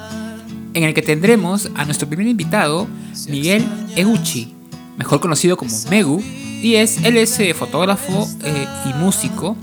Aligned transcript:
en 0.73 0.85
el 0.85 0.95
que 0.95 1.03
tendremos 1.03 1.69
a 1.75 1.85
nuestro 1.85 2.09
primer 2.09 2.27
invitado, 2.27 2.89
Miguel 3.29 3.67
Eguchi, 3.97 4.55
mejor 4.97 5.21
conocido 5.21 5.59
como 5.59 5.71
Megu, 5.91 6.23
y 6.23 6.77
es, 6.77 7.05
él 7.05 7.19
es 7.19 7.39
eh, 7.39 7.53
fotógrafo 7.53 8.27
eh, 8.45 8.67
y 8.87 8.95
músico, 8.95 9.59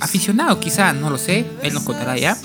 aficionado 0.00 0.58
quizá, 0.58 0.92
no 0.92 1.10
lo 1.10 1.18
sé, 1.18 1.46
él 1.62 1.74
nos 1.74 1.84
contará 1.84 2.16
ya. 2.16 2.36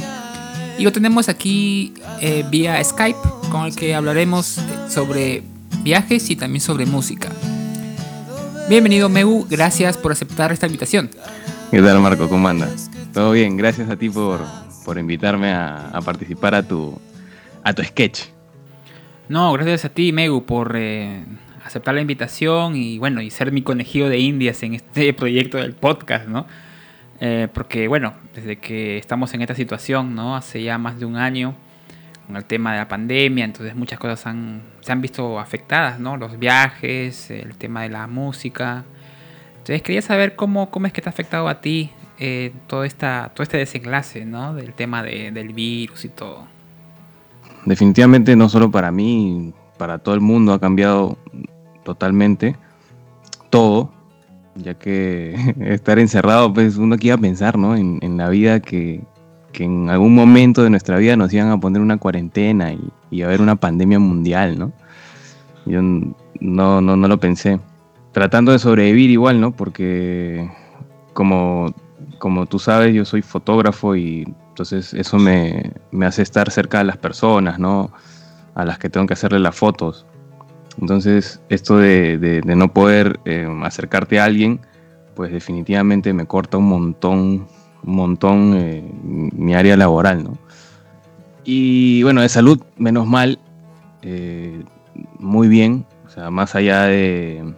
Y 0.78 0.84
lo 0.84 0.92
tenemos 0.92 1.30
aquí 1.30 1.94
eh, 2.22 2.44
vía 2.50 2.84
Skype, 2.84 3.20
con 3.52 3.66
el 3.66 3.76
que 3.76 3.94
hablaremos 3.94 4.60
sobre 4.90 5.44
viajes 5.84 6.30
y 6.30 6.36
también 6.36 6.62
sobre 6.62 6.86
música. 6.86 7.30
Bienvenido 8.70 9.10
Megu, 9.10 9.46
gracias 9.50 9.98
por 9.98 10.12
aceptar 10.12 10.52
esta 10.52 10.66
invitación. 10.66 11.10
¿Qué 11.70 11.82
tal 11.82 12.00
Marco? 12.00 12.30
¿Cómo 12.30 12.48
andas? 12.48 12.90
Todo 13.14 13.32
bien, 13.32 13.58
gracias 13.58 13.90
a 13.90 13.98
ti 13.98 14.10
por, 14.10 14.42
por 14.86 14.98
invitarme 14.98 15.52
a, 15.52 15.90
a 15.90 16.02
participar 16.02 16.56
a 16.56 16.64
tu, 16.64 17.00
a 17.64 17.74
tu 17.74 17.84
sketch. 17.84 18.22
No, 19.30 19.54
gracias 19.54 19.86
a 19.86 19.90
ti 19.90 20.12
Megu 20.12 20.46
por 20.46 20.76
eh, 20.76 21.24
aceptar 21.64 21.94
la 21.96 22.02
invitación 22.02 22.76
y 22.76 22.98
bueno, 23.00 23.22
y 23.22 23.30
ser 23.30 23.52
mi 23.52 23.62
conejillo 23.62 24.10
de 24.10 24.20
indias 24.20 24.64
en 24.64 24.74
este 24.74 25.14
proyecto 25.14 25.58
del 25.58 25.74
podcast, 25.74 26.28
¿no? 26.28 26.48
Eh, 27.26 27.48
porque 27.54 27.88
bueno, 27.88 28.16
desde 28.36 28.58
que 28.58 28.98
estamos 28.98 29.34
en 29.34 29.42
esta 29.42 29.56
situación, 29.56 30.14
¿no? 30.14 30.36
Hace 30.36 30.62
ya 30.62 30.78
más 30.78 31.00
de 31.00 31.06
un 31.06 31.16
año, 31.16 31.56
con 32.28 32.36
el 32.36 32.44
tema 32.44 32.74
de 32.74 32.80
la 32.80 32.90
pandemia, 32.90 33.46
entonces 33.46 33.76
muchas 33.78 33.98
cosas 33.98 34.20
se 34.20 34.92
han 34.92 35.02
visto 35.02 35.40
afectadas, 35.40 36.02
¿no? 36.02 36.18
Los 36.18 36.38
viajes, 36.38 37.32
el 37.32 37.56
tema 37.56 37.84
de 37.84 37.90
la 37.92 38.08
música. 38.08 38.84
Entonces 39.54 39.82
quería 39.84 40.02
saber 40.02 40.36
cómo, 40.36 40.70
cómo 40.70 40.86
es 40.86 40.92
que 40.92 41.02
te 41.02 41.08
ha 41.08 41.12
afectado 41.12 41.48
a 41.48 41.62
ti 41.62 41.92
eh, 42.20 42.52
todo, 42.68 42.84
esta, 42.84 43.32
todo 43.34 43.44
este 43.44 43.56
desenlace, 43.58 44.26
¿no? 44.26 44.54
Del 44.54 44.74
tema 44.74 45.02
de, 45.02 45.32
del 45.32 45.54
virus 45.54 46.04
y 46.04 46.10
todo. 46.10 46.46
Definitivamente 47.64 48.36
no 48.36 48.50
solo 48.50 48.70
para 48.70 48.92
mí, 48.92 49.54
para 49.78 49.98
todo 49.98 50.14
el 50.14 50.20
mundo 50.20 50.52
ha 50.52 50.60
cambiado 50.60 51.18
totalmente 51.86 52.58
todo, 53.50 53.94
ya 54.56 54.74
que 54.76 55.36
estar 55.60 56.00
encerrado, 56.00 56.54
pues 56.54 56.78
uno 56.78 56.98
que 56.98 57.08
iba 57.08 57.16
a 57.16 57.20
pensar, 57.20 57.58
¿no? 57.58 57.76
En, 57.76 58.00
en 58.02 58.18
la 58.18 58.30
vida 58.30 58.60
que, 58.60 59.02
que, 59.52 59.64
en 59.66 59.90
algún 59.90 60.16
momento 60.16 60.64
de 60.64 60.70
nuestra 60.70 60.98
vida 60.98 61.16
nos 61.16 61.34
iban 61.34 61.50
a 61.50 61.60
poner 61.60 61.82
una 61.82 61.98
cuarentena 61.98 62.74
y, 62.74 62.90
y 63.12 63.22
a 63.22 63.26
haber 63.26 63.42
una 63.42 63.56
pandemia 63.56 64.00
mundial, 64.00 64.58
¿no? 64.58 64.72
Yo 65.66 65.82
no, 65.82 66.82
no, 66.82 66.96
no 66.96 67.08
lo 67.08 67.20
pensé. 67.20 67.60
Tratando 68.12 68.52
de 68.52 68.60
sobrevivir 68.60 69.10
igual, 69.10 69.42
¿no? 69.42 69.52
Porque 69.52 70.50
como, 71.14 71.74
como 72.20 72.46
tú 72.46 72.60
sabes, 72.60 72.94
yo 72.94 73.06
soy 73.06 73.22
fotógrafo 73.22 73.96
y 73.96 74.26
entonces 74.50 74.94
eso 74.94 75.18
me, 75.18 75.72
me 75.92 76.06
hace 76.06 76.22
estar 76.22 76.52
cerca 76.52 76.80
de 76.80 76.84
las 76.84 76.98
personas, 76.98 77.58
¿no? 77.58 77.92
A 78.56 78.66
las 78.66 78.78
que 78.78 78.90
tengo 78.90 79.08
que 79.08 79.14
hacerle 79.14 79.40
las 79.40 79.56
fotos. 79.56 80.06
Entonces, 80.82 81.42
esto 81.50 81.78
de, 81.78 82.18
de, 82.18 82.56
no 82.56 82.74
poder 82.74 83.20
eh, 83.26 83.48
acercarte 83.64 84.20
a 84.20 84.26
alguien, 84.26 84.60
pues 85.16 85.32
definitivamente 85.32 86.14
me 86.14 86.26
corta 86.26 86.58
un 86.58 86.68
montón, 86.68 87.48
un 87.84 87.96
montón 87.96 88.56
eh, 88.58 88.84
mi 89.04 89.54
área 89.54 89.78
laboral, 89.78 90.24
¿no? 90.24 90.38
Y 91.44 92.02
bueno, 92.04 92.22
de 92.22 92.30
salud, 92.30 92.62
menos 92.78 93.06
mal, 93.06 93.38
eh, 94.02 94.64
muy 95.20 95.48
bien, 95.48 95.86
o 96.06 96.10
sea, 96.10 96.32
más 96.32 96.56
allá 96.56 96.84
de, 96.84 97.54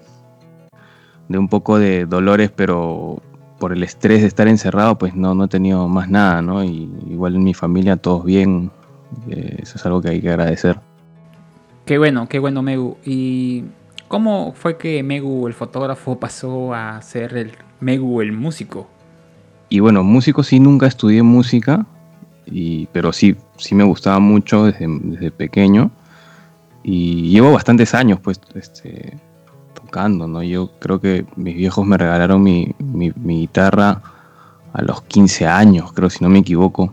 de 1.30 1.38
un 1.38 1.48
poco 1.48 1.78
de 1.78 2.06
dolores, 2.06 2.52
pero 2.52 3.22
por 3.60 3.72
el 3.72 3.84
estrés 3.84 4.22
de 4.22 4.28
estar 4.28 4.48
encerrado, 4.48 4.98
pues 4.98 5.16
no, 5.16 5.36
no 5.36 5.46
he 5.46 5.48
tenido 5.48 5.88
más 5.88 6.10
nada, 6.10 6.42
¿no? 6.42 6.64
Y 6.64 6.92
igual 7.10 7.36
en 7.36 7.44
mi 7.44 7.54
familia 7.54 7.96
todos 7.96 8.26
bien, 8.26 8.72
eso 9.28 9.78
es 9.78 9.86
algo 9.86 10.02
que 10.02 10.10
hay 10.10 10.22
que 10.22 10.30
agradecer. 10.30 10.80
Qué 11.86 12.00
bueno, 12.00 12.28
qué 12.28 12.40
bueno 12.40 12.64
Megu. 12.64 12.98
¿Y 13.06 13.66
cómo 14.08 14.54
fue 14.54 14.78
que 14.78 15.04
Megu 15.04 15.48
el 15.48 15.54
fotógrafo 15.54 16.20
pasó 16.20 16.74
a 16.74 17.00
ser 17.04 17.38
el 17.38 17.52
Megu 17.80 18.22
el 18.22 18.32
músico? 18.32 18.90
Y 19.70 19.80
bueno, 19.80 20.04
músico 20.04 20.42
sí 20.42 20.60
nunca 20.60 20.88
estudié 20.88 21.22
música, 21.22 21.86
y, 22.46 22.88
pero 22.88 23.14
sí, 23.14 23.36
sí 23.58 23.76
me 23.76 23.84
gustaba 23.84 24.20
mucho 24.20 24.66
desde, 24.66 24.88
desde 24.88 25.30
pequeño. 25.30 25.92
Y 26.82 27.30
llevo 27.30 27.52
bastantes 27.52 27.94
años 27.94 28.20
pues 28.20 28.40
este, 28.56 29.18
tocando, 29.74 30.28
¿no? 30.28 30.42
Yo 30.42 30.72
creo 30.80 31.00
que 31.00 31.26
mis 31.36 31.56
viejos 31.56 31.86
me 31.86 31.98
regalaron 31.98 32.42
mi, 32.42 32.74
mi, 32.80 33.12
mi 33.16 33.42
guitarra 33.42 34.02
a 34.74 34.82
los 34.82 35.04
15 35.04 35.46
años, 35.48 35.94
creo 35.94 36.10
si 36.10 36.24
no 36.24 36.30
me 36.30 36.40
equivoco. 36.40 36.92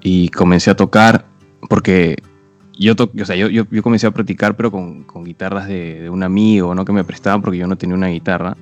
Y 0.00 0.30
comencé 0.30 0.70
a 0.70 0.76
tocar 0.76 1.26
porque 1.68 2.16
yo, 2.76 2.94
o 2.94 3.24
sea, 3.24 3.36
yo, 3.36 3.48
yo, 3.48 3.64
yo, 3.70 3.82
comencé 3.82 4.06
a 4.06 4.10
practicar, 4.10 4.56
pero 4.56 4.70
con, 4.70 5.04
con 5.04 5.24
guitarras 5.24 5.66
de, 5.66 6.02
de, 6.02 6.10
un 6.10 6.22
amigo, 6.22 6.74
¿no? 6.74 6.84
Que 6.84 6.92
me 6.92 7.04
prestaban 7.04 7.42
porque 7.42 7.58
yo 7.58 7.66
no 7.66 7.76
tenía 7.76 7.96
una 7.96 8.08
guitarra. 8.08 8.56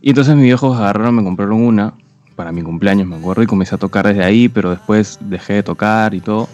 Y 0.00 0.10
entonces 0.10 0.34
mis 0.34 0.44
viejos 0.44 0.76
agarraron, 0.76 1.16
me 1.16 1.24
compraron 1.24 1.60
una 1.60 1.94
para 2.36 2.52
mi 2.52 2.62
cumpleaños, 2.62 3.06
me 3.06 3.16
acuerdo, 3.16 3.42
y 3.42 3.46
comencé 3.46 3.74
a 3.74 3.78
tocar 3.78 4.06
desde 4.06 4.24
ahí, 4.24 4.48
pero 4.48 4.70
después 4.70 5.18
dejé 5.20 5.54
de 5.54 5.62
tocar 5.62 6.14
y 6.14 6.20
todo. 6.20 6.48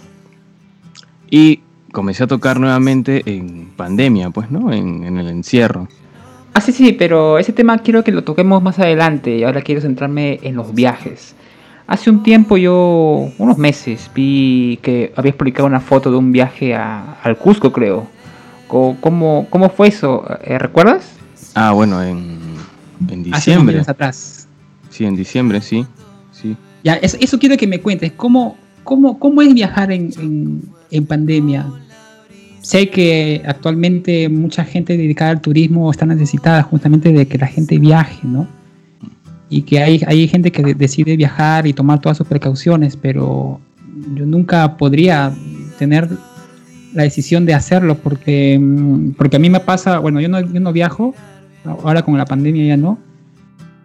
Y 1.29 1.61
comencé 1.91 2.23
a 2.23 2.27
tocar 2.27 2.59
nuevamente 2.59 3.23
en 3.25 3.71
pandemia, 3.75 4.29
pues, 4.29 4.51
¿no? 4.51 4.71
En, 4.71 5.03
en 5.03 5.17
el 5.17 5.27
encierro. 5.27 5.87
Ah, 6.53 6.61
sí, 6.61 6.71
sí, 6.71 6.93
pero 6.93 7.39
ese 7.39 7.53
tema 7.53 7.77
quiero 7.79 8.03
que 8.03 8.11
lo 8.11 8.23
toquemos 8.23 8.61
más 8.61 8.77
adelante 8.79 9.37
y 9.37 9.43
ahora 9.43 9.61
quiero 9.61 9.81
centrarme 9.81 10.39
en 10.43 10.55
los 10.55 10.73
viajes. 10.73 11.35
Hace 11.87 12.09
un 12.09 12.23
tiempo 12.23 12.57
yo, 12.57 13.29
unos 13.37 13.57
meses, 13.57 14.09
vi 14.15 14.79
que 14.81 15.11
habías 15.15 15.35
publicado 15.35 15.67
una 15.67 15.79
foto 15.79 16.09
de 16.09 16.17
un 16.17 16.31
viaje 16.31 16.73
a, 16.73 17.17
al 17.21 17.37
Cusco, 17.37 17.71
creo. 17.71 18.07
¿Cómo, 18.67 19.47
cómo 19.49 19.69
fue 19.69 19.89
eso? 19.89 20.25
Eh, 20.45 20.57
¿Recuerdas? 20.57 21.11
Ah, 21.55 21.73
bueno, 21.73 22.01
en, 22.01 22.39
en 23.09 23.23
diciembre. 23.23 23.79
Hace 23.79 23.91
atrás. 23.91 24.47
Sí, 24.89 25.03
en 25.03 25.17
diciembre, 25.17 25.59
sí. 25.59 25.85
sí. 26.31 26.55
Ya, 26.83 26.95
eso, 26.95 27.17
eso 27.19 27.37
quiero 27.37 27.57
que 27.57 27.67
me 27.67 27.81
cuentes. 27.81 28.13
¿Cómo, 28.13 28.55
cómo, 28.85 29.19
cómo 29.19 29.41
es 29.41 29.53
viajar 29.53 29.91
en, 29.91 30.11
en, 30.17 30.61
en 30.89 31.05
pandemia? 31.05 31.65
Sé 32.61 32.89
que 32.89 33.41
actualmente 33.45 34.29
mucha 34.29 34.63
gente 34.63 34.95
dedicada 34.95 35.31
al 35.31 35.41
turismo 35.41 35.91
está 35.91 36.05
necesitada 36.05 36.63
justamente 36.63 37.11
de 37.11 37.27
que 37.27 37.37
la 37.37 37.47
gente 37.47 37.77
viaje, 37.77 38.19
¿no? 38.23 38.47
Y 39.51 39.63
que 39.63 39.83
hay, 39.83 40.01
hay 40.07 40.29
gente 40.29 40.49
que 40.49 40.73
decide 40.73 41.17
viajar 41.17 41.67
y 41.67 41.73
tomar 41.73 41.99
todas 41.99 42.17
sus 42.17 42.25
precauciones, 42.25 42.95
pero 42.95 43.59
yo 44.15 44.25
nunca 44.25 44.77
podría 44.77 45.33
tener 45.77 46.07
la 46.93 47.03
decisión 47.03 47.45
de 47.45 47.53
hacerlo 47.53 47.97
porque, 47.97 48.59
porque 49.17 49.35
a 49.35 49.39
mí 49.39 49.49
me 49.49 49.59
pasa, 49.59 49.99
bueno, 49.99 50.21
yo 50.21 50.29
no, 50.29 50.39
yo 50.39 50.59
no 50.61 50.71
viajo, 50.71 51.13
ahora 51.65 52.01
con 52.01 52.17
la 52.17 52.23
pandemia 52.23 52.65
ya 52.65 52.77
no, 52.77 52.97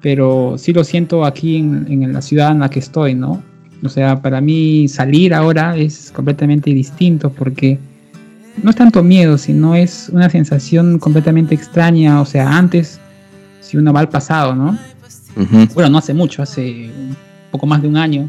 pero 0.01 0.55
sí 0.57 0.73
lo 0.73 0.85
siento 0.85 1.25
aquí 1.25 1.57
en, 1.57 1.87
en 1.91 2.13
la 2.13 2.23
ciudad 2.23 2.53
en 2.53 2.61
la 2.61 2.71
que 2.71 2.79
estoy, 2.79 3.17
¿no? 3.17 3.43
O 3.85 3.89
sea, 3.89 4.23
para 4.23 4.41
mí 4.41 4.87
salir 4.87 5.35
ahora 5.35 5.77
es 5.77 6.13
completamente 6.15 6.71
distinto 6.71 7.31
porque 7.31 7.77
no 8.63 8.71
es 8.71 8.77
tanto 8.77 9.03
miedo, 9.03 9.37
sino 9.37 9.75
es 9.75 10.11
una 10.13 10.31
sensación 10.31 11.01
completamente 11.01 11.57
extraña, 11.57 12.21
o 12.21 12.25
sea, 12.25 12.57
antes, 12.57 13.01
si 13.61 13.77
uno 13.77 13.93
va 13.93 13.99
al 13.99 14.09
pasado, 14.09 14.55
¿no? 14.55 14.79
Uh 15.37 15.41
-huh. 15.41 15.75
Bueno, 15.75 15.91
no 15.91 15.99
hace 15.99 16.15
mucho, 16.15 16.43
hace 16.43 16.91
un 16.91 17.17
poco 17.51 17.67
más 17.67 17.83
de 17.83 17.89
un 17.89 17.97
año, 17.97 18.29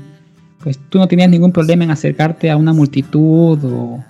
pues 0.62 0.80
tú 0.90 0.98
no 0.98 1.08
tenías 1.08 1.30
ningún 1.30 1.52
problema 1.52 1.84
en 1.84 1.92
acercarte 1.92 2.50
a 2.52 2.58
una 2.58 2.74
multitud 2.74 3.60
o, 3.64 4.04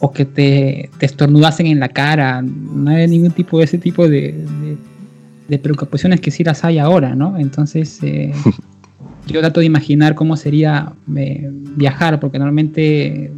o 0.00 0.12
que 0.12 0.24
te, 0.24 0.90
te, 0.98 1.06
estornudasen 1.06 1.66
en 1.66 1.80
la 1.80 1.88
cara, 1.88 2.42
no 2.42 2.90
hay 2.90 3.08
ningún 3.08 3.32
tipo 3.32 3.58
de 3.58 3.64
ese 3.64 3.78
tipo 3.78 4.08
de, 4.08 4.32
de, 4.32 4.76
de 5.48 5.58
preocupaciones 5.58 6.20
que 6.20 6.30
sí 6.30 6.44
las 6.44 6.64
hay 6.64 6.78
ahora, 6.78 7.14
¿no? 7.14 7.38
Entonces, 7.38 7.98
eh, 8.02 8.32
yo 9.26 9.40
trato 9.40 9.60
de 9.60 9.66
imaginar 9.66 10.14
cómo 10.14 10.36
sería 10.36 10.92
eh, 11.16 11.50
viajar, 11.76 12.20
porque 12.20 12.38
normalmente 12.38 13.32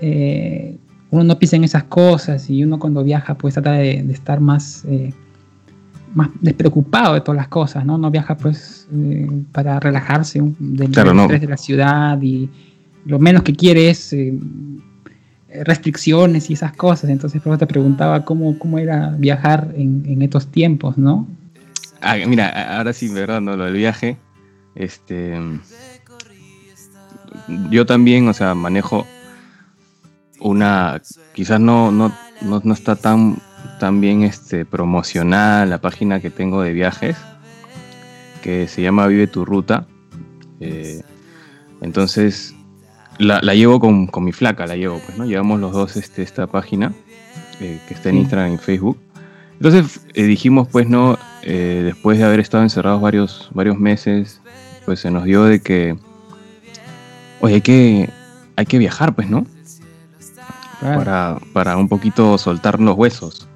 eh, 0.00 0.76
uno 1.10 1.24
no 1.24 1.38
piensa 1.38 1.56
en 1.56 1.64
esas 1.64 1.84
cosas 1.84 2.48
y 2.48 2.62
uno 2.64 2.78
cuando 2.78 3.02
viaja 3.02 3.34
pues 3.34 3.54
trata 3.54 3.72
de, 3.72 3.98
estar 4.10 4.40
más, 4.40 4.84
eh, 4.86 5.12
más 6.14 6.28
despreocupado 6.40 7.14
de 7.14 7.20
todas 7.20 7.36
las 7.36 7.48
cosas, 7.48 7.84
¿no? 7.84 7.98
No 7.98 8.10
viaja 8.10 8.36
pues 8.36 8.88
eh, 8.92 9.28
para 9.52 9.78
relajarse 9.78 10.40
del 10.58 10.90
estrés 10.90 11.40
de 11.40 11.46
la 11.46 11.56
ciudad 11.56 12.20
y 12.20 12.48
lo 13.04 13.18
menos 13.18 13.42
que 13.42 13.54
quiere 13.54 13.90
es 13.90 14.12
eh, 14.12 14.34
restricciones 15.64 16.50
y 16.50 16.54
esas 16.54 16.72
cosas. 16.72 17.10
Entonces, 17.10 17.40
por 17.42 17.52
eso 17.52 17.58
te 17.58 17.66
preguntaba 17.66 18.24
cómo, 18.24 18.58
cómo 18.58 18.78
era 18.78 19.14
viajar 19.18 19.72
en, 19.76 20.22
estos 20.22 20.48
tiempos, 20.48 20.98
¿no? 20.98 21.26
Ah, 22.00 22.16
mira, 22.26 22.76
ahora 22.76 22.92
sí, 22.92 23.08
verdad, 23.08 23.40
no 23.40 23.56
lo 23.56 23.64
del 23.64 23.74
viaje. 23.74 24.16
Este, 24.74 25.38
yo 27.70 27.86
también, 27.86 28.28
o 28.28 28.32
sea, 28.32 28.54
manejo 28.54 29.06
una, 30.40 31.00
quizás 31.34 31.60
no, 31.60 31.90
no, 31.92 32.12
no, 32.42 32.72
está 32.72 32.96
tan, 32.96 33.36
tan 33.78 34.00
bien 34.00 34.22
este, 34.22 34.64
promocionada 34.64 35.66
la 35.66 35.80
página 35.80 36.20
que 36.20 36.30
tengo 36.30 36.62
de 36.62 36.72
viajes, 36.72 37.16
que 38.42 38.68
se 38.68 38.82
llama 38.82 39.06
Vive 39.06 39.26
tu 39.26 39.44
Ruta. 39.44 39.86
Eh, 40.60 41.02
entonces, 41.80 42.54
la, 43.18 43.40
llevo 43.54 43.80
con, 43.80 44.08
mi 44.24 44.32
flaca, 44.32 44.66
la 44.66 44.76
llevo, 44.76 45.00
pues, 45.04 45.16
¿no? 45.18 45.24
Llevamos 45.24 45.60
los 45.60 45.72
dos 45.72 45.96
este, 45.96 46.22
esta 46.22 46.46
página, 46.46 46.92
eh, 47.60 47.80
que 47.86 47.94
está 47.94 48.10
en 48.10 48.18
Instagram 48.18 48.54
y 48.54 48.58
Facebook. 48.58 48.98
Entonces 49.54 50.00
eh, 50.14 50.22
dijimos, 50.24 50.68
pues, 50.68 50.88
¿no? 50.88 51.18
después 51.42 52.18
de 52.18 52.24
haber 52.24 52.40
estado 52.40 52.62
encerrados 52.62 53.00
varios, 53.00 53.50
varios 53.54 53.78
meses, 53.78 54.40
pues 54.84 55.00
se 55.00 55.10
nos 55.10 55.24
dio 55.24 55.44
de 55.44 55.60
que, 55.60 55.96
oye, 57.40 57.54
hay 57.54 57.60
que, 57.60 58.10
hay 58.56 58.66
que 58.66 58.78
viajar, 58.78 59.14
pues, 59.14 59.28
¿no? 59.28 59.46
para, 61.52 61.76
un 61.76 61.88
poquito 61.88 62.38
soltar 62.38 62.80
los 62.80 62.96
huesos. 62.96 63.46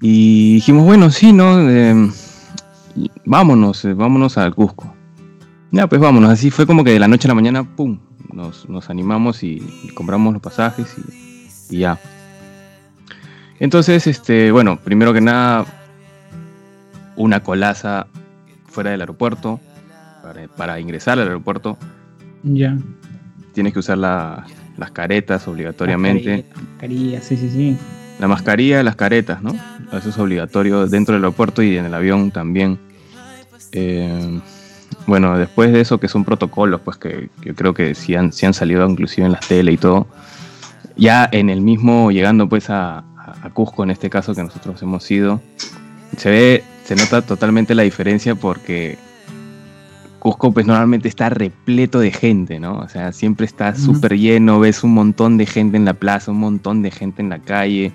Y 0.00 0.54
dijimos, 0.54 0.84
bueno, 0.84 1.10
sí, 1.10 1.32
¿no? 1.32 1.68
Eh, 1.68 2.10
vámonos, 3.26 3.84
eh, 3.84 3.92
vámonos 3.92 4.38
al 4.38 4.54
Cusco. 4.54 4.94
Ya, 5.70 5.86
pues 5.86 6.00
vámonos. 6.00 6.30
Así 6.30 6.50
fue 6.50 6.66
como 6.66 6.84
que 6.84 6.92
de 6.92 6.98
la 6.98 7.08
noche 7.08 7.28
a 7.28 7.30
la 7.30 7.34
mañana, 7.34 7.64
¡pum! 7.64 7.98
Nos, 8.32 8.90
animamos 8.90 9.42
y, 9.42 9.60
compramos 9.94 10.32
los 10.32 10.42
pasajes 10.42 10.96
y, 11.68 11.78
ya. 11.78 11.98
Entonces, 13.58 14.06
este, 14.06 14.50
bueno, 14.50 14.78
primero 14.82 15.12
que 15.12 15.20
nada, 15.20 15.66
una 17.16 17.42
colaza 17.42 18.06
fuera 18.66 18.90
del 18.90 19.00
aeropuerto 19.00 19.60
para, 20.22 20.48
para 20.48 20.80
ingresar 20.80 21.18
al 21.18 21.26
aeropuerto. 21.26 21.76
Ya. 22.42 22.78
Tienes 23.52 23.74
que 23.74 23.80
usar 23.80 23.98
la, 23.98 24.46
las 24.78 24.90
caretas 24.92 25.46
obligatoriamente. 25.46 26.46
La 26.80 27.20
sí, 27.20 27.36
sí, 27.36 27.50
sí. 27.50 27.76
La 28.20 28.28
mascarilla, 28.28 28.82
las 28.82 28.96
caretas, 28.96 29.42
¿no? 29.42 29.54
Eso 29.92 30.10
es 30.10 30.18
obligatorio 30.18 30.86
dentro 30.86 31.14
del 31.14 31.24
aeropuerto 31.24 31.62
y 31.62 31.76
en 31.76 31.86
el 31.86 31.94
avión 31.94 32.30
también. 32.30 32.78
Eh, 33.72 34.40
bueno, 35.06 35.38
después 35.38 35.72
de 35.72 35.80
eso, 35.80 35.98
que 35.98 36.06
son 36.06 36.24
protocolos, 36.24 36.82
pues 36.82 36.98
que 36.98 37.30
yo 37.42 37.54
creo 37.54 37.72
que 37.72 37.94
sí 37.94 38.14
han, 38.14 38.32
salido 38.32 38.88
inclusive 38.88 39.26
en 39.26 39.32
las 39.32 39.48
tele 39.48 39.72
y 39.72 39.78
todo. 39.78 40.06
Ya 40.96 41.28
en 41.32 41.48
el 41.48 41.62
mismo, 41.62 42.10
llegando 42.10 42.48
pues 42.48 42.68
a, 42.68 42.98
a 42.98 43.50
Cusco, 43.50 43.82
en 43.84 43.90
este 43.90 44.10
caso 44.10 44.34
que 44.34 44.42
nosotros 44.42 44.80
hemos 44.82 45.10
ido, 45.10 45.40
se 46.16 46.30
ve, 46.30 46.64
se 46.84 46.96
nota 46.96 47.22
totalmente 47.22 47.74
la 47.74 47.82
diferencia 47.82 48.34
porque 48.34 48.98
Cusco 50.20 50.52
pues 50.52 50.66
normalmente 50.66 51.08
está 51.08 51.30
repleto 51.30 51.98
de 51.98 52.12
gente, 52.12 52.60
¿no? 52.60 52.78
O 52.78 52.88
sea, 52.88 53.10
siempre 53.12 53.46
está 53.46 53.74
súper 53.74 54.18
lleno, 54.18 54.60
ves 54.60 54.84
un 54.84 54.92
montón 54.92 55.38
de 55.38 55.46
gente 55.46 55.78
en 55.78 55.86
la 55.86 55.94
plaza, 55.94 56.30
un 56.30 56.38
montón 56.38 56.82
de 56.82 56.90
gente 56.90 57.22
en 57.22 57.30
la 57.30 57.38
calle, 57.38 57.92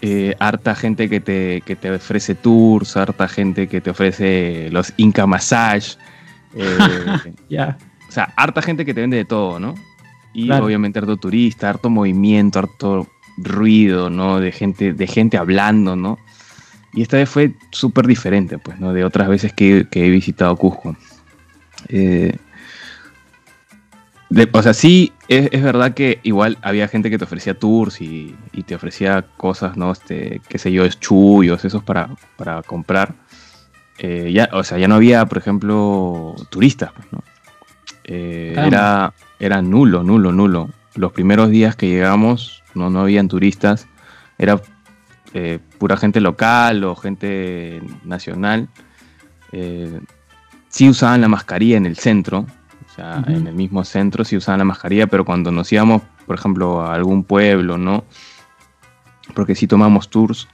eh, 0.00 0.34
harta 0.40 0.74
gente 0.74 1.08
que 1.10 1.20
te, 1.20 1.60
te 1.60 1.90
ofrece 1.90 2.34
tours, 2.34 2.96
harta 2.96 3.28
gente 3.28 3.68
que 3.68 3.82
te 3.82 3.90
ofrece 3.90 4.68
los 4.70 4.92
Inca 4.96 5.26
Massage. 5.26 5.96
Eh, 6.56 7.34
ya. 7.50 7.76
O 8.08 8.12
sea, 8.12 8.32
harta 8.36 8.62
gente 8.62 8.84
que 8.84 8.94
te 8.94 9.00
vende 9.00 9.16
de 9.16 9.24
todo, 9.24 9.58
¿no? 9.58 9.74
Y 10.32 10.48
obviamente 10.52 11.00
harto 11.00 11.16
turista, 11.16 11.68
harto 11.68 11.90
movimiento, 11.90 12.60
harto 12.60 13.08
ruido, 13.36 14.08
¿no? 14.08 14.38
De 14.38 14.52
gente, 14.52 14.92
de 14.92 15.06
gente 15.08 15.36
hablando, 15.36 15.96
¿no? 15.96 16.16
Y 16.92 17.02
esta 17.02 17.16
vez 17.16 17.28
fue 17.28 17.54
súper 17.72 18.06
diferente, 18.06 18.58
pues, 18.58 18.78
¿no? 18.78 18.92
De 18.92 19.04
otras 19.04 19.26
veces 19.28 19.52
que, 19.52 19.88
que 19.90 20.06
he 20.06 20.10
visitado 20.10 20.54
Cusco. 20.54 20.96
Eh, 21.88 22.36
o 24.52 24.62
sea, 24.62 24.74
sí, 24.74 25.12
es, 25.28 25.62
verdad 25.62 25.94
que 25.94 26.18
igual 26.22 26.58
había 26.62 26.88
gente 26.88 27.10
que 27.10 27.18
te 27.18 27.24
ofrecía 27.24 27.58
tours 27.58 28.00
y, 28.00 28.34
te 28.66 28.74
ofrecía 28.74 29.24
cosas, 29.36 29.76
¿no? 29.76 29.92
Este, 29.92 30.40
qué 30.48 30.58
sé 30.58 30.72
yo, 30.72 30.88
chullos, 30.88 31.64
esos 31.64 31.84
para, 31.84 32.10
para 32.36 32.62
comprar. 32.62 33.14
Eh, 33.98 34.32
ya, 34.32 34.48
o 34.52 34.64
sea, 34.64 34.78
ya 34.78 34.88
no 34.88 34.96
había, 34.96 35.24
por 35.26 35.38
ejemplo, 35.38 36.34
turistas, 36.50 36.90
pues, 36.92 37.06
¿no? 37.12 37.22
Eh, 38.04 38.54
era, 38.56 39.14
era 39.38 39.62
nulo, 39.62 40.02
nulo, 40.02 40.32
nulo. 40.32 40.70
Los 40.96 41.12
primeros 41.12 41.50
días 41.50 41.76
que 41.76 41.88
llegamos 41.88 42.62
no, 42.74 42.90
no 42.90 43.00
habían 43.00 43.28
turistas, 43.28 43.86
era 44.38 44.60
pura 45.78 45.96
gente 45.96 46.20
local 46.20 46.84
o 46.84 46.94
gente 46.94 47.82
nacional 48.04 48.68
sí 50.74 50.88
usaban 50.88 51.20
la 51.20 51.28
mascarilla 51.28 51.76
en 51.76 51.86
el 51.86 51.96
centro, 51.96 52.40
o 52.40 52.94
sea, 52.96 53.22
en 53.28 53.46
el 53.46 53.54
mismo 53.54 53.84
centro 53.84 54.24
sí 54.24 54.36
usaban 54.36 54.58
la 54.58 54.64
mascarilla, 54.64 55.06
pero 55.06 55.24
cuando 55.24 55.52
nos 55.52 55.72
íbamos, 55.72 56.02
por 56.26 56.36
ejemplo, 56.36 56.80
a 56.80 56.94
algún 56.94 57.22
pueblo, 57.22 57.78
¿no? 57.78 58.02
Porque 59.36 59.54
sí 59.54 59.68
tomamos 59.68 60.10
tours, 60.10 60.48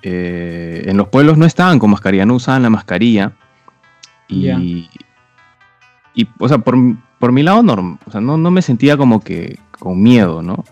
eh, 0.00 0.84
en 0.86 0.96
los 0.96 1.08
pueblos 1.08 1.36
no 1.36 1.44
estaban 1.44 1.78
con 1.78 1.90
mascarilla, 1.90 2.24
no 2.24 2.36
usaban 2.36 2.62
la 2.62 2.70
mascarilla. 2.70 3.32
Y, 4.26 4.88
y 6.14 6.28
o 6.38 6.48
sea, 6.48 6.56
por, 6.56 6.74
por 7.18 7.30
mi 7.30 7.42
lado, 7.42 7.62
no, 7.62 7.98
o 8.06 8.10
sea, 8.10 8.22
no, 8.22 8.38
no 8.38 8.50
me 8.50 8.62
sentía 8.62 8.96
como 8.96 9.20
que 9.20 9.58
con 9.78 10.02
miedo, 10.02 10.40
¿no? 10.40 10.64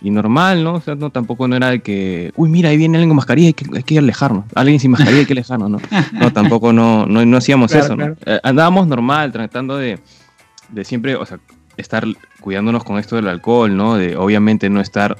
Y 0.00 0.10
normal, 0.10 0.64
¿no? 0.64 0.74
O 0.74 0.80
sea, 0.80 0.94
no, 0.94 1.10
tampoco 1.10 1.48
no 1.48 1.56
era 1.56 1.70
de 1.70 1.80
que, 1.80 2.32
uy, 2.36 2.48
mira, 2.48 2.70
ahí 2.70 2.76
viene 2.76 2.96
alguien 2.98 3.10
con 3.10 3.16
mascarilla, 3.16 3.48
hay 3.48 3.54
que, 3.54 3.66
hay 3.74 3.82
que 3.82 3.98
alejarnos. 3.98 4.44
Alguien 4.54 4.78
sin 4.80 4.90
mascarilla 4.90 5.20
hay 5.20 5.26
que 5.26 5.32
alejarnos, 5.32 5.70
¿no? 5.70 5.80
No, 6.12 6.32
tampoco 6.32 6.72
no, 6.72 7.06
no, 7.06 7.36
hacíamos 7.36 7.72
eso, 7.72 7.96
¿no? 7.96 8.16
Eh, 8.24 8.40
andábamos 8.42 8.86
normal, 8.86 9.32
tratando 9.32 9.76
de, 9.76 9.98
de 10.70 10.84
siempre, 10.84 11.16
o 11.16 11.26
sea, 11.26 11.38
estar 11.76 12.04
cuidándonos 12.40 12.84
con 12.84 12.98
esto 12.98 13.16
del 13.16 13.28
alcohol, 13.28 13.76
¿no? 13.76 13.96
De 13.96 14.16
obviamente 14.16 14.68
no 14.70 14.80
estar 14.80 15.16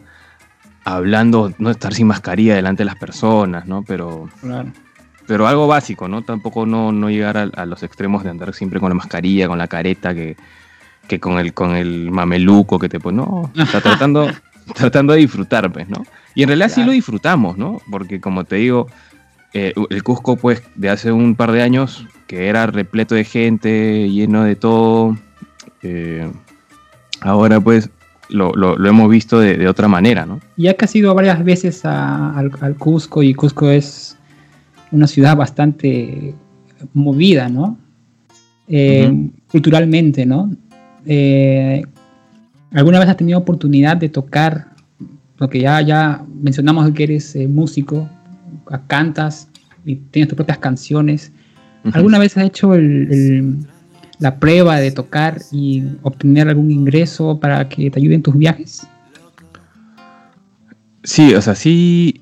hablando, 0.85 1.53
no 1.59 1.71
estar 1.71 1.95
sin 1.95 2.07
mascarilla 2.07 2.55
delante 2.55 2.83
de 2.83 2.87
las 2.87 2.97
personas, 2.97 3.67
¿no? 3.67 3.83
Pero, 3.83 4.29
pero 5.27 5.47
algo 5.47 5.67
básico, 5.67 6.09
¿no? 6.09 6.23
Tampoco 6.23 6.67
no, 6.67 6.93
no 6.93 7.11
llegar 7.11 7.37
a, 7.37 7.67
los 7.67 7.83
extremos 7.83 8.25
de 8.25 8.31
andar 8.31 8.55
siempre 8.55 8.81
con 8.81 8.89
la 8.89 8.95
mascarilla, 8.95 9.49
con 9.49 9.59
la 9.59 9.69
careta, 9.69 10.15
que, 10.15 10.37
que 11.07 11.21
con 11.21 11.39
el, 11.39 11.53
con 11.53 11.77
el 11.77 12.11
mameluco 12.11 12.79
que 12.79 12.89
te 12.89 13.01
pone. 13.01 13.19
No, 13.19 13.51
está 13.55 13.81
tratando, 13.81 14.29
tratando 14.75 15.13
de 15.13 15.21
disfrutar, 15.21 15.73
pues, 15.73 15.89
¿no? 15.89 16.05
Y 16.35 16.43
en 16.43 16.49
realidad 16.49 16.69
sí 16.69 16.85
lo 16.85 16.93
disfrutamos, 16.93 17.57
¿no? 17.59 17.81
Porque 17.91 18.21
como 18.21 18.45
te 18.45 18.57
digo, 18.57 18.89
eh, 19.55 19.73
el 19.91 20.03
Cusco, 20.03 20.37
pues, 20.37 20.63
de 20.75 20.91
hace 20.91 21.13
un 21.13 21.35
par 21.35 21.53
de 21.53 21.63
años, 21.63 22.07
que 22.27 22.49
era 22.49 22.67
repleto 22.67 23.15
de 23.15 23.25
gente, 23.25 24.09
lleno 24.09 24.45
de 24.45 24.57
todo, 24.57 25.17
eh, 25.83 26.31
ahora 27.21 27.61
pues 27.61 27.91
lo, 28.29 28.87
hemos 28.87 29.09
visto 29.11 29.41
de, 29.41 29.67
otra 29.67 29.89
manera, 29.89 30.27
¿no? 30.27 30.41
Ya 30.57 30.75
que 30.75 30.85
has 30.85 30.95
ido 30.95 31.15
varias 31.15 31.43
veces 31.43 31.85
al, 31.85 32.51
Cusco 32.79 33.23
y 33.23 33.33
Cusco 33.35 33.71
es 33.71 34.17
una 34.91 35.07
ciudad 35.07 35.37
bastante 35.37 36.35
movida, 36.93 37.49
¿no? 37.49 37.79
Eh, 38.69 39.31
culturalmente, 39.51 40.27
¿no? 40.27 40.51
¿Alguna 42.73 42.99
vez 42.99 43.09
has 43.09 43.17
tenido 43.17 43.39
oportunidad 43.39 43.97
de 43.97 44.09
tocar, 44.09 44.69
porque 45.39 45.61
ya, 45.61 45.81
ya 45.81 46.25
mencionamos 46.43 46.91
que 46.91 47.05
eres 47.05 47.35
eh, 47.35 47.49
músico, 47.49 48.09
cantas 48.87 49.49
y 49.85 49.97
tienes 49.97 50.29
tus 50.29 50.37
propias 50.37 50.59
canciones? 50.59 51.33
¿Alguna 51.93 52.19
vez 52.19 52.37
has 52.37 52.45
hecho 52.45 52.75
la 54.19 54.39
prueba 54.39 54.77
de 54.77 54.91
tocar 54.91 55.41
y 55.51 55.85
obtener 56.03 56.49
algún 56.49 56.71
ingreso 56.71 57.41
para 57.41 57.67
que 57.69 57.91
te 57.91 57.99
ayuden 57.99 58.23
tus 58.23 58.37
viajes? 58.37 58.87
Sí, 61.05 61.35
o 61.35 61.41
sea, 61.41 61.55
sí, 61.55 62.21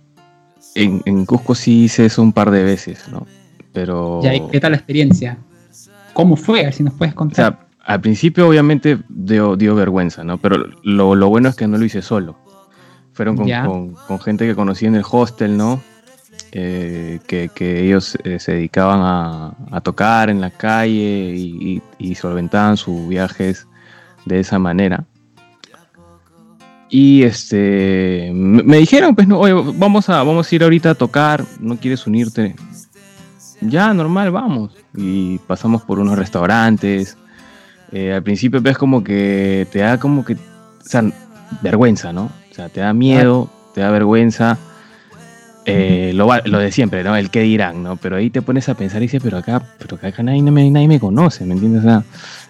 en, 0.77 1.27
Cusco 1.27 1.57
sí 1.57 1.85
hice 1.85 2.07
eso 2.07 2.23
un 2.23 2.33
par 2.33 2.53
de 2.53 2.63
veces, 2.63 3.09
¿no? 3.11 3.27
Pero... 3.73 4.21
¿Qué 4.53 4.61
tal 4.61 4.73
la 4.73 4.77
experiencia? 4.77 5.39
¿Cómo 6.13 6.37
fue? 6.37 6.61
A 6.61 6.65
ver 6.65 6.73
si 6.73 6.85
nos 6.85 6.95
puedes 6.95 7.15
contar 7.15 7.66
al 7.87 8.01
principio 8.01 8.49
obviamente 8.49 8.99
dio, 9.09 9.57
dio 9.57 9.77
vergüenza, 9.77 10.25
¿no? 10.25 10.39
Pero 10.39 10.67
lo, 10.83 11.29
bueno 11.29 11.49
es 11.49 11.55
que 11.55 11.69
no 11.69 11.79
lo 11.79 11.85
hice 11.85 12.03
solo. 12.03 12.37
Fueron 13.13 13.37
con, 13.37 14.21
gente 14.21 14.47
que 14.47 14.57
conocí 14.57 14.87
en 14.87 14.97
el 14.97 15.05
hostel, 15.09 15.57
¿no? 15.57 15.81
Eh, 16.51 17.21
que, 17.27 17.51
ellos 17.85 18.19
eh, 18.25 18.41
se 18.41 18.53
dedicaban 18.53 19.01
a, 19.71 19.81
tocar 19.83 20.31
en 20.31 20.41
la 20.41 20.51
calle 20.51 21.81
y, 21.99 22.15
solventaban 22.17 22.77
sus 22.77 23.09
viajes 23.09 23.69
de 24.25 24.41
esa 24.41 24.59
manera. 24.59 25.05
Y 26.89 27.23
este 27.23 28.31
me 28.33 28.79
dijeron, 28.79 29.15
pues 29.15 29.29
no, 29.29 29.39
oye, 29.39 29.55
vamos 29.77 30.09
a, 30.09 30.23
vamos 30.25 30.51
a 30.51 30.55
ir 30.55 30.65
ahorita 30.65 30.91
a 30.91 30.95
tocar, 30.95 31.45
¿no 31.61 31.77
quieres 31.77 32.07
unirte? 32.07 32.57
Ya, 33.61 33.95
normal, 33.95 34.33
vamos. 34.33 34.73
Y 34.97 35.39
pasamos 35.39 35.83
por 35.83 36.01
unos 36.01 36.19
restaurantes. 36.19 37.17
Eh, 37.93 38.13
al 38.13 38.23
principio 38.23 38.61
ves 38.61 38.77
como 38.77 39.05
que 39.05 39.67
te 39.71 39.81
da 39.81 39.99
como 39.99 40.25
que, 40.25 40.35
o 40.35 40.39
sea, 40.81 41.05
vergüenza, 41.63 42.13
¿no? 42.13 42.31
O 42.51 42.55
sea, 42.55 42.69
te 42.69 42.81
da 42.81 42.93
miedo, 42.93 43.51
te 43.75 43.81
da 43.81 43.91
vergüenza. 43.91 44.59
Eh, 45.69 46.13
lo, 46.15 46.29
lo, 46.45 46.59
de 46.61 46.71
siempre, 46.71 47.03
¿no? 47.03 47.17
El 47.17 47.29
qué 47.29 47.41
dirán, 47.41 47.83
¿no? 47.83 47.97
Pero 47.97 48.17
ahí 48.17 48.31
te 48.31 48.41
pones 48.41 48.69
a 48.69 48.75
pensar 48.75 49.03
y 49.03 49.07
dices, 49.07 49.21
pero 49.23 49.39
acá, 49.39 49.61
pero 49.79 49.97
acá 50.01 50.23
nadie, 50.23 50.41
me, 50.41 50.71
nadie 50.71 50.87
me 50.87 51.01
conoce, 51.01 51.45
¿me 51.45 51.55
entiendes? 51.55 51.81
O 51.81 51.89
sea, 51.89 52.05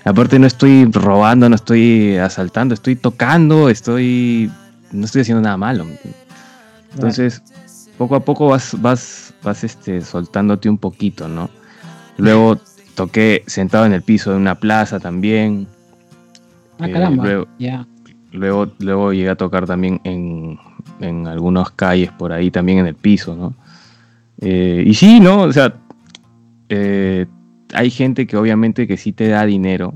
aparte 0.05 0.38
no 0.38 0.47
estoy 0.47 0.85
robando, 0.93 1.49
no 1.49 1.57
estoy 1.57 2.16
asaltando, 2.19 2.75
estoy 2.75 2.95
tocando, 2.95 3.71
estoy, 3.71 4.50
no 4.93 5.07
estoy 5.07 5.23
haciendo 5.23 5.40
nada 5.40 5.57
malo, 5.57 5.87
¿me 5.87 5.93
entiendes? 5.93 6.23
Entonces, 6.93 7.43
poco 7.97 8.16
a 8.16 8.21
poco 8.21 8.49
vas, 8.49 8.76
vas, 8.81 9.33
vas 9.43 9.64
este, 9.64 10.02
soltándote 10.02 10.69
un 10.69 10.76
poquito, 10.76 11.26
¿no? 11.26 11.49
Luego 12.19 12.61
toqué 12.97 13.45
sentado 13.47 13.87
en 13.87 13.93
el 13.93 14.03
piso 14.03 14.33
de 14.33 14.38
una 14.38 14.57
plaza 14.57 14.99
también. 14.99 15.69
Ah, 16.81 16.88
caramba. 16.88 17.25
luego, 17.25 17.47
luego, 18.33 18.73
luego 18.81 19.12
llegué 19.12 19.29
a 19.29 19.37
tocar 19.37 19.67
también 19.67 20.00
en, 20.03 20.59
en 21.00 21.29
algunas 21.29 21.71
calles 21.71 22.11
por 22.11 22.33
ahí 22.33 22.50
también 22.50 22.79
en 22.79 22.87
el 22.87 22.95
piso, 22.95 23.37
¿no? 23.37 23.55
Eh, 24.41 24.83
y 24.85 24.95
sí, 24.95 25.21
¿no? 25.21 25.43
O 25.43 25.53
sea, 25.53 25.75
eh, 26.69 27.26
hay 27.73 27.91
gente 27.91 28.26
que 28.26 28.37
obviamente 28.37 28.87
que 28.87 28.97
sí 28.97 29.12
te 29.12 29.29
da 29.29 29.47
dinero, 29.47 29.95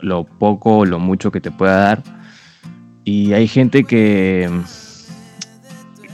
lo 0.00 0.24
poco 0.24 0.78
o 0.78 0.84
lo 0.84 0.98
mucho 0.98 1.32
que 1.32 1.40
te 1.40 1.50
pueda 1.50 1.78
dar, 1.78 2.02
y 3.04 3.32
hay 3.32 3.48
gente 3.48 3.84
que, 3.84 4.50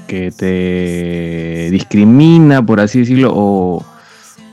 que 0.06 0.30
te 0.30 1.70
discrimina, 1.70 2.64
por 2.64 2.80
así 2.80 3.00
decirlo, 3.00 3.32
o, 3.34 3.84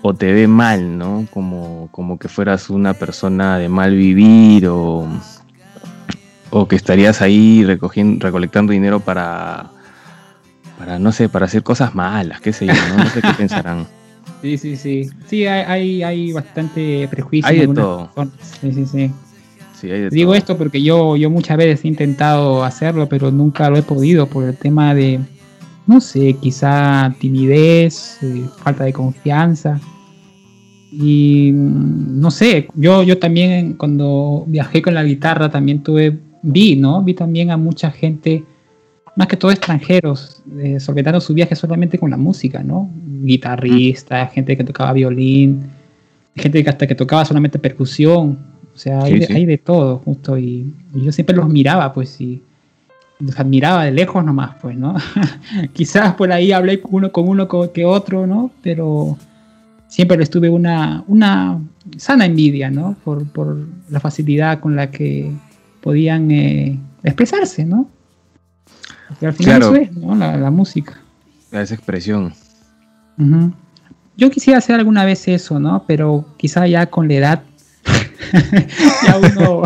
o 0.01 0.13
te 0.13 0.31
ve 0.33 0.47
mal, 0.47 0.97
¿no? 0.97 1.27
Como, 1.31 1.89
como 1.91 2.17
que 2.17 2.27
fueras 2.27 2.69
una 2.69 2.93
persona 2.93 3.57
de 3.57 3.69
mal 3.69 3.95
vivir 3.95 4.67
o 4.67 5.07
o 6.51 6.67
que 6.67 6.75
estarías 6.75 7.21
ahí 7.21 7.63
recogiendo, 7.63 8.23
recolectando 8.25 8.73
dinero 8.73 8.99
para, 8.99 9.71
para, 10.77 10.99
no 10.99 11.11
sé, 11.11 11.29
para 11.29 11.45
hacer 11.45 11.63
cosas 11.63 11.95
malas, 11.95 12.41
qué 12.41 12.53
sé 12.53 12.67
yo, 12.67 12.73
no, 12.95 13.09
sé 13.09 13.21
qué 13.21 13.33
pensarán. 13.35 13.87
Sí, 14.41 14.57
sí, 14.57 14.75
sí. 14.75 15.07
Sí, 15.27 15.45
hay, 15.45 16.01
hay, 16.01 16.31
bastante 16.31 17.07
prejuicio. 17.11 17.47
Hay 17.47 17.59
de 17.59 17.67
todo. 17.67 18.09
Sí, 18.59 18.73
sí, 18.73 18.85
sí. 18.87 19.11
Digo 20.09 20.33
esto 20.33 20.57
porque 20.57 20.81
yo, 20.81 21.15
yo 21.15 21.29
muchas 21.29 21.57
veces 21.57 21.85
he 21.85 21.87
intentado 21.87 22.63
hacerlo, 22.63 23.07
pero 23.07 23.29
nunca 23.29 23.69
lo 23.69 23.77
he 23.77 23.83
podido 23.83 24.25
por 24.25 24.45
el 24.45 24.57
tema 24.57 24.95
de, 24.95 25.19
no 25.87 26.01
sé, 26.01 26.33
quizá 26.33 27.13
timidez, 27.19 28.17
eh, 28.21 28.45
falta 28.63 28.83
de 28.85 28.93
confianza. 28.93 29.79
Y 30.91 31.51
mm, 31.53 32.19
no 32.19 32.31
sé, 32.31 32.67
yo, 32.75 33.03
yo 33.03 33.17
también 33.17 33.73
cuando 33.73 34.43
viajé 34.47 34.81
con 34.81 34.93
la 34.93 35.03
guitarra 35.03 35.49
también 35.49 35.83
tuve 35.83 36.19
vi, 36.41 36.75
¿no? 36.75 37.03
Vi 37.03 37.13
también 37.13 37.51
a 37.51 37.57
mucha 37.57 37.91
gente, 37.91 38.43
más 39.15 39.27
que 39.27 39.37
todo 39.37 39.51
extranjeros, 39.51 40.41
eh, 40.59 40.79
solventando 40.79 41.21
su 41.21 41.33
viaje 41.33 41.55
solamente 41.55 41.97
con 41.97 42.11
la 42.11 42.17
música, 42.17 42.63
¿no? 42.63 42.89
Guitarrista, 43.23 44.27
gente 44.27 44.57
que 44.57 44.63
tocaba 44.63 44.93
violín, 44.93 45.69
gente 46.35 46.63
que 46.63 46.69
hasta 46.69 46.87
que 46.87 46.95
tocaba 46.95 47.25
solamente 47.25 47.59
percusión, 47.59 48.39
o 48.73 48.77
sea, 48.77 49.03
hay, 49.03 49.45
de, 49.45 49.57
todo, 49.57 49.99
justo, 49.99 50.37
y, 50.37 50.73
yo 50.93 51.11
siempre 51.11 51.35
los 51.35 51.49
miraba, 51.49 51.93
pues, 51.93 52.19
y 52.21 52.41
los 53.21 53.39
admiraba 53.39 53.85
de 53.85 53.91
lejos 53.91 54.23
nomás, 54.23 54.55
pues, 54.61 54.75
¿no? 54.77 54.95
Quizás 55.73 56.15
por 56.15 56.31
ahí 56.31 56.51
hablé 56.51 56.81
con 56.81 56.95
uno, 56.95 57.11
con 57.11 57.27
uno 57.27 57.47
que 57.71 57.85
otro, 57.85 58.27
¿no? 58.27 58.51
Pero 58.61 59.17
siempre 59.87 60.17
les 60.17 60.29
tuve 60.29 60.49
una, 60.49 61.03
una 61.07 61.59
sana 61.97 62.25
envidia, 62.25 62.69
¿no? 62.69 62.95
Por, 63.03 63.25
por 63.27 63.57
la 63.89 63.99
facilidad 63.99 64.59
con 64.59 64.75
la 64.75 64.89
que 64.89 65.31
podían 65.81 66.31
eh, 66.31 66.79
expresarse, 67.03 67.65
¿no? 67.65 67.89
Porque 69.09 69.27
al 69.27 69.33
final 69.33 69.61
eso 69.61 69.75
es, 69.75 69.91
¿no? 69.91 70.15
La, 70.15 70.51
música. 70.51 70.97
Esa 71.51 71.73
expresión. 71.73 72.33
Yo 74.15 74.31
quisiera 74.31 74.59
hacer 74.59 74.75
alguna 74.75 75.03
vez 75.03 75.27
eso, 75.27 75.59
¿no? 75.59 75.83
Pero 75.85 76.25
quizá 76.37 76.65
ya 76.67 76.85
con 76.85 77.07
la 77.09 77.13
edad, 77.15 77.43
ya 79.05 79.17
uno, 79.17 79.63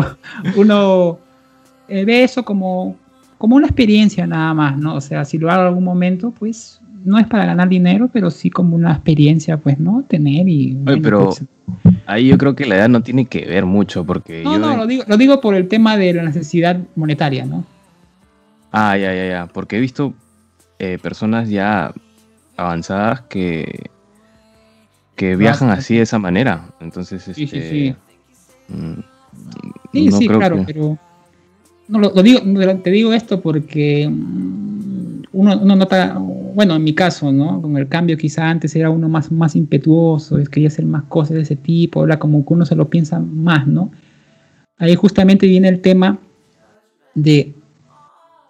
uno 0.56 1.18
eh, 1.88 2.04
ve 2.04 2.24
eso 2.24 2.44
como, 2.44 2.96
como 3.38 3.56
una 3.56 3.66
experiencia 3.66 4.26
nada 4.26 4.54
más, 4.54 4.78
¿no? 4.78 4.94
O 4.94 5.00
sea, 5.00 5.24
si 5.24 5.38
lo 5.38 5.50
hago 5.50 5.62
en 5.62 5.68
algún 5.68 5.84
momento, 5.84 6.30
pues 6.30 6.80
no 7.04 7.18
es 7.18 7.26
para 7.26 7.46
ganar 7.46 7.68
dinero, 7.68 8.10
pero 8.12 8.30
sí 8.30 8.50
como 8.50 8.74
una 8.74 8.92
experiencia, 8.92 9.58
pues, 9.58 9.78
¿no? 9.78 10.04
Tener 10.08 10.48
y... 10.48 10.76
pero 11.02 11.26
pues, 11.26 11.44
ahí 12.06 12.28
yo 12.28 12.38
creo 12.38 12.56
que 12.56 12.66
la 12.66 12.76
edad 12.76 12.88
no 12.88 13.02
tiene 13.02 13.26
que 13.26 13.44
ver 13.44 13.64
mucho, 13.64 14.04
porque... 14.04 14.42
No, 14.42 14.58
no, 14.58 14.76
lo 14.76 14.86
digo, 14.86 15.04
lo 15.06 15.16
digo 15.16 15.40
por 15.40 15.54
el 15.54 15.68
tema 15.68 15.96
de 15.96 16.14
la 16.14 16.22
necesidad 16.22 16.78
monetaria, 16.96 17.44
¿no? 17.44 17.64
Ah, 18.72 18.96
ya, 18.96 19.14
ya, 19.14 19.28
ya, 19.28 19.46
porque 19.46 19.76
he 19.76 19.80
visto 19.80 20.14
eh, 20.78 20.98
personas 21.00 21.48
ya 21.48 21.92
avanzadas 22.56 23.20
que 23.22 23.90
que 25.16 25.34
viajan 25.34 25.70
así 25.70 25.96
de 25.96 26.02
esa 26.02 26.18
manera, 26.18 26.66
entonces... 26.78 27.22
Sí, 27.22 27.34
sí, 27.34 27.46
sí. 27.46 27.56
Este, 27.58 27.96
mm, 28.68 29.02
sí, 29.92 30.12
sí, 30.12 30.28
claro, 30.28 30.62
pero... 30.66 30.98
No, 31.88 32.00
lo, 32.00 32.10
digo, 32.22 32.40
te 32.82 32.90
digo 32.90 33.12
esto 33.12 33.40
porque 33.40 34.08
mm, 34.08 35.22
uno, 35.32 35.54
nota 35.56 36.18
bueno, 36.18 36.74
en 36.74 36.84
mi 36.84 36.94
caso, 36.94 37.30
¿no? 37.30 37.60
Con 37.60 37.76
el 37.76 37.86
cambio 37.86 38.16
quizá 38.16 38.48
antes 38.48 38.74
era 38.74 38.88
uno 38.88 39.10
más, 39.10 39.30
más 39.30 39.54
impetuoso, 39.54 40.38
quería 40.50 40.68
hacer 40.68 40.86
más 40.86 41.04
cosas 41.04 41.36
de 41.36 41.42
ese 41.42 41.54
tipo, 41.54 42.00
ahora 42.00 42.18
como 42.18 42.44
que 42.46 42.54
uno 42.54 42.64
se 42.64 42.74
lo 42.74 42.88
piensa 42.88 43.20
más, 43.20 43.66
¿no? 43.66 43.90
Ahí 44.78 44.94
justamente 44.94 45.46
viene 45.46 45.68
el 45.68 45.80
tema 45.80 46.18
de 47.14 47.52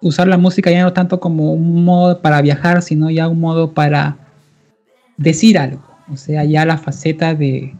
usar 0.00 0.28
la 0.28 0.38
música 0.38 0.70
ya 0.70 0.84
no 0.84 0.92
tanto 0.92 1.18
como 1.18 1.52
un 1.52 1.84
modo 1.84 2.20
para 2.20 2.40
viajar, 2.42 2.82
sino 2.82 3.10
ya 3.10 3.28
un 3.28 3.40
modo 3.40 3.72
para 3.72 4.16
decir 5.16 5.58
algo. 5.58 5.82
O 6.12 6.16
sea, 6.16 6.44
ya 6.44 6.64
la 6.64 6.78
faceta 6.78 7.34
de, 7.34 7.74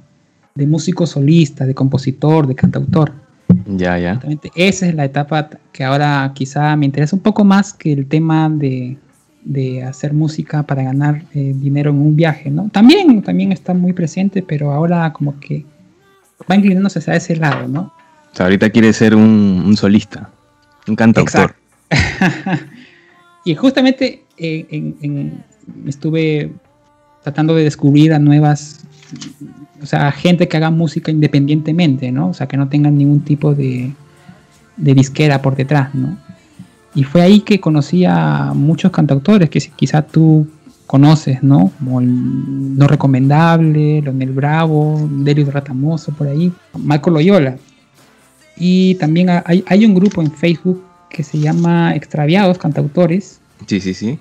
de 0.54 0.66
músico 0.66 1.06
solista, 1.06 1.66
de 1.66 1.74
compositor, 1.74 2.46
de 2.46 2.54
cantautor. 2.54 3.12
Ya, 3.66 3.98
ya. 3.98 4.20
Esa 4.54 4.86
es 4.86 4.94
la 4.94 5.04
etapa 5.04 5.48
que 5.72 5.84
ahora 5.84 6.32
quizá 6.34 6.74
me 6.76 6.86
interesa 6.86 7.16
un 7.16 7.22
poco 7.22 7.44
más 7.44 7.72
que 7.72 7.92
el 7.92 8.06
tema 8.06 8.48
de, 8.48 8.96
de 9.46 9.84
hacer 9.84 10.12
música 10.12 10.64
para 10.64 10.82
ganar 10.82 11.22
eh, 11.32 11.52
dinero 11.54 11.90
en 11.90 11.98
un 11.98 12.16
viaje, 12.16 12.50
¿no? 12.50 12.68
También, 12.70 13.22
también 13.22 13.52
está 13.52 13.74
muy 13.74 13.92
presente, 13.92 14.42
pero 14.42 14.72
ahora 14.72 15.12
como 15.12 15.38
que 15.38 15.64
va 16.50 16.56
inclinándose 16.56 16.98
hacia 16.98 17.14
ese 17.14 17.36
lado, 17.36 17.68
¿no? 17.68 17.92
O 18.32 18.36
sea, 18.36 18.46
ahorita 18.46 18.70
quiere 18.70 18.92
ser 18.92 19.14
un, 19.14 19.74
solista, 19.76 20.30
un 20.88 20.96
cantautor. 20.96 21.54
y 23.44 23.54
justamente 23.54 24.24
eh, 24.36 25.32
estuve 25.86 26.52
tratando 27.22 27.54
de 27.54 27.64
descubrir 27.64 28.12
a 28.12 28.18
nuevas, 28.18 28.80
o 29.82 29.86
sea, 29.86 30.10
gente 30.12 30.48
que 30.48 30.56
haga 30.56 30.70
música 30.70 31.10
independientemente, 31.10 32.10
¿no? 32.12 32.28
O 32.28 32.34
sea, 32.34 32.46
que 32.46 32.56
no 32.56 32.68
tengan 32.68 32.96
ningún 32.96 33.20
tipo 33.20 33.54
de, 33.54 33.92
de 34.76 34.94
disquera 34.94 35.42
por 35.42 35.56
detrás, 35.56 35.94
¿no? 35.94 36.16
Y 36.94 37.04
fue 37.04 37.22
ahí 37.22 37.40
que 37.40 37.60
conocí 37.60 38.04
a 38.06 38.52
muchos 38.54 38.90
cantautores 38.90 39.50
que 39.50 39.60
quizá 39.76 40.02
tú 40.02 40.46
conoces, 40.86 41.42
¿no? 41.42 41.70
Como 41.78 42.00
el 42.00 42.78
No 42.78 42.86
Recomendable, 42.86 44.00
Leonel 44.00 44.32
Bravo, 44.32 45.08
Delio 45.10 45.50
Ratamoso, 45.50 46.12
por 46.12 46.28
ahí, 46.28 46.52
Marco 46.78 47.10
Loyola. 47.10 47.56
Y 48.56 48.94
también 48.94 49.28
hay, 49.44 49.84
un 49.84 49.94
grupo 49.94 50.22
en 50.22 50.30
Facebook 50.30 50.82
que 51.10 51.22
se 51.22 51.38
llama 51.38 51.94
Extraviados 51.94 52.56
Cantautores. 52.56 53.40
Sí, 53.66 53.80
sí, 53.80 53.92
sí. 53.92 54.18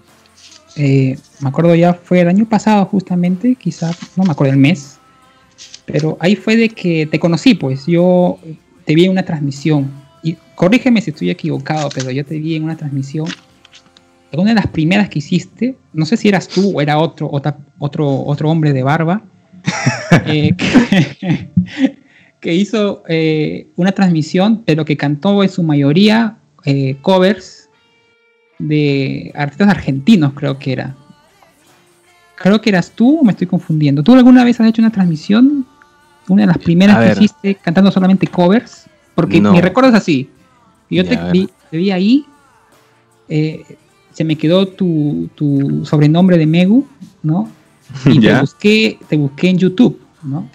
Eh, 0.77 1.17
me 1.39 1.49
acuerdo 1.49 1.73
ya 1.75 1.93
fue 1.93 2.21
el 2.21 2.27
año 2.27 2.45
pasado 2.45 2.85
justamente, 2.85 3.55
quizá, 3.55 3.91
no 4.15 4.23
me 4.23 4.31
acuerdo 4.31 4.53
el 4.53 4.59
mes, 4.59 4.97
pero 5.85 6.17
ahí 6.19 6.35
fue 6.35 6.55
de 6.55 6.69
que 6.69 7.05
te 7.05 7.19
conocí, 7.19 7.53
pues. 7.53 7.85
Yo 7.85 8.39
te 8.85 8.95
vi 8.95 9.05
en 9.05 9.11
una 9.11 9.23
transmisión. 9.23 9.91
Y 10.23 10.37
corrígeme 10.55 11.01
si 11.01 11.11
estoy 11.11 11.29
equivocado, 11.29 11.89
pero 11.93 12.11
yo 12.11 12.25
te 12.25 12.39
vi 12.39 12.55
en 12.55 12.63
una 12.63 12.75
transmisión, 12.75 13.27
una 14.37 14.49
de 14.49 14.55
las 14.55 14.67
primeras 14.67 15.09
que 15.09 15.19
hiciste, 15.19 15.75
no 15.93 16.05
sé 16.05 16.17
si 16.17 16.27
eras 16.27 16.47
tú 16.47 16.71
o 16.75 16.81
era 16.81 16.97
otro, 16.99 17.29
otro, 17.31 18.23
otro 18.25 18.49
hombre 18.49 18.73
de 18.73 18.83
barba, 18.83 19.21
eh, 20.25 20.55
que, 22.39 22.53
hizo 22.53 23.03
eh, 23.07 23.67
una 23.75 23.91
transmisión, 23.91 24.63
pero 24.65 24.85
que 24.85 24.97
cantó 24.97 25.43
en 25.43 25.49
su 25.49 25.63
mayoría 25.63 26.37
eh, 26.65 26.97
covers 27.01 27.54
de 28.59 29.31
artistas 29.35 29.69
argentinos, 29.69 30.33
creo 30.33 30.57
que 30.57 30.73
era. 30.73 30.95
Creo 32.35 32.59
que 32.61 32.69
eras 32.69 32.91
tú 32.91 33.19
o 33.19 33.23
me 33.23 33.31
estoy 33.31 33.47
confundiendo. 33.47 34.03
¿Tú 34.03 34.13
alguna 34.13 34.43
vez 34.43 34.59
has 34.59 34.67
hecho 34.67 34.81
una 34.81 34.91
transmisión? 34.91 35.65
Una 36.27 36.43
de 36.43 36.47
las 36.47 36.57
primeras 36.57 37.17
que 37.17 37.23
hiciste 37.23 37.55
cantando 37.55 37.91
solamente 37.91 38.27
covers. 38.27 38.85
Porque 39.13 39.39
mi 39.39 39.61
recuerdo 39.61 39.89
es 39.89 39.95
así. 39.95 40.29
Yo 40.89 41.05
te 41.05 41.17
vi, 41.71 41.91
ahí 41.91 42.25
eh, 43.29 43.63
se 44.11 44.23
me 44.23 44.37
quedó 44.37 44.67
tu, 44.67 45.29
tu 45.35 45.85
sobrenombre 45.85 46.37
de 46.37 46.45
Megu, 46.45 46.85
¿no? 47.23 47.49
Y 48.05 48.19
te 48.19 48.39
busqué, 48.39 48.99
te 49.07 49.17
busqué 49.17 49.49
en 49.49 49.57
YouTube, 49.57 49.99
¿no? 50.23 50.49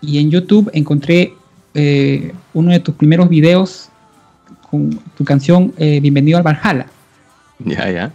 Y 0.00 0.18
en 0.18 0.30
YouTube 0.30 0.70
encontré 0.72 1.34
eh, 1.74 2.32
uno 2.52 2.72
de 2.72 2.80
tus 2.80 2.94
primeros 2.94 3.28
videos 3.28 3.90
con 4.74 4.90
tu 5.16 5.24
canción 5.24 5.72
eh, 5.76 6.00
Bienvenido 6.00 6.36
al 6.36 6.42
Valhalla. 6.42 6.86
Ya, 7.60 7.90
ya. 7.90 8.12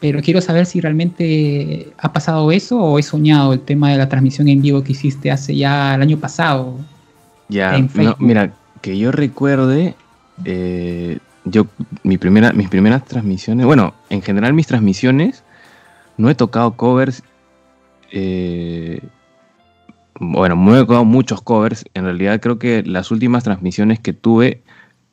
Pero 0.00 0.20
quiero 0.20 0.40
saber 0.40 0.66
si 0.66 0.80
realmente 0.80 1.88
ha 1.96 2.12
pasado 2.12 2.52
eso 2.52 2.78
o 2.78 2.98
he 2.98 3.02
soñado 3.02 3.52
el 3.52 3.60
tema 3.60 3.90
de 3.90 3.98
la 3.98 4.08
transmisión 4.08 4.48
en 4.48 4.60
vivo 4.60 4.82
que 4.82 4.92
hiciste 4.92 5.30
hace 5.30 5.56
ya 5.56 5.94
el 5.94 6.02
año 6.02 6.18
pasado. 6.18 6.76
Ya, 7.48 7.76
En 7.76 7.88
no, 7.94 8.16
mira, 8.18 8.52
que 8.82 8.98
yo 8.98 9.12
recuerde, 9.12 9.94
eh, 10.44 11.18
yo, 11.44 11.66
mi 12.02 12.18
primera, 12.18 12.52
mis 12.52 12.68
primeras 12.68 13.04
transmisiones, 13.04 13.64
bueno, 13.64 13.94
en 14.10 14.22
general 14.22 14.52
mis 14.52 14.66
transmisiones, 14.66 15.44
no 16.18 16.28
he 16.28 16.34
tocado 16.34 16.76
covers, 16.76 17.22
eh, 18.10 19.00
bueno, 20.18 20.56
no 20.56 20.76
he 20.76 20.80
tocado 20.80 21.04
muchos 21.04 21.42
covers, 21.42 21.84
en 21.94 22.04
realidad 22.04 22.40
creo 22.40 22.58
que 22.58 22.82
las 22.82 23.10
últimas 23.10 23.44
transmisiones 23.44 24.00
que 24.00 24.12
tuve, 24.12 24.62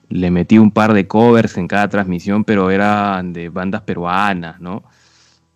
le 0.10 0.32
metí 0.32 0.58
un 0.58 0.72
par 0.72 0.94
de 0.94 1.08
covers 1.08 1.58
en 1.58 1.68
cada 1.68 1.88
transmisión, 1.88 2.44
pero 2.44 2.72
eran 2.72 3.32
de 3.34 3.50
bandas 3.50 3.82
peruanas, 3.82 4.60
¿no? 4.60 4.84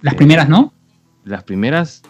Las 0.02 0.14
Eh, 0.14 0.18
primeras, 0.18 0.48
¿no? 0.50 0.74
Las 1.26 1.44
primeras... 1.44 2.02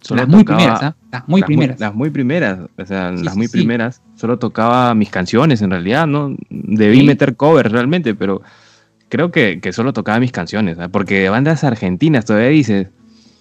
solo 0.00 0.22
Las 0.22 0.28
muy 0.28 0.44
tocaba- 0.44 0.56
primeras, 0.58 0.82
¿ah? 0.82 0.96
Las 1.12 1.28
muy 1.28 1.40
las 1.40 1.46
primeras. 1.46 1.80
las 1.80 1.94
muy 1.94 2.10
primeras, 2.10 2.58
o 2.78 2.84
sea, 2.86 3.16
Sí, 3.16 3.24
las 3.24 3.36
muy 3.36 3.46
sí. 3.46 3.52
primeras. 3.52 4.02
Solo 4.16 4.38
tocaba 4.38 4.94
mis 4.94 5.10
canciones 5.10 5.62
en 5.62 5.70
realidad, 5.70 6.06
¿no? 6.06 6.34
Debí 6.50 7.00
Sí. 7.00 7.06
meter 7.06 7.36
covers 7.36 7.70
realmente, 7.72 8.14
pero 8.14 8.42
creo 9.08 9.30
que, 9.30 9.60
que 9.60 9.72
solo 9.72 9.92
tocaba 9.92 10.18
mis 10.20 10.32
canciones, 10.32 10.78
¿ah? 10.78 10.88
porque 10.88 11.20
de 11.20 11.28
bandas 11.28 11.64
argentinas 11.64 12.24
todavía 12.24 12.48
dices. 12.48 12.88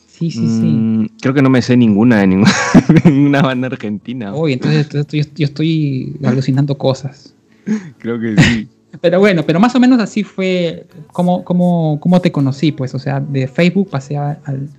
Sí, 0.08 0.32
sí, 0.32 0.48
sí. 0.48 0.66
mm, 0.66 1.06
Creo 1.22 1.34
que 1.34 1.42
no 1.42 1.50
me 1.50 1.62
sé 1.62 1.76
ninguna 1.76 2.18
de 2.20 2.28
ninguna, 2.28 2.52
ninguna 3.06 3.42
banda 3.42 3.68
argentina. 3.68 4.32
Entonces, 4.48 4.86
entonces 4.94 5.28
yo, 5.28 5.34
yo 5.36 5.46
estoy 5.46 6.16
alucinando 6.24 6.78
cosas. 6.78 7.35
Creo 8.00 8.20
que 8.20 8.36
sí. 8.38 8.68
Pero 9.02 9.20
bueno, 9.20 9.44
pero 9.46 9.60
más 9.60 9.76
o 9.76 9.80
menos 9.82 10.00
así 10.00 10.24
fue 10.24 10.86
como, 11.12 11.44
como, 11.44 12.00
como 12.00 12.22
te 12.22 12.32
conocí, 12.32 12.72
pues, 12.72 12.96
o 12.96 13.00
sea, 13.00 13.20
de 13.20 13.46
Facebook 13.46 13.90
pasé 13.90 14.16
a- 14.16 14.40
al, 14.46 14.70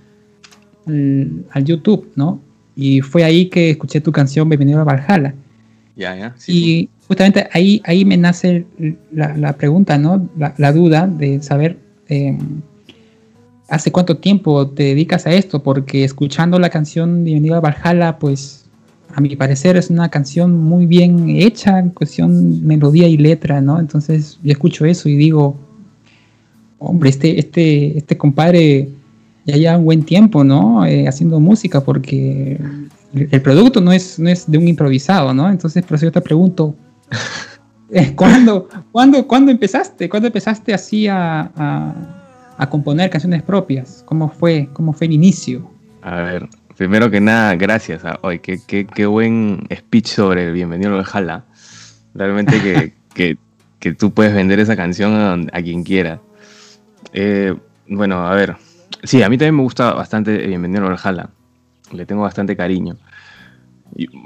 al, 0.87 1.45
al 1.51 1.63
YouTube, 1.65 2.09
¿no? 2.15 2.39
Y 2.75 3.01
fue 3.01 3.23
ahí 3.23 3.45
que 3.45 3.69
escuché 3.71 4.01
tu 4.01 4.11
canción 4.11 4.49
Bienvenido 4.49 4.79
a 4.81 4.83
Valhalla. 4.85 5.35
ya, 5.95 6.15
ya. 6.15 6.33
sí. 6.37 6.51
Y 6.51 6.89
justamente 7.07 7.47
ahí, 7.53 7.79
ahí 7.85 8.05
me 8.05 8.17
nace 8.17 8.65
la, 9.11 9.37
la 9.37 9.53
pregunta, 9.53 9.99
¿no? 9.99 10.27
La, 10.35 10.55
la 10.57 10.73
duda 10.73 11.05
de 11.05 11.43
saber 11.43 11.77
eh, 12.09 12.35
hace 13.69 13.91
cuánto 13.91 14.17
tiempo 14.17 14.67
te 14.69 14.81
dedicas 14.83 15.27
a 15.27 15.31
esto, 15.33 15.61
porque 15.61 16.03
escuchando 16.03 16.57
la 16.57 16.71
canción 16.71 17.23
Bienvenido 17.23 17.55
a 17.55 17.59
Valhalla, 17.61 18.17
pues 18.17 18.66
a 19.13 19.21
mi 19.21 19.35
parecer 19.35 19.77
es 19.77 19.89
una 19.89 20.09
canción 20.09 20.57
muy 20.57 20.85
bien 20.85 21.29
hecha 21.29 21.79
en 21.79 21.89
cuestión 21.89 22.65
melodía 22.65 23.07
y 23.07 23.17
letra, 23.17 23.61
¿no? 23.61 23.79
Entonces 23.79 24.39
yo 24.43 24.51
escucho 24.51 24.85
eso 24.85 25.09
y 25.09 25.15
digo, 25.15 25.55
hombre, 26.79 27.09
este, 27.09 27.39
este, 27.39 27.97
este 27.97 28.17
compadre 28.17 28.89
ya 29.45 29.55
lleva 29.55 29.77
un 29.77 29.85
buen 29.85 30.03
tiempo, 30.03 30.43
¿no? 30.43 30.85
Eh, 30.85 31.07
haciendo 31.07 31.39
música, 31.39 31.81
porque 31.81 32.59
el, 33.13 33.41
producto 33.41 33.81
no 33.81 33.91
es, 33.91 34.19
no 34.19 34.29
es 34.29 34.49
de 34.49 34.57
un 34.57 34.67
improvisado, 34.67 35.33
¿no? 35.33 35.49
Entonces 35.49 35.83
por 35.83 35.95
eso 35.95 36.05
yo 36.05 36.11
te 36.11 36.21
pregunto, 36.21 36.75
eh, 37.91 38.13
¿cuándo, 38.15 38.67
cuándo, 38.91 39.25
¿cuándo 39.25 39.51
empezaste? 39.51 40.09
¿Cuándo 40.09 40.27
empezaste 40.27 40.73
así 40.73 41.07
a, 41.07 41.51
a, 41.55 42.55
a 42.57 42.69
componer 42.69 43.09
canciones 43.09 43.41
propias? 43.41 44.03
¿Cómo 44.05 44.29
fue, 44.29 44.69
cómo 44.73 44.91
fue 44.93 45.07
el 45.07 45.13
inicio? 45.13 45.69
A 46.01 46.21
ver, 46.21 46.49
primero 46.77 47.09
que 47.09 47.19
nada, 47.19 47.55
gracias. 47.55 48.05
ah, 48.05 48.19
Oye, 48.21 48.39
qué, 48.39 48.59
qué, 48.65 48.85
qué 48.85 49.05
buen 49.05 49.67
speech 49.75 50.07
sobre 50.07 50.45
el 50.47 50.53
Bienvenido 50.53 50.95
al 50.95 51.03
Jala. 51.03 51.43
Realmente 52.13 52.61
que, 52.61 52.93
que, 53.13 53.37
que 53.79 53.93
tú 53.93 54.13
puedes 54.13 54.33
vender 54.33 54.59
esa 54.59 54.75
canción 54.75 55.13
a, 55.13 55.57
a 55.57 55.61
quien 55.61 55.83
quiera. 55.83 56.21
Eh, 57.13 57.55
bueno, 57.87 58.25
a 58.25 58.33
ver. 58.35 58.55
Sí, 59.03 59.23
a 59.23 59.29
mí 59.29 59.37
también 59.37 59.55
me 59.55 59.63
gusta 59.63 59.93
bastante 59.93 60.37
Bienvenido 60.47 60.87
al 60.87 60.97
Jala. 60.97 61.31
Le 61.91 62.05
tengo 62.05 62.21
bastante 62.21 62.55
cariño. 62.55 62.97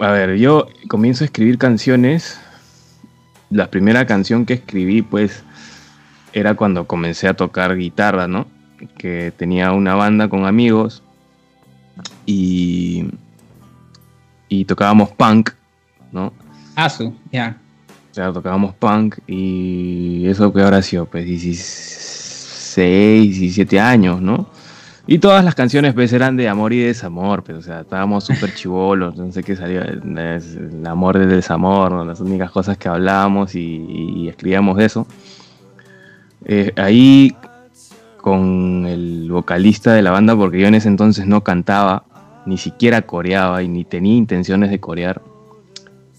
A 0.01 0.11
ver, 0.11 0.37
yo 0.37 0.67
comienzo 0.87 1.23
a 1.23 1.25
escribir 1.25 1.57
canciones. 1.57 2.39
La 3.49 3.69
primera 3.69 4.05
canción 4.05 4.45
que 4.45 4.53
escribí, 4.53 5.01
pues, 5.01 5.43
era 6.33 6.55
cuando 6.55 6.87
comencé 6.87 7.27
a 7.27 7.33
tocar 7.33 7.75
guitarra, 7.77 8.27
¿no? 8.27 8.47
Que 8.97 9.31
tenía 9.35 9.71
una 9.73 9.95
banda 9.95 10.27
con 10.29 10.45
amigos 10.45 11.03
y, 12.31 13.09
y 14.47 14.65
tocábamos 14.65 15.09
punk, 15.09 15.51
¿no? 16.11 16.33
Asu, 16.75 17.13
ya. 17.31 17.57
O 18.11 18.13
sea, 18.13 18.31
tocábamos 18.31 18.75
punk 18.75 19.17
y 19.27 20.25
eso 20.27 20.51
que 20.51 20.61
habrá 20.61 20.81
sido, 20.81 21.05
pues 21.05 21.25
16, 21.25 23.39
17 23.39 23.79
años, 23.79 24.21
¿no? 24.21 24.49
Y 25.07 25.19
todas 25.19 25.43
las 25.43 25.55
canciones 25.55 25.93
pues 25.93 26.13
eran 26.13 26.37
de 26.37 26.47
amor 26.47 26.73
y 26.73 26.79
desamor, 26.79 27.43
pues, 27.43 27.57
o 27.57 27.61
sea, 27.61 27.81
estábamos 27.81 28.23
súper 28.23 28.53
chivolos, 28.53 29.17
no 29.17 29.31
sé 29.31 29.43
qué 29.43 29.55
salió, 29.55 29.81
el 29.81 30.83
amor 30.85 31.17
del 31.17 31.29
desamor, 31.29 31.91
¿no? 31.91 32.05
las 32.05 32.19
únicas 32.19 32.51
cosas 32.51 32.77
que 32.77 32.87
hablábamos 32.87 33.55
y, 33.55 33.85
y 33.87 34.29
escribíamos 34.29 34.77
de 34.77 34.85
eso. 34.85 35.07
Eh, 36.45 36.71
ahí 36.77 37.35
con 38.21 38.85
el 38.85 39.29
vocalista 39.31 39.93
de 39.93 40.01
la 40.01 40.11
banda, 40.11 40.35
porque 40.35 40.59
yo 40.59 40.67
en 40.67 40.75
ese 40.75 40.87
entonces 40.87 41.25
no 41.25 41.43
cantaba, 41.43 42.03
ni 42.45 42.57
siquiera 42.57 43.01
coreaba 43.03 43.61
y 43.63 43.67
ni 43.67 43.83
tenía 43.85 44.15
intenciones 44.15 44.69
de 44.71 44.79
corear. 44.79 45.21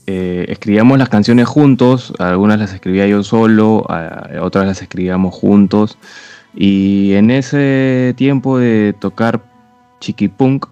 Eh, 0.07 0.47
escribíamos 0.49 0.99
las 0.99 1.09
canciones 1.09 1.47
juntos, 1.47 2.13
algunas 2.19 2.59
las 2.59 2.73
escribía 2.73 3.07
yo 3.07 3.23
solo, 3.23 3.85
a- 3.89 4.29
otras 4.41 4.67
las 4.67 4.83
escribíamos 4.83 5.35
juntos. 5.35 5.99
Y 6.55 7.13
en 7.15 7.31
ese 7.31 8.15
tiempo 8.17 8.59
de 8.59 8.95
tocar 8.99 9.43
chiquipunk, 10.01 10.67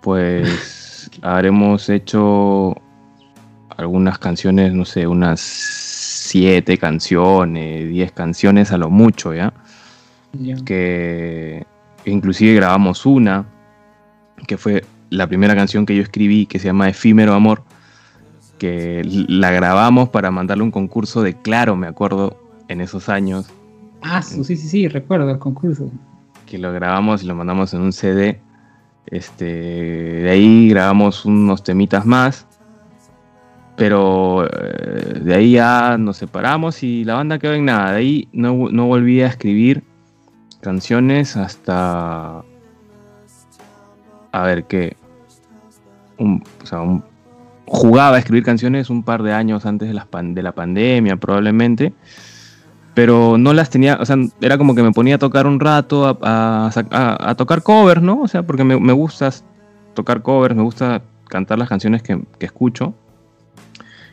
pues 0.00 1.10
habremos 1.22 1.88
hecho 1.88 2.74
algunas 3.76 4.18
canciones, 4.18 4.72
no 4.72 4.84
sé, 4.84 5.06
unas 5.06 5.40
siete 5.40 6.78
canciones, 6.78 7.88
diez 7.88 8.12
canciones 8.12 8.72
a 8.72 8.78
lo 8.78 8.90
mucho, 8.90 9.34
¿ya? 9.34 9.52
ya. 10.32 10.56
que 10.64 11.64
inclusive 12.06 12.54
grabamos 12.54 13.06
una, 13.06 13.46
que 14.44 14.56
fue 14.56 14.84
la 15.10 15.26
primera 15.26 15.54
canción 15.54 15.86
que 15.86 15.96
yo 15.96 16.02
escribí, 16.02 16.46
que 16.46 16.58
se 16.58 16.66
llama 16.66 16.88
Efímero 16.88 17.34
Amor, 17.34 17.62
que 18.58 19.02
la 19.04 19.50
grabamos 19.50 20.08
para 20.08 20.30
mandarle 20.30 20.64
un 20.64 20.70
concurso 20.70 21.22
de 21.22 21.34
Claro, 21.34 21.76
me 21.76 21.86
acuerdo, 21.86 22.38
en 22.68 22.80
esos 22.80 23.08
años, 23.08 23.46
Asu, 24.04 24.44
sí, 24.44 24.56
sí, 24.56 24.68
sí, 24.68 24.88
recuerdo 24.88 25.30
el 25.30 25.38
concurso. 25.38 25.90
que 26.46 26.58
lo 26.58 26.72
grabamos 26.72 27.22
y 27.22 27.26
lo 27.26 27.34
mandamos 27.34 27.72
en 27.72 27.80
un 27.80 27.92
CD. 27.92 28.38
Este, 29.06 29.44
de 29.44 30.30
ahí 30.30 30.68
grabamos 30.68 31.24
unos 31.24 31.62
temitas 31.62 32.04
más, 32.04 32.46
pero 33.76 34.46
eh, 34.46 35.20
de 35.20 35.34
ahí 35.34 35.52
ya 35.52 35.96
nos 35.98 36.18
separamos 36.18 36.82
y 36.82 37.04
la 37.04 37.14
banda 37.14 37.38
quedó 37.38 37.54
en 37.54 37.64
nada. 37.64 37.92
De 37.92 37.98
ahí 37.98 38.28
no, 38.32 38.68
no 38.70 38.86
volví 38.86 39.22
a 39.22 39.26
escribir 39.26 39.82
canciones 40.60 41.36
hasta. 41.36 42.44
A 44.34 44.42
ver. 44.42 44.64
Un, 46.18 46.42
o 46.62 46.66
sea, 46.66 46.80
un- 46.80 47.04
jugaba 47.66 48.16
a 48.16 48.18
escribir 48.18 48.44
canciones 48.44 48.90
un 48.90 49.02
par 49.02 49.22
de 49.22 49.32
años 49.32 49.64
antes 49.64 49.88
de, 49.92 50.00
pan- 50.10 50.34
de 50.34 50.42
la 50.42 50.52
pandemia, 50.52 51.16
probablemente. 51.16 51.92
Pero 52.94 53.38
no 53.38 53.52
las 53.52 53.70
tenía, 53.70 53.96
o 54.00 54.04
sea, 54.06 54.16
era 54.40 54.56
como 54.58 54.74
que 54.74 54.82
me 54.82 54.92
ponía 54.92 55.16
a 55.16 55.18
tocar 55.18 55.46
un 55.46 55.58
rato, 55.58 56.06
a, 56.06 56.66
a 56.66 56.70
sac- 56.70 56.92
a- 56.92 57.30
a 57.30 57.34
tocar 57.34 57.62
covers, 57.62 58.02
¿no? 58.02 58.22
O 58.22 58.28
sea, 58.28 58.42
porque 58.44 58.64
me, 58.64 58.78
me 58.78 58.92
gusta 58.92 59.30
tocar 59.94 60.22
covers, 60.22 60.54
me 60.54 60.62
gusta 60.62 61.02
cantar 61.28 61.58
las 61.58 61.68
canciones 61.68 62.02
que, 62.02 62.20
que 62.38 62.46
escucho. 62.46 62.94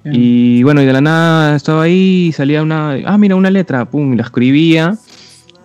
Y 0.03 0.63
bueno, 0.63 0.81
y 0.81 0.86
de 0.86 0.93
la 0.93 1.01
nada 1.01 1.55
estaba 1.55 1.84
ahí 1.84 2.27
y 2.29 2.31
salía 2.31 2.63
una, 2.63 2.97
ah, 3.05 3.17
mira, 3.19 3.36
una 3.36 3.51
letra, 3.51 3.86
pum, 3.86 4.13
y 4.13 4.15
la 4.15 4.23
escribía 4.23 4.95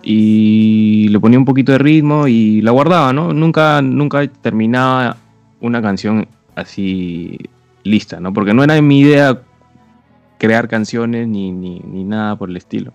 y 0.09 1.09
le 1.09 1.19
ponía 1.19 1.37
un 1.37 1.43
poquito 1.43 1.73
de 1.73 1.79
ritmo 1.79 2.29
y 2.29 2.61
la 2.61 2.71
guardaba, 2.71 3.11
¿no? 3.11 3.33
Nunca, 3.33 3.81
nunca 3.81 4.25
terminaba 4.25 5.17
una 5.59 5.81
canción 5.81 6.29
así 6.55 7.37
lista, 7.83 8.21
¿no? 8.21 8.31
Porque 8.31 8.53
no 8.53 8.63
era 8.63 8.81
mi 8.81 9.01
idea 9.01 9.41
crear 10.37 10.69
canciones 10.69 11.27
ni, 11.27 11.51
ni, 11.51 11.81
ni 11.81 12.05
nada 12.05 12.37
por 12.37 12.49
el 12.49 12.55
estilo. 12.55 12.93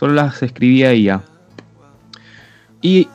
Solo 0.00 0.14
las 0.14 0.42
escribía 0.42 0.94
y 0.94 1.04
ya. 1.04 1.22
Y 2.82 3.06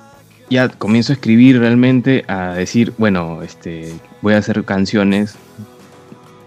ya 0.49 0.69
comienzo 0.69 1.11
a 1.11 1.15
escribir 1.15 1.59
realmente, 1.59 2.23
a 2.29 2.53
decir, 2.53 2.93
bueno, 2.97 3.41
este, 3.41 3.91
voy 4.21 4.35
a 4.35 4.37
hacer 4.37 4.63
canciones 4.63 5.35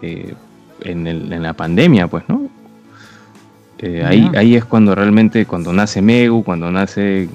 eh, 0.01 0.33
en, 0.81 1.43
la 1.43 1.53
pandemia, 1.53 2.07
pues, 2.07 2.25
¿no? 2.27 2.49
Eh, 3.79 4.31
ahí, 4.35 4.57
es 4.57 4.65
cuando 4.65 4.95
realmente, 4.95 5.45
cuando 5.45 5.73
nace 5.73 6.01
Megu, 6.01 6.43
cuando 6.43 6.71
nace 6.71 7.29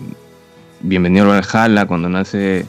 Bienvenido 0.81 1.31
al 1.31 1.41
Valhalla, 1.41 1.85
cuando 1.85 2.09
nace 2.09 2.65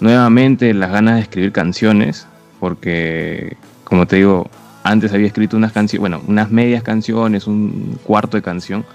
nuevamente 0.00 0.72
las 0.72 0.90
ganas 0.90 1.16
de 1.16 1.22
escribir 1.22 1.52
canciones, 1.52 2.26
porque, 2.60 3.56
como 3.84 4.06
te 4.06 4.16
digo, 4.16 4.48
antes 4.84 5.12
había 5.12 5.26
escrito 5.26 5.56
unas 5.58 5.72
canciones, 5.72 6.00
bueno, 6.00 6.22
unas 6.26 6.50
medias 6.50 6.82
canciones, 6.82 7.46
un 7.46 7.98
cuarto 8.04 8.38
de 8.38 8.42
canción, 8.42 8.86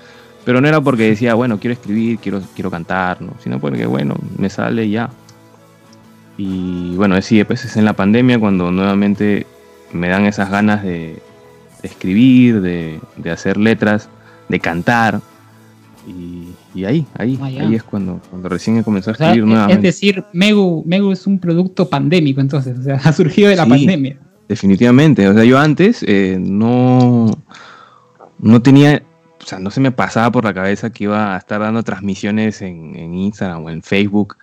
pero 0.44 0.60
no 0.60 0.68
era 0.68 0.82
porque 0.82 1.10
decía, 1.10 1.36
bueno, 1.36 1.60
quiero 1.60 1.74
escribir, 1.74 2.18
quiero, 2.18 2.42
quiero 2.56 2.72
cantar, 2.72 3.22
¿no? 3.22 3.34
sino 3.44 3.60
porque, 3.60 3.86
bueno, 3.86 4.16
me 4.38 4.50
sale 4.50 4.90
ya. 4.90 5.12
Y 6.36 6.96
bueno, 6.96 7.22
sí, 7.22 7.44
pues 7.44 7.64
es 7.64 7.78
en 7.78 7.86
la 7.86 7.94
pandemia 7.94 8.40
cuando 8.40 8.72
nuevamente 8.72 9.46
me 9.92 10.08
dan 10.08 10.26
esas 10.26 10.50
ganas 10.50 10.82
de, 10.82 11.22
de 11.84 11.88
escribir, 11.90 12.62
de, 12.62 13.00
de 13.18 13.30
hacer 13.32 13.58
letras, 13.58 14.10
de 14.50 14.60
cantar. 14.60 15.22
Y, 16.08 16.50
y 16.76 16.84
ahí, 16.86 17.06
ahí, 17.18 17.38
Ah, 17.42 17.46
ahí 17.46 17.76
es 17.76 17.84
cuando, 17.84 18.20
cuando 18.30 18.50
recién 18.50 18.78
he 18.78 18.84
comenzado 18.84 19.12
a 19.12 19.14
O 19.14 19.18
sea, 19.18 19.28
escribir 19.28 19.44
es 19.48 19.50
nuevamente. 19.54 19.88
decir, 19.88 20.24
Megu, 20.34 20.84
Megu 20.88 21.12
es 21.12 21.28
un 21.28 21.38
producto 21.40 21.88
pandémico, 21.88 22.42
entonces, 22.42 22.78
o 22.80 22.82
sea, 22.84 22.96
ha 23.04 23.14
surgido 23.14 23.50
de 23.50 23.56
la 23.56 23.64
Sí. 23.66 23.70
pandemia. 23.70 24.18
Definitivamente. 24.50 25.28
O 25.30 25.34
sea, 25.34 25.44
yo 25.46 25.58
antes 25.60 26.04
eh, 26.08 26.38
no, 26.42 27.28
no 28.40 28.62
tenía, 28.62 29.02
o 29.42 29.46
sea, 29.46 29.60
no 29.60 29.72
se 29.72 29.80
me 29.80 29.92
pasaba 29.92 30.32
por 30.32 30.44
la 30.44 30.54
cabeza 30.54 30.90
que 30.90 31.06
iba 31.06 31.36
a 31.36 31.38
estar 31.38 31.62
dando 31.62 31.84
transmisiones 31.84 32.62
en, 32.62 32.96
en 32.98 33.14
Instagram 33.14 33.64
o 33.64 33.70
en 33.70 33.82
Facebook 33.82 34.36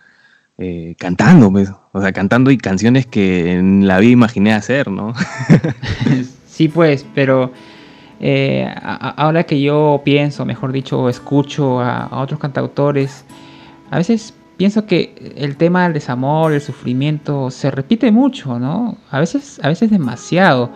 eh, 0.57 0.95
cantando, 0.99 1.51
pues. 1.53 1.71
O 1.93 2.01
sea, 2.01 2.13
cantando 2.13 2.51
y 2.51 2.57
canciones 2.59 3.07
que 3.07 3.53
en 3.53 3.87
la 3.87 3.99
vida 3.99 4.13
imaginé 4.13 4.53
hacer, 4.55 4.91
¿no? 4.91 5.13
Sí, 6.61 6.69
pues, 6.69 7.07
pero 7.15 7.53
eh, 8.21 8.71
ahora 8.85 9.45
que 9.45 9.63
yo 9.63 10.03
pienso, 10.05 10.45
mejor 10.45 10.73
dicho, 10.73 11.09
escucho 11.09 11.81
a, 11.81 12.21
otros 12.21 12.39
cantautores, 12.39 13.25
a 13.91 13.97
veces 13.97 14.35
pienso 14.59 14.85
que 14.85 15.33
el 15.37 15.57
tema 15.57 15.85
del 15.85 15.95
desamor, 15.95 16.53
el 16.53 16.61
sufrimiento, 16.61 17.51
se 17.51 17.71
repite 17.71 18.13
mucho, 18.13 18.59
¿no? 18.59 18.99
A 19.11 19.21
veces, 19.21 19.59
a 19.63 19.69
veces 19.69 19.91
demasiado. 19.91 20.71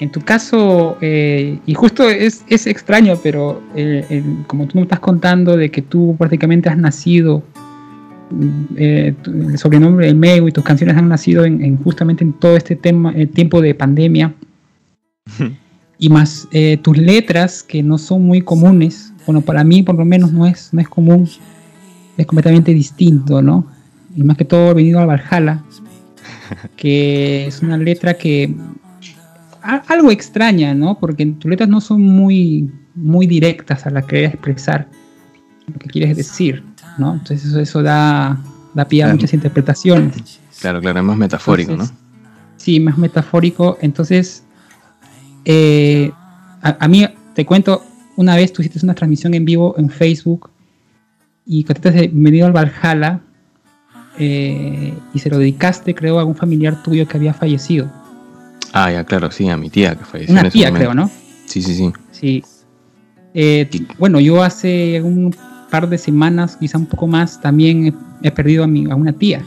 En 0.00 0.10
tu 0.10 0.20
caso, 0.20 0.96
eh, 1.00 1.60
y 1.64 1.74
justo 1.74 2.10
es, 2.10 2.44
es 2.48 2.66
extraño, 2.66 3.14
pero 3.22 3.62
eh, 3.76 4.24
como 4.48 4.66
tú 4.66 4.78
me 4.78 4.82
estás 4.82 4.98
contando 4.98 5.56
de 5.56 5.70
que 5.70 5.82
tú 5.82 6.16
prácticamente 6.18 6.70
has 6.70 6.76
nacido, 6.76 7.44
mm, 8.30 8.76
el 8.78 9.58
sobrenombre 9.58 10.06
de 10.06 10.14
Megu 10.14 10.48
y 10.48 10.50
tus 10.50 10.64
canciones 10.64 10.96
han 10.96 11.08
nacido 11.08 11.44
en, 11.44 11.64
en 11.64 11.76
justamente 11.76 12.24
en 12.24 12.32
todo 12.32 12.56
este 12.56 12.74
tema, 12.74 13.14
tiempo 13.32 13.60
de 13.60 13.76
pandemia, 13.76 14.34
y 15.98 16.08
más 16.08 16.48
eh, 16.52 16.78
tus 16.78 16.96
letras 16.96 17.62
que 17.62 17.82
no 17.82 17.98
son 17.98 18.22
muy 18.24 18.40
comunes, 18.40 19.12
bueno, 19.26 19.40
para 19.42 19.64
mí 19.64 19.82
por 19.82 19.96
lo 19.96 20.04
menos 20.04 20.32
no 20.32 20.46
es, 20.46 20.72
no 20.72 20.80
es 20.80 20.88
común, 20.88 21.28
es 22.16 22.26
completamente 22.26 22.72
distinto, 22.72 23.42
¿no? 23.42 23.66
Y 24.16 24.22
más 24.24 24.36
que 24.36 24.44
todo 24.44 24.74
venido 24.74 24.98
al 24.98 25.06
Valhalla, 25.06 25.62
que 26.76 27.46
es 27.46 27.60
una 27.62 27.76
letra 27.76 28.14
que 28.14 28.54
a- 29.62 29.82
algo 29.88 30.10
extraña, 30.10 30.74
¿no? 30.74 30.98
Porque 30.98 31.26
tus 31.26 31.50
letras 31.50 31.68
no 31.68 31.80
son 31.80 32.02
muy, 32.02 32.70
muy 32.94 33.26
directas 33.26 33.86
a 33.86 33.90
la 33.90 34.02
que 34.02 34.24
expresar 34.24 34.88
lo 35.72 35.78
que 35.78 35.88
quieres 35.88 36.16
decir, 36.16 36.64
¿no? 36.98 37.12
Entonces 37.12 37.44
eso, 37.44 37.60
eso 37.60 37.82
da, 37.82 38.40
da 38.74 38.84
pie 38.86 39.02
a 39.02 39.06
Claro. 39.06 39.16
muchas 39.16 39.34
interpretaciones. 39.34 40.40
Claro, 40.60 40.80
claro, 40.80 40.98
es 41.00 41.04
más 41.04 41.16
metafórico, 41.16 41.72
Entonces, 41.72 41.94
¿no? 41.94 42.00
Sí, 42.56 42.80
más 42.80 42.98
metafórico. 42.98 43.78
Entonces, 43.80 44.42
eh, 45.44 46.10
a, 46.62 46.76
a 46.84 46.88
mí, 46.88 47.06
te 47.34 47.44
cuento, 47.46 47.82
una 48.16 48.36
vez 48.36 48.52
tú 48.52 48.62
hiciste 48.62 48.84
una 48.84 48.94
transmisión 48.94 49.34
en 49.34 49.44
vivo 49.44 49.74
en 49.78 49.88
Facebook 49.90 50.50
y 51.46 51.64
cantaste 51.64 52.08
Bienvenido 52.08 52.46
al 52.46 52.52
Valhalla 52.52 53.20
eh, 54.18 54.92
y 55.14 55.18
se 55.18 55.30
lo 55.30 55.38
dedicaste, 55.38 55.94
creo, 55.94 56.16
a 56.18 56.20
algún 56.20 56.34
familiar 56.36 56.82
tuyo 56.82 57.06
que 57.08 57.16
había 57.16 57.32
fallecido. 57.34 57.90
Ah, 58.72 58.92
ya, 58.92 59.04
claro, 59.04 59.30
sí, 59.30 59.48
a 59.48 59.56
mi 59.56 59.70
tía 59.70 59.96
que 59.96 60.04
falleció. 60.04 60.32
Una 60.32 60.40
en 60.42 60.46
ese 60.46 60.58
tía, 60.58 60.66
momento. 60.68 60.78
creo, 60.90 60.94
¿no? 60.94 61.10
Sí, 61.46 61.62
sí, 61.62 61.74
sí. 61.74 61.92
Sí. 62.12 62.44
Eh, 63.34 63.68
bueno, 63.98 64.20
yo 64.20 64.42
hace 64.42 65.00
un 65.02 65.34
par 65.70 65.88
de 65.88 65.98
semanas, 65.98 66.56
quizá 66.56 66.78
un 66.78 66.86
poco 66.86 67.06
más, 67.06 67.40
también 67.40 67.94
he, 68.22 68.30
perdido 68.30 68.64
a, 68.64 68.66
mi, 68.66 68.90
a 68.90 68.94
una 68.94 69.12
tía. 69.12 69.44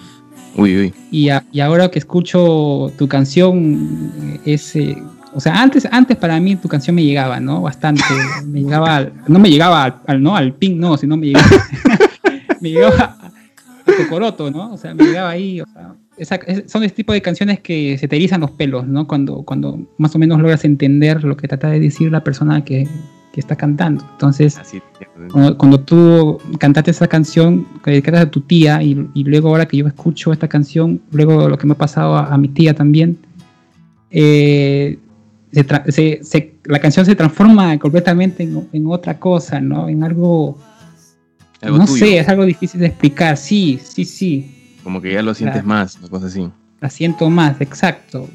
Uy, 0.56 0.78
uy. 0.78 0.94
Y, 1.12 1.30
a- 1.30 1.44
y 1.52 1.60
ahora 1.60 1.90
que 1.90 2.00
escucho 2.00 2.92
tu 2.98 3.08
canción, 3.08 4.12
es, 4.46 4.76
eh, 4.76 4.98
o 5.36 5.40
sea, 5.40 5.62
antes, 5.62 5.88
antes 5.92 6.18
para 6.18 6.40
mí 6.40 6.56
tu 6.56 6.68
canción 6.68 6.96
me 6.96 7.04
llegaba, 7.04 7.40
¿no? 7.40 7.62
Bastante. 7.62 8.04
Me 8.46 8.62
llegaba, 8.62 8.98
al- 8.98 9.14
no 9.28 9.40
me 9.40 9.50
llegaba 9.50 9.84
al, 9.84 9.96
al- 10.08 10.22
no, 10.24 10.36
al 10.36 10.54
ping, 10.54 10.78
no, 10.80 10.98
sino 10.98 11.18
me 11.18 11.28
llegaba, 11.28 11.48
me 12.62 12.70
llegaba 12.70 13.18
a 13.86 13.94
Cocoroto, 13.98 14.50
¿no? 14.52 14.74
O 14.74 14.78
sea, 14.78 14.94
me 14.94 15.04
llegaba 15.06 15.30
ahí, 15.32 15.62
o 15.62 15.66
sea, 15.68 15.94
esa- 16.18 16.36
es- 16.36 16.72
son 16.72 16.84
ese 16.84 16.96
tipo 16.96 17.14
de 17.14 17.22
canciones 17.22 17.60
que 17.60 17.98
se 17.98 18.08
te 18.08 18.16
erizan 18.16 18.42
los 18.42 18.52
pelos, 18.52 18.88
¿no? 18.88 19.08
Cuando, 19.08 19.44
cuando 19.44 19.80
más 19.98 20.16
o 20.16 20.20
menos 20.20 20.40
logras 20.40 20.64
entender 20.66 21.24
lo 21.24 21.36
que 21.38 21.48
trata 21.48 21.70
de 21.70 21.80
decir 21.80 22.12
la 22.12 22.24
persona 22.24 22.64
que, 22.64 22.88
que 23.34 23.40
está 23.40 23.56
cantando. 23.56 24.08
Entonces, 24.12 24.58
Así. 24.60 24.80
cuando, 25.32 25.58
cuando 25.58 25.80
tú 25.80 26.38
cantaste 26.60 26.92
esa 26.92 27.08
canción 27.08 27.66
que 27.84 27.90
dedicaste 27.92 28.20
a 28.20 28.30
tu 28.32 28.42
tía 28.42 28.84
y, 28.84 29.10
y 29.16 29.24
luego 29.24 29.50
ahora 29.50 29.66
que 29.68 29.78
yo 29.78 29.88
escucho 29.88 30.32
esta 30.32 30.48
canción, 30.48 31.02
luego 31.12 31.50
lo 31.50 31.58
que 31.58 31.66
me 31.66 31.74
ha 31.74 31.78
pasado 31.78 32.16
a, 32.16 32.32
a 32.34 32.38
mi 32.38 32.48
tía 32.50 32.74
también, 32.76 33.18
eh, 34.12 35.00
se 35.54 35.66
tra- 35.66 35.90
se- 35.92 36.20
se- 36.24 36.56
la 36.66 36.80
canción 36.80 37.06
se 37.06 37.16
transforma 37.16 37.78
completamente 37.80 38.44
en, 38.44 38.68
en 38.74 38.88
otra 38.88 39.20
cosa, 39.20 39.62
¿no? 39.62 39.88
En 39.88 40.04
algo, 40.04 40.58
Algo 41.62 41.78
no 41.78 41.86
tuyo. 41.86 42.06
sé, 42.06 42.18
es 42.20 42.28
algo 42.28 42.44
difícil 42.46 42.80
de 42.82 42.88
explicar, 42.88 43.38
sí, 43.38 43.80
sí, 43.84 44.04
sí, 44.06 44.76
Como 44.84 45.00
que 45.02 45.14
ya 45.14 45.22
lo 45.22 45.34
sientes 45.34 45.64
más, 45.64 45.98
una 46.00 46.10
cosa 46.10 46.26
así. 46.28 46.50
la 46.82 46.90
siento 46.90 47.30
más, 47.30 47.62
exacto. 47.62 48.28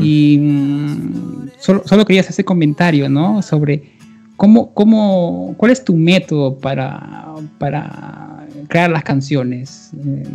Y 0.00 0.36
mm, 0.38 1.48
solo, 1.58 1.82
solo 1.86 2.04
quería 2.04 2.20
hacer 2.20 2.32
ese 2.32 2.44
comentario, 2.44 3.08
¿no? 3.08 3.40
Sobre 3.40 3.92
cómo, 4.36 4.74
cómo, 4.74 5.54
cuál 5.56 5.72
es 5.72 5.82
tu 5.82 5.96
método 5.96 6.58
para, 6.58 7.26
para 7.58 8.46
crear 8.68 8.90
las 8.90 9.02
canciones. 9.02 9.90
Eh, 10.04 10.28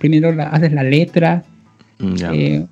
primero 0.00 0.32
la- 0.32 0.48
haces 0.48 0.72
la 0.72 0.82
letra, 0.82 1.44
Mm, 2.00 2.14
ya. 2.14 2.32
eh, 2.34 2.66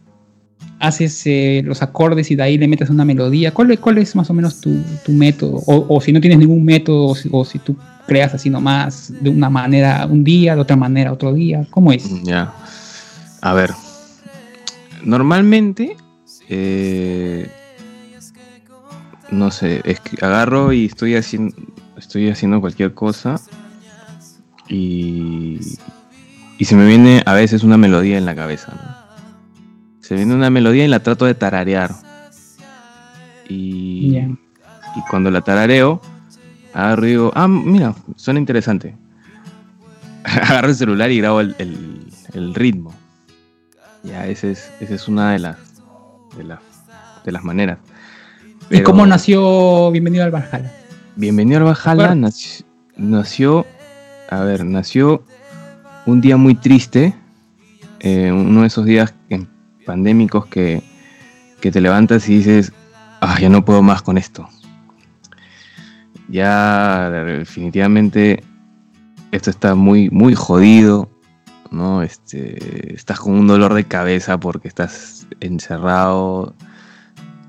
haces 0.78 1.22
eh, 1.26 1.62
los 1.64 1.82
acordes 1.82 2.30
y 2.30 2.36
de 2.36 2.42
ahí 2.42 2.58
le 2.58 2.68
metes 2.68 2.90
una 2.90 3.04
melodía. 3.04 3.52
¿Cuál, 3.52 3.70
es- 3.98 4.14
más 4.16 4.28
o 4.30 4.34
menos 4.34 4.60
tu, 4.60 4.76
método? 5.08 5.62
O, 5.66 6.00
si 6.00 6.12
no 6.12 6.20
tienes 6.20 6.38
ningún 6.38 6.64
método, 6.64 7.08
o 7.08 7.14
si, 7.14 7.28
o 7.32 7.44
tú 7.64 7.76
creas 8.06 8.34
así 8.34 8.50
nomás, 8.50 9.12
de 9.20 9.30
una 9.30 9.50
manera 9.50 10.06
un 10.06 10.22
día, 10.22 10.54
de 10.54 10.60
otra 10.60 10.76
manera 10.76 11.12
otro 11.12 11.32
día. 11.32 11.66
¿Cómo 11.70 11.92
es? 11.92 12.10
Mm, 12.10 12.24
Ya. 12.24 12.52
A 13.40 13.52
ver. 13.54 13.72
Normalmente. 15.04 15.96
eh, 16.48 17.48
no 19.30 19.50
sé, 19.50 19.80
es 19.84 19.98
que 20.00 20.24
agarro 20.24 20.72
y 20.72 20.86
estoy 20.86 21.16
haciendo. 21.16 21.54
Estoy 21.96 22.28
haciendo 22.28 22.60
cualquier 22.60 22.94
cosa. 22.94 23.40
Y. 24.68 25.58
Y 26.58 26.64
se 26.64 26.74
me 26.74 26.86
viene 26.86 27.22
a 27.26 27.34
veces 27.34 27.62
una 27.64 27.76
melodía 27.76 28.16
en 28.16 28.24
la 28.24 28.34
cabeza, 28.34 28.72
¿no? 28.72 28.95
Se 30.06 30.14
viene 30.14 30.34
una 30.34 30.50
melodía 30.50 30.84
y 30.84 30.88
la 30.88 31.00
trato 31.00 31.24
de 31.24 31.34
tararear. 31.34 31.90
Y. 33.48 34.16
Y 34.96 35.00
cuando 35.10 35.30
la 35.30 35.40
tarareo, 35.42 36.00
agarro 36.72 37.06
y 37.06 37.10
digo, 37.10 37.32
ah, 37.34 37.48
mira, 37.48 37.94
suena 38.16 38.40
interesante. 38.40 38.96
agarro 40.24 40.68
el 40.68 40.74
celular 40.74 41.10
y 41.10 41.18
grabo 41.18 41.40
el, 41.40 41.54
el- 41.58 42.06
el 42.32 42.54
ritmo. 42.54 42.94
Ya, 44.02 44.26
esa 44.26 44.46
es, 44.48 44.70
esa 44.80 44.94
es 44.94 45.08
una 45.08 45.32
de 45.32 45.38
las, 45.40 45.56
de 46.36 46.44
las, 46.44 46.60
de 47.24 47.32
las 47.32 47.42
maneras. 47.44 47.78
¿Y 48.70 48.82
cómo 48.82 49.06
nació 49.06 49.90
Bienvenido 49.90 50.24
al 50.24 50.30
Valhalla? 50.30 50.72
Bienvenido 51.16 51.58
al 51.58 51.64
Valhalla 51.64 52.14
nació, 52.96 53.66
a 54.30 54.40
ver, 54.40 54.64
nació 54.64 55.24
un 56.06 56.20
día 56.20 56.36
muy 56.36 56.54
triste, 56.54 57.14
eh, 58.00 58.30
uno 58.32 58.62
de 58.62 58.66
esos 58.68 58.84
días 58.84 59.14
en- 59.28 59.48
pandémicos 59.86 60.46
que, 60.46 60.82
que 61.60 61.70
te 61.70 61.80
levantas 61.80 62.28
y 62.28 62.38
dices, 62.38 62.72
ah, 63.20 63.38
ya 63.40 63.48
no 63.48 63.64
puedo 63.64 63.82
más 63.82 64.02
con 64.02 64.18
esto. 64.18 64.48
Ya 66.28 67.08
definitivamente 67.10 68.42
esto 69.32 69.50
está 69.50 69.74
muy, 69.74 70.10
muy 70.10 70.34
jodido, 70.34 71.08
¿no? 71.70 72.02
Este, 72.02 72.94
estás 72.94 73.20
con 73.20 73.34
un 73.34 73.46
dolor 73.46 73.74
de 73.74 73.84
cabeza 73.84 74.38
porque 74.38 74.68
estás 74.68 75.26
encerrado, 75.40 76.54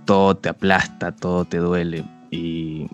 todo 0.06 0.38
te 0.38 0.50
aplasta, 0.50 1.12
todo 1.12 1.46
te 1.46 1.58
duele. 1.58 2.04
Y, 2.30 2.88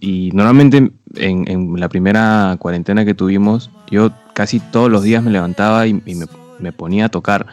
y 0.00 0.30
normalmente 0.32 0.92
en, 1.14 1.80
la 1.80 1.88
primera 1.88 2.56
cuarentena 2.58 3.04
que 3.04 3.14
tuvimos, 3.14 3.70
yo 3.90 4.12
casi 4.34 4.60
todos 4.60 4.90
los 4.90 5.02
días 5.02 5.22
me 5.22 5.30
levantaba 5.30 5.86
y, 5.86 6.02
y 6.04 6.14
me, 6.14 6.26
me 6.58 6.72
ponía 6.72 7.06
a 7.06 7.08
tocar, 7.08 7.46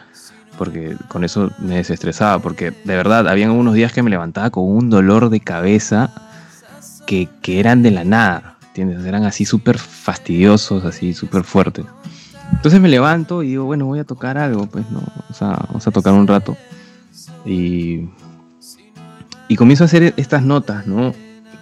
porque 0.56 0.96
con 1.08 1.24
eso 1.24 1.50
me 1.58 1.76
desestresaba, 1.76 2.40
porque 2.40 2.70
de 2.70 2.96
verdad, 2.96 3.28
habían 3.28 3.50
unos 3.50 3.74
días 3.74 3.92
que 3.92 4.02
me 4.02 4.10
levantaba 4.10 4.50
con 4.50 4.64
un 4.64 4.90
dolor 4.90 5.30
de 5.30 5.40
cabeza 5.40 6.10
que, 7.06 7.28
que 7.42 7.60
eran 7.60 7.82
de 7.82 7.90
la 7.90 8.04
nada, 8.04 8.56
¿entiendes? 8.68 9.04
Eran 9.04 9.24
así 9.24 9.44
súper 9.44 9.78
fastidiosos, 9.78 10.84
así 10.84 11.14
súper 11.14 11.44
fuertes. 11.44 11.84
Entonces 12.52 12.80
me 12.80 12.88
levanto 12.88 13.42
y 13.42 13.48
digo, 13.48 13.64
bueno, 13.64 13.86
voy 13.86 13.98
a 13.98 14.04
tocar 14.04 14.38
algo, 14.38 14.66
pues, 14.66 14.88
¿no? 14.90 15.02
O 15.30 15.34
sea, 15.34 15.58
vamos 15.68 15.86
a 15.86 15.90
tocar 15.90 16.12
un 16.12 16.26
rato. 16.26 16.56
Y, 17.44 18.08
y 19.48 19.56
comienzo 19.56 19.84
a 19.84 19.86
hacer 19.86 20.14
estas 20.16 20.42
notas, 20.42 20.86
¿no? 20.86 21.14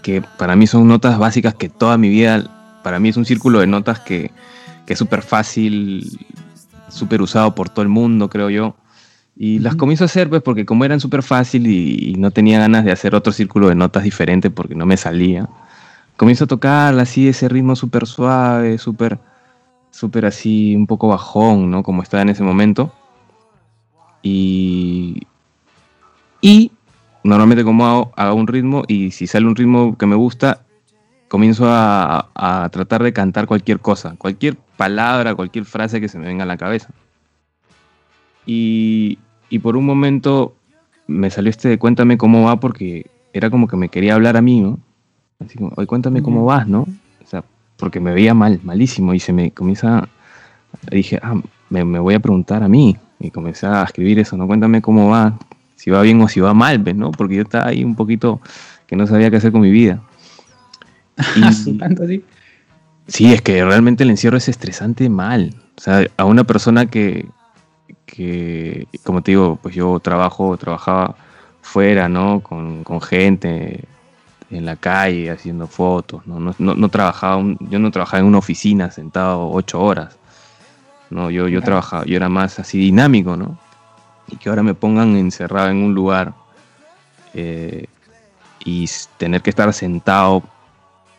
Que 0.02 0.22
para 0.22 0.56
mí 0.56 0.66
son 0.66 0.86
notas 0.86 1.18
básicas 1.18 1.54
que 1.54 1.68
toda 1.68 1.98
mi 1.98 2.08
vida, 2.08 2.44
para 2.82 2.98
mí 3.00 3.08
es 3.08 3.16
un 3.16 3.24
círculo 3.24 3.60
de 3.60 3.66
notas 3.66 4.00
que, 4.00 4.30
que 4.86 4.92
es 4.92 4.98
súper 4.98 5.22
fácil, 5.22 6.18
súper 6.88 7.22
usado 7.22 7.54
por 7.54 7.68
todo 7.68 7.82
el 7.82 7.88
mundo, 7.88 8.28
creo 8.28 8.50
yo. 8.50 8.76
Y 9.36 9.58
las 9.58 9.74
comienzo 9.74 10.04
a 10.04 10.06
hacer, 10.06 10.28
pues, 10.28 10.42
porque 10.42 10.64
como 10.64 10.84
eran 10.84 11.00
súper 11.00 11.22
fácil 11.22 11.66
y, 11.66 12.10
y, 12.10 12.14
no 12.14 12.30
tenía 12.30 12.58
ganas 12.60 12.84
de 12.84 12.92
hacer 12.92 13.14
otro 13.14 13.32
círculo 13.32 13.68
de 13.68 13.74
notas 13.74 14.04
diferente 14.04 14.50
porque 14.50 14.74
no 14.76 14.86
me 14.86 14.96
salía, 14.96 15.48
comienzo 16.16 16.44
a 16.44 16.48
tocar 16.48 16.98
así 17.00 17.26
ese 17.28 17.48
ritmo 17.48 17.74
súper 17.74 18.06
suave, 18.06 18.78
súper 18.78 19.18
súper 19.94 20.26
así, 20.26 20.74
un 20.74 20.86
poco 20.88 21.08
bajón, 21.08 21.70
¿no? 21.70 21.82
Como 21.84 22.02
estaba 22.02 22.22
en 22.22 22.30
ese 22.30 22.42
momento. 22.42 22.92
Y, 24.22 25.22
y 26.40 26.72
normalmente 27.22 27.62
como 27.62 27.86
hago, 27.86 28.12
hago 28.16 28.34
un 28.34 28.48
ritmo 28.48 28.82
y 28.88 29.12
si 29.12 29.26
sale 29.26 29.46
un 29.46 29.54
ritmo 29.54 29.96
que 29.96 30.06
me 30.06 30.16
gusta, 30.16 30.62
comienzo 31.28 31.66
a, 31.68 32.28
a, 32.34 32.68
tratar 32.70 33.04
de 33.04 33.12
cantar 33.12 33.46
cualquier 33.46 33.78
cosa, 33.78 34.16
cualquier 34.18 34.56
palabra, 34.76 35.34
cualquier 35.36 35.64
frase 35.64 36.00
que 36.00 36.08
se 36.08 36.18
me 36.18 36.26
venga 36.26 36.42
a 36.42 36.46
la 36.46 36.56
cabeza. 36.56 36.88
Y, 38.46 39.18
y 39.48 39.58
por 39.58 39.76
un 39.76 39.86
momento 39.86 40.54
me 41.06 41.30
salió 41.30 41.50
este 41.50 41.68
de 41.68 41.78
cuéntame 41.78 42.16
cómo 42.18 42.44
va 42.44 42.60
porque 42.60 43.10
era 43.32 43.50
como 43.50 43.68
que 43.68 43.76
me 43.76 43.88
quería 43.88 44.14
hablar 44.14 44.36
a 44.36 44.42
mí, 44.42 44.60
¿no? 44.60 44.78
Así 45.44 45.58
como, 45.58 45.72
oye, 45.76 45.86
cuéntame 45.86 46.22
cómo 46.22 46.44
vas, 46.44 46.66
¿no? 46.68 46.82
O 46.82 47.26
sea, 47.26 47.44
porque 47.76 48.00
me 48.00 48.12
veía 48.12 48.32
mal, 48.34 48.60
malísimo, 48.62 49.12
y 49.12 49.20
se 49.20 49.32
me 49.32 49.50
comienza, 49.50 50.08
dije, 50.90 51.18
ah, 51.22 51.34
me, 51.68 51.84
me, 51.84 51.98
voy 51.98 52.14
a 52.14 52.20
preguntar 52.20 52.62
a 52.62 52.68
mí, 52.68 52.96
y 53.18 53.30
comencé 53.30 53.66
a 53.66 53.82
escribir 53.82 54.18
eso, 54.18 54.36
¿no? 54.36 54.46
Cuéntame 54.46 54.80
cómo 54.80 55.08
va, 55.08 55.38
si 55.76 55.90
va 55.90 56.00
bien 56.02 56.20
o 56.22 56.28
si 56.28 56.40
va 56.40 56.54
mal, 56.54 56.78
¿ves, 56.78 56.94
no? 56.94 57.10
Porque 57.10 57.36
yo 57.36 57.42
estaba 57.42 57.68
ahí 57.68 57.84
un 57.84 57.96
poquito 57.96 58.40
que 58.86 58.96
no 58.96 59.06
sabía 59.06 59.30
qué 59.30 59.36
hacer 59.36 59.52
con 59.52 59.60
mi 59.60 59.70
vida. 59.70 60.02
Y, 61.66 61.78
¿Tanto 61.78 62.04
así? 62.04 62.24
Sí, 63.06 63.32
es 63.32 63.42
que 63.42 63.64
realmente 63.64 64.02
el 64.02 64.10
encierro 64.10 64.36
es 64.36 64.48
estresante 64.48 65.08
mal. 65.08 65.54
O 65.76 65.80
sea, 65.80 66.06
a 66.16 66.24
una 66.24 66.44
persona 66.44 66.86
que, 66.86 67.26
que 68.06 68.86
como 69.02 69.22
te 69.22 69.32
digo, 69.32 69.58
pues 69.62 69.74
yo 69.74 69.98
trabajo, 70.00 70.56
trabajaba 70.56 71.16
fuera, 71.62 72.08
¿no? 72.08 72.40
Con, 72.40 72.84
con 72.84 73.00
gente, 73.00 73.84
en 74.50 74.64
la 74.64 74.76
calle 74.76 75.30
haciendo 75.30 75.66
fotos, 75.66 76.26
¿no? 76.26 76.38
No, 76.38 76.54
no, 76.58 76.74
no 76.74 76.88
trabajaba, 76.88 77.36
un, 77.36 77.58
yo 77.70 77.78
no 77.78 77.90
trabajaba 77.90 78.20
en 78.20 78.26
una 78.26 78.38
oficina 78.38 78.90
sentado 78.90 79.50
ocho 79.50 79.80
horas, 79.80 80.16
¿no? 81.10 81.30
Yo, 81.30 81.48
yo 81.48 81.62
trabajaba, 81.62 82.04
yo 82.04 82.16
era 82.16 82.28
más 82.28 82.58
así 82.58 82.78
dinámico, 82.78 83.36
¿no? 83.36 83.58
Y 84.28 84.36
que 84.36 84.48
ahora 84.48 84.62
me 84.62 84.74
pongan 84.74 85.16
encerrado 85.16 85.70
en 85.70 85.78
un 85.78 85.94
lugar 85.94 86.34
eh, 87.34 87.86
y 88.64 88.88
tener 89.16 89.42
que 89.42 89.50
estar 89.50 89.72
sentado 89.72 90.42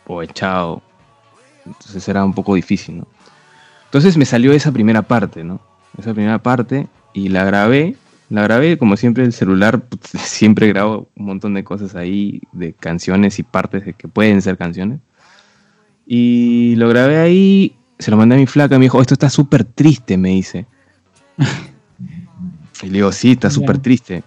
o 0.06 0.22
echado, 0.22 0.82
entonces 1.64 2.08
era 2.08 2.24
un 2.24 2.32
poco 2.32 2.54
difícil, 2.54 2.98
¿no? 2.98 3.06
Entonces 3.84 4.16
me 4.16 4.24
salió 4.24 4.52
esa 4.52 4.72
primera 4.72 5.02
parte, 5.02 5.44
¿no? 5.44 5.60
Esa 5.98 6.12
primera 6.14 6.42
parte 6.42 6.86
y 7.12 7.28
la 7.28 7.44
grabé 7.44 7.96
la 8.28 8.42
grabé, 8.42 8.76
como 8.76 8.96
siempre, 8.96 9.24
el 9.24 9.32
celular, 9.32 9.84
siempre 10.14 10.68
grabo 10.68 11.08
un 11.14 11.26
montón 11.26 11.54
de 11.54 11.64
cosas 11.64 11.94
ahí, 11.94 12.42
de 12.52 12.72
canciones 12.72 13.38
y 13.38 13.42
partes 13.42 13.84
de 13.84 13.92
que 13.92 14.08
pueden 14.08 14.42
ser 14.42 14.56
canciones. 14.56 15.00
Y 16.06 16.74
lo 16.76 16.88
grabé 16.88 17.18
ahí, 17.18 17.76
se 17.98 18.10
lo 18.10 18.16
mandé 18.16 18.34
a 18.34 18.38
mi 18.38 18.46
flaca, 18.46 18.78
me 18.78 18.84
dijo, 18.84 19.00
esto 19.00 19.14
está 19.14 19.30
súper 19.30 19.64
triste, 19.64 20.16
me 20.16 20.30
dice. 20.30 20.66
y 22.82 22.86
le 22.86 22.92
digo, 22.92 23.12
sí, 23.12 23.32
está 23.32 23.50
súper 23.50 23.78
triste. 23.78 24.22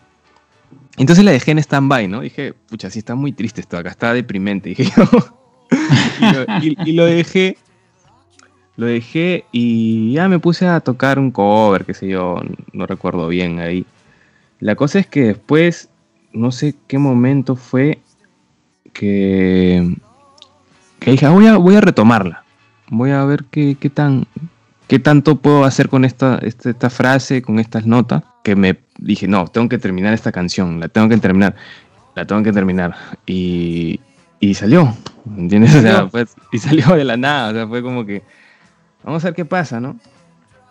Entonces 0.97 1.23
la 1.23 1.31
dejé 1.31 1.51
en 1.51 1.59
stand-by, 1.59 2.07
¿no? 2.07 2.21
Dije, 2.21 2.53
pucha, 2.53 2.89
sí 2.89 2.99
está 2.99 3.15
muy 3.15 3.31
triste 3.31 3.61
esto 3.61 3.77
acá, 3.77 3.89
está 3.89 4.13
deprimente, 4.13 4.69
dije 4.75 4.85
yo. 4.95 5.03
y, 6.21 6.33
lo, 6.33 6.43
y, 6.61 6.89
y 6.89 6.93
lo 6.93 7.05
dejé 7.05 7.57
lo 8.79 8.85
dejé 8.85 9.43
y 9.51 10.13
ya 10.13 10.29
me 10.29 10.39
puse 10.39 10.65
a 10.65 10.79
tocar 10.79 11.19
un 11.19 11.31
cover, 11.31 11.83
qué 11.83 11.93
sé 11.93 12.07
yo, 12.07 12.39
no 12.71 12.85
recuerdo 12.85 13.27
bien 13.27 13.59
ahí. 13.59 13.85
La 14.61 14.75
cosa 14.75 14.99
es 14.99 15.05
que 15.05 15.25
después, 15.25 15.89
no 16.31 16.53
sé 16.53 16.75
qué 16.87 16.97
momento 16.97 17.57
fue 17.57 17.99
que, 18.93 19.97
que 21.01 21.11
dije, 21.11 21.25
ah, 21.25 21.31
voy, 21.31 21.47
a, 21.47 21.57
voy 21.57 21.75
a 21.75 21.81
retomarla. 21.81 22.45
Voy 22.87 23.11
a 23.11 23.25
ver 23.25 23.43
qué, 23.51 23.75
qué, 23.77 23.89
tan, 23.89 24.25
qué 24.87 24.97
tanto 24.97 25.35
puedo 25.35 25.65
hacer 25.65 25.89
con 25.89 26.05
esta, 26.05 26.39
esta, 26.41 26.69
esta 26.69 26.89
frase, 26.89 27.41
con 27.41 27.59
estas 27.59 27.85
notas. 27.85 28.23
Que 28.45 28.55
me 28.55 28.79
dije, 28.97 29.27
no, 29.27 29.45
tengo 29.47 29.67
que 29.67 29.77
terminar 29.77 30.13
esta 30.13 30.31
canción, 30.31 30.79
la 30.79 30.87
tengo 30.87 31.09
que 31.09 31.17
terminar, 31.17 31.53
la 32.15 32.25
tengo 32.25 32.43
que 32.43 32.53
terminar. 32.53 32.95
Y, 33.25 33.99
y 34.39 34.53
salió, 34.53 34.95
¿entiendes? 35.37 35.75
O 35.75 35.81
sea, 35.81 36.07
pues, 36.07 36.33
y 36.53 36.59
salió 36.59 36.95
de 36.95 37.03
la 37.03 37.17
nada, 37.17 37.49
o 37.49 37.53
sea, 37.53 37.67
fue 37.67 37.83
como 37.83 38.05
que 38.05 38.23
Vamos 39.03 39.23
a 39.23 39.27
ver 39.27 39.35
qué 39.35 39.45
pasa, 39.45 39.79
¿no? 39.79 39.97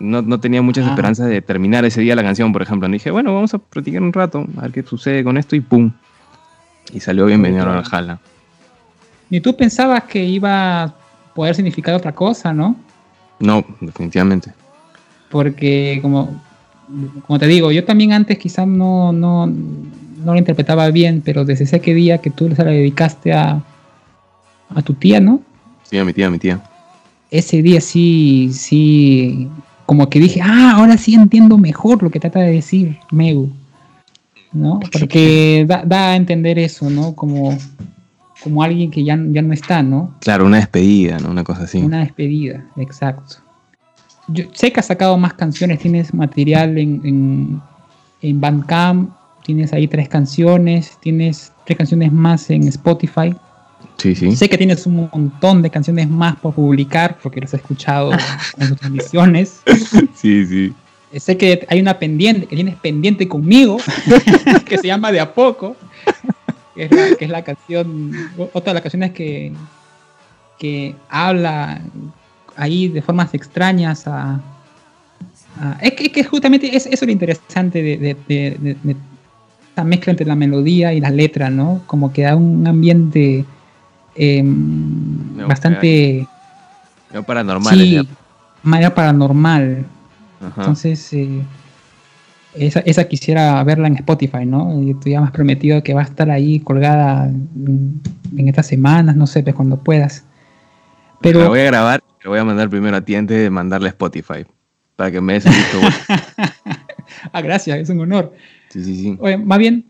No, 0.00 0.22
no 0.22 0.38
tenía 0.38 0.62
muchas 0.62 0.86
ah. 0.86 0.90
esperanzas 0.90 1.28
de 1.28 1.42
terminar 1.42 1.84
ese 1.84 2.00
día 2.00 2.14
la 2.14 2.22
canción, 2.22 2.52
por 2.52 2.62
ejemplo. 2.62 2.88
dije, 2.88 3.10
bueno, 3.10 3.34
vamos 3.34 3.54
a 3.54 3.58
practicar 3.58 4.02
un 4.02 4.12
rato, 4.12 4.46
a 4.56 4.62
ver 4.62 4.72
qué 4.72 4.82
sucede 4.82 5.24
con 5.24 5.36
esto 5.36 5.56
y 5.56 5.60
¡pum! 5.60 5.92
Y 6.92 7.00
salió 7.00 7.26
bienvenido 7.26 7.64
a 7.64 7.80
Valhalla. 7.82 8.18
¿Y 9.30 9.40
tú 9.40 9.56
pensabas 9.56 10.04
que 10.04 10.24
iba 10.24 10.84
a 10.84 10.94
poder 11.34 11.54
significar 11.54 11.94
otra 11.94 12.14
cosa, 12.14 12.52
no? 12.52 12.76
No, 13.40 13.64
definitivamente. 13.80 14.52
Porque, 15.30 15.98
como, 16.00 16.40
como 17.26 17.38
te 17.38 17.46
digo, 17.46 17.70
yo 17.72 17.84
también 17.84 18.12
antes 18.12 18.38
quizás 18.38 18.66
no, 18.66 19.12
no, 19.12 19.46
no 19.46 20.32
lo 20.32 20.36
interpretaba 20.36 20.88
bien, 20.90 21.22
pero 21.22 21.44
desde 21.44 21.64
ese 21.64 21.78
día 21.78 22.18
que 22.18 22.30
tú 22.30 22.48
se 22.54 22.64
la 22.64 22.70
dedicaste 22.70 23.34
a, 23.34 23.60
a 24.74 24.82
tu 24.82 24.94
tía, 24.94 25.20
¿no? 25.20 25.42
Sí, 25.82 25.98
a 25.98 26.04
mi 26.04 26.12
tía, 26.14 26.28
a 26.28 26.30
mi 26.30 26.38
tía 26.38 26.62
ese 27.30 27.62
día 27.62 27.80
sí, 27.80 28.50
sí, 28.52 29.48
como 29.86 30.08
que 30.08 30.20
dije, 30.20 30.40
ah, 30.42 30.74
ahora 30.76 30.96
sí 30.96 31.14
entiendo 31.14 31.58
mejor 31.58 32.02
lo 32.02 32.10
que 32.10 32.20
trata 32.20 32.40
de 32.40 32.52
decir 32.52 32.98
Megu, 33.10 33.50
¿no? 34.52 34.80
Porque 34.92 35.64
da, 35.66 35.84
da 35.84 36.12
a 36.12 36.16
entender 36.16 36.58
eso, 36.58 36.90
¿no? 36.90 37.14
Como, 37.14 37.56
como 38.42 38.62
alguien 38.62 38.90
que 38.90 39.04
ya, 39.04 39.18
ya 39.30 39.42
no 39.42 39.52
está, 39.52 39.82
¿no? 39.82 40.14
Claro, 40.20 40.46
una 40.46 40.58
despedida, 40.58 41.18
¿no? 41.18 41.30
Una 41.30 41.44
cosa 41.44 41.64
así. 41.64 41.78
Una 41.78 42.00
despedida, 42.00 42.64
exacto. 42.76 43.36
Yo 44.28 44.44
sé 44.52 44.72
que 44.72 44.80
has 44.80 44.86
sacado 44.86 45.16
más 45.16 45.34
canciones, 45.34 45.78
tienes 45.78 46.12
material 46.12 46.76
en, 46.76 47.00
en, 47.04 47.60
en 48.20 48.40
Bandcamp, 48.40 49.10
tienes 49.42 49.72
ahí 49.72 49.88
tres 49.88 50.08
canciones, 50.10 50.98
tienes 51.00 51.52
tres 51.64 51.78
canciones 51.78 52.12
más 52.12 52.50
en 52.50 52.68
Spotify. 52.68 53.34
Sí, 53.98 54.14
sí. 54.14 54.34
Sé 54.36 54.48
que 54.48 54.56
tienes 54.56 54.86
un 54.86 55.08
montón 55.12 55.60
de 55.60 55.70
canciones 55.70 56.08
más 56.08 56.36
por 56.36 56.54
publicar 56.54 57.18
porque 57.20 57.40
las 57.40 57.52
he 57.52 57.56
escuchado 57.56 58.12
en 58.12 58.68
sus 58.68 58.76
transmisiones. 58.78 59.60
Sí, 60.14 60.46
sí. 60.46 60.72
Sé 61.16 61.36
que 61.36 61.66
hay 61.68 61.80
una 61.80 61.98
pendiente, 61.98 62.46
que 62.46 62.54
tienes 62.54 62.76
pendiente 62.76 63.26
conmigo, 63.26 63.78
que 64.66 64.78
se 64.78 64.86
llama 64.86 65.10
De 65.10 65.18
a 65.18 65.32
poco, 65.34 65.74
que 66.74 66.84
es 66.84 66.90
la, 66.92 67.16
que 67.16 67.24
es 67.24 67.30
la 67.30 67.42
canción, 67.42 68.12
otra 68.52 68.70
de 68.70 68.74
las 68.74 68.82
canciones 68.82 69.12
que, 69.12 69.52
que 70.58 70.94
habla 71.08 71.80
ahí 72.56 72.88
de 72.88 73.02
formas 73.02 73.32
extrañas 73.34 74.06
a... 74.06 74.40
a 75.60 75.78
es, 75.80 75.94
que, 75.94 76.04
es, 76.04 76.12
que, 76.12 76.24
justamente 76.24 76.76
es, 76.76 76.86
eso 76.86 76.94
es 76.94 77.02
lo 77.02 77.10
interesante 77.10 77.82
de, 77.82 77.96
de, 77.96 78.16
de, 78.28 78.76
de, 78.82 78.96
esta 79.70 79.82
mezcla 79.82 80.10
entre 80.10 80.26
la 80.26 80.36
melodía 80.36 80.92
y 80.92 81.00
la 81.00 81.10
letra, 81.10 81.50
¿no? 81.50 81.82
Como 81.86 82.12
que 82.12 82.22
da 82.22 82.36
un 82.36 82.66
ambiente 82.66 83.44
eh, 84.18 84.42
no, 84.42 85.46
bastante... 85.48 86.26
No 87.12 87.22
paranormal. 87.22 87.74
Sí, 87.74 88.08
manera 88.62 88.94
paranormal. 88.94 89.86
Ajá. 90.40 90.60
Entonces, 90.60 91.12
eh, 91.12 91.42
esa, 92.54 92.80
esa, 92.80 93.04
quisiera 93.04 93.62
verla 93.64 93.88
en 93.88 93.96
Spotify, 93.96 94.44
¿no? 94.44 94.80
Y 94.82 94.94
tú 94.94 95.08
ya 95.08 95.20
me 95.20 95.26
has 95.26 95.32
prometido 95.32 95.82
que 95.82 95.94
va 95.94 96.02
a 96.02 96.04
estar 96.04 96.30
ahí 96.30 96.60
colgada 96.60 97.26
en, 97.26 98.00
en 98.36 98.48
estas 98.48 98.66
semanas, 98.66 99.16
no 99.16 99.26
sé, 99.26 99.42
pues 99.42 99.54
cuando 99.54 99.82
puedas. 99.82 100.24
Pero 101.20 101.40
la 101.40 101.48
voy 101.48 101.60
a 101.60 101.64
grabar, 101.64 102.02
te 102.22 102.28
voy 102.28 102.38
a 102.38 102.44
mandar 102.44 102.68
primero 102.68 102.96
a 102.96 103.00
ti 103.00 103.14
antes 103.14 103.36
de 103.36 103.50
mandarle 103.50 103.88
a 103.88 103.90
Spotify, 103.90 104.44
para 104.96 105.10
que 105.10 105.20
me 105.20 105.34
des 105.34 105.46
el 105.46 105.52
visto 105.52 105.78
ah, 107.32 107.40
gracias, 107.40 107.78
es 107.78 107.88
un 107.88 108.00
honor. 108.00 108.34
Sí, 108.68 108.84
sí, 108.84 108.96
sí. 108.96 109.16
Oye, 109.20 109.36
más 109.36 109.58
bien, 109.58 109.86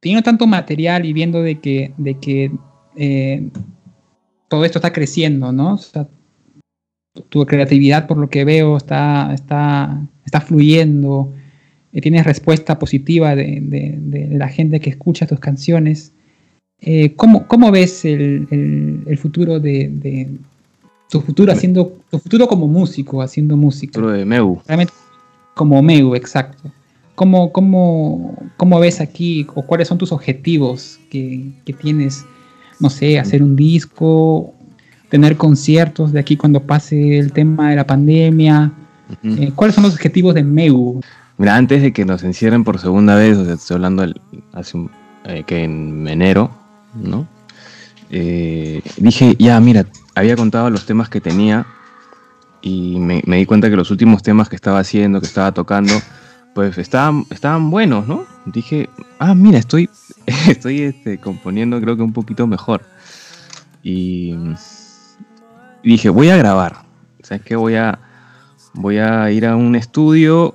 teniendo 0.00 0.22
tanto 0.22 0.46
material 0.46 1.04
y 1.04 1.12
viendo 1.12 1.42
de 1.42 1.60
que, 1.60 1.92
de 1.96 2.18
que 2.18 2.52
eh, 2.96 3.48
todo 4.48 4.64
esto 4.64 4.78
está 4.78 4.92
creciendo, 4.92 5.52
¿no? 5.52 5.74
O 5.74 5.78
sea, 5.78 6.08
tu 7.28 7.44
creatividad, 7.46 8.06
por 8.06 8.18
lo 8.18 8.28
que 8.28 8.44
veo, 8.44 8.76
está, 8.76 9.32
está, 9.32 10.06
está 10.24 10.40
fluyendo, 10.40 11.32
eh, 11.92 12.00
tienes 12.00 12.24
respuesta 12.24 12.78
positiva 12.78 13.34
de, 13.34 13.60
de, 13.62 13.98
de, 13.98 14.38
la 14.38 14.48
gente 14.48 14.80
que 14.80 14.90
escucha 14.90 15.26
tus 15.26 15.40
canciones. 15.40 16.12
eh, 16.80 17.14
¿cómo, 17.16 17.46
¿cómo, 17.46 17.70
ves 17.70 18.04
el, 18.04 18.46
el, 19.06 19.18
futuro 19.18 19.60
de, 19.60 19.88
de, 19.88 20.28
tu 21.08 21.20
futuro 21.20 21.52
haciendo, 21.52 21.96
tu 22.10 22.18
futuro 22.18 22.46
como 22.46 22.66
músico, 22.66 23.22
haciendo 23.22 23.56
música? 23.56 23.92
Futuro 23.94 24.12
de 24.12 24.24
Meu. 24.24 24.60
Realmente 24.66 24.92
como 25.54 25.82
Meu, 25.82 26.14
exacto. 26.14 26.70
¿Cómo, 27.14 27.50
cómo, 27.50 28.36
cómo 28.58 28.78
ves 28.78 29.00
aquí 29.00 29.46
o 29.54 29.62
cuáles 29.62 29.88
son 29.88 29.96
tus 29.96 30.12
objetivos 30.12 31.00
que, 31.08 31.50
que 31.64 31.72
tienes? 31.72 32.26
No 32.78 32.90
sé, 32.90 33.18
hacer 33.18 33.42
un 33.42 33.56
disco, 33.56 34.54
tener 35.08 35.36
conciertos 35.36 36.12
de 36.12 36.20
aquí 36.20 36.36
cuando 36.36 36.62
pase 36.62 37.18
el 37.18 37.32
tema 37.32 37.70
de 37.70 37.76
la 37.76 37.86
pandemia. 37.86 38.72
Eh, 39.22 39.52
¿Cuáles 39.54 39.74
son 39.74 39.84
los 39.84 39.94
objetivos 39.94 40.34
de 40.34 40.42
Meu? 40.42 41.00
Mira, 41.38 41.56
antes 41.56 41.82
de 41.82 41.92
que 41.92 42.04
nos 42.04 42.22
encierren 42.22 42.64
por 42.64 42.78
segunda 42.78 43.14
vez, 43.14 43.36
o 43.36 43.44
sea, 43.44 43.54
estoy 43.54 43.74
hablando 43.76 44.06
hace 44.52 44.78
eh, 45.24 45.44
que 45.46 45.64
en 45.64 46.08
enero, 46.08 46.50
¿no? 46.94 47.26
Eh, 48.10 48.82
dije, 48.96 49.36
ya, 49.38 49.60
mira, 49.60 49.86
había 50.14 50.36
contado 50.36 50.70
los 50.70 50.86
temas 50.86 51.08
que 51.08 51.20
tenía 51.20 51.66
y 52.62 52.98
me, 52.98 53.22
di 53.24 53.46
cuenta 53.46 53.68
que 53.68 53.76
los 53.76 53.90
últimos 53.90 54.22
temas 54.22 54.48
que 54.48 54.56
estaba 54.56 54.78
haciendo, 54.78 55.20
que 55.20 55.26
estaba 55.26 55.52
tocando, 55.52 55.92
pues 56.56 56.78
estaban, 56.78 57.26
estaban 57.28 57.70
buenos, 57.70 58.08
¿no? 58.08 58.24
Dije, 58.46 58.88
ah, 59.18 59.34
mira, 59.34 59.58
estoy, 59.58 59.90
estoy 60.48 60.80
este, 60.80 61.18
componiendo 61.18 61.78
creo 61.82 61.98
que 61.98 62.02
un 62.02 62.14
poquito 62.14 62.46
mejor. 62.46 62.80
Y, 63.82 64.34
dije, 65.84 66.08
voy 66.08 66.30
a 66.30 66.36
grabar. 66.38 66.78
¿Sabes 67.22 67.42
qué? 67.44 67.56
Voy 67.56 67.74
a, 67.74 67.98
voy 68.72 68.96
a 68.96 69.30
ir 69.30 69.44
a 69.44 69.54
un 69.54 69.76
estudio, 69.76 70.54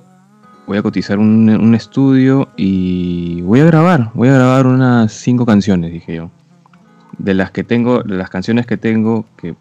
voy 0.66 0.78
a 0.78 0.82
cotizar 0.82 1.20
un, 1.20 1.48
un 1.48 1.74
estudio 1.76 2.48
y 2.56 3.40
voy 3.42 3.60
a 3.60 3.64
grabar. 3.66 4.10
Voy 4.14 4.28
a 4.28 4.34
grabar 4.34 4.66
unas 4.66 5.12
cinco 5.12 5.46
canciones, 5.46 5.92
dije 5.92 6.16
yo 6.16 6.32
de 7.16 7.34
las 7.34 7.52
que 7.52 7.62
tengo, 7.62 8.02
de 8.02 8.16
las 8.16 8.28
canciones 8.28 8.66
que 8.66 8.76
tengo, 8.76 9.24
que 9.36 9.54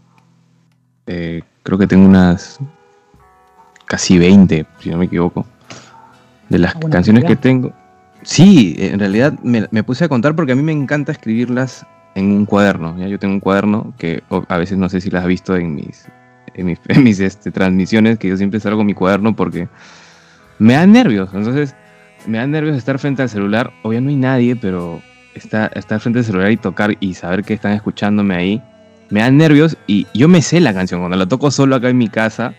eh, 1.05 1.43
creo 1.61 1.77
que 1.77 1.85
tengo 1.85 2.07
unas 2.07 2.57
casi 3.85 4.17
20, 4.17 4.65
si 4.79 4.89
no 4.89 4.97
me 4.97 5.05
equivoco. 5.05 5.45
De 6.51 6.59
las 6.59 6.75
ah, 6.75 6.79
canciones 6.91 7.23
que 7.23 7.35
tengo. 7.35 7.73
Sí, 8.23 8.75
en 8.77 8.99
realidad 8.99 9.33
me, 9.41 9.83
puse 9.83 10.05
a 10.05 10.09
contar 10.09 10.35
porque 10.35 10.51
a 10.51 10.55
mí 10.55 10.61
me 10.61 10.71
encanta 10.71 11.11
escribirlas 11.11 11.85
en 12.13 12.31
un 12.31 12.45
cuaderno. 12.45 12.97
¿ya? 12.99 13.07
Yo 13.07 13.17
tengo 13.17 13.33
un 13.33 13.39
cuaderno 13.39 13.93
que 13.97 14.21
a 14.47 14.57
veces 14.57 14.77
no 14.77 14.89
sé 14.89 15.01
si 15.01 15.09
las 15.09 15.23
has 15.23 15.27
visto 15.27 15.55
en 15.55 15.75
mis, 15.75 16.07
en 16.53 16.77
mis, 17.03 17.19
este, 17.19 17.51
transmisiones, 17.51 18.19
que 18.19 18.27
yo 18.27 18.37
siempre 18.37 18.59
salgo 18.59 18.79
con 18.79 18.85
mi 18.85 18.93
cuaderno 18.93 19.35
porque 19.35 19.69
me 20.59 20.73
dan 20.73 20.91
nervios. 20.91 21.29
Entonces, 21.33 21.75
me 22.27 22.37
dan 22.37 22.51
nervios 22.51 22.77
estar 22.77 22.99
frente 22.99 23.21
al 23.23 23.29
celular. 23.29 23.71
Obviamente 23.81 24.03
no 24.03 24.09
hay 24.09 24.21
nadie, 24.21 24.55
pero 24.55 25.01
estar, 25.33 25.71
estar 25.75 25.99
frente 25.99 26.19
al 26.19 26.25
celular 26.25 26.51
y 26.51 26.57
tocar 26.57 26.95
y 26.99 27.13
saber 27.13 27.43
que 27.43 27.53
están 27.53 27.71
escuchándome 27.73 28.35
ahí, 28.35 28.61
me 29.09 29.21
dan 29.21 29.37
nervios 29.37 29.77
y 29.87 30.05
yo 30.13 30.27
me 30.27 30.41
sé 30.41 30.59
la 30.59 30.73
canción. 30.73 30.99
Cuando 31.01 31.17
la 31.17 31.27
toco 31.27 31.49
solo 31.49 31.75
acá 31.75 31.89
en 31.89 31.97
mi 31.97 32.07
casa 32.07 32.53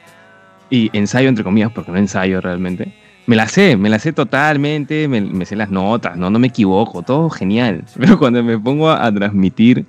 y 0.71 0.91
ensayo 0.93 1.29
entre 1.29 1.45
comillas, 1.45 1.71
porque 1.73 1.93
no 1.93 1.99
ensayo 1.99 2.41
realmente, 2.41 2.95
me 3.27 3.37
la 3.37 3.49
sé, 3.49 3.77
me 3.77 3.89
la 3.89 3.99
sé 3.99 4.13
totalmente, 4.13 5.07
me, 5.09 5.45
sé 5.45 5.57
las 5.57 5.71
notas, 5.71 6.17
¿no? 6.17 6.31
no 6.31 6.39
me 6.39 6.49
equivoco, 6.49 7.03
todo 7.03 7.31
genial. 7.31 7.85
Pero 7.97 8.19
cuando 8.19 8.43
me 8.43 8.59
pongo 8.59 8.91
a, 8.91 9.13
transmitir, 9.13 9.87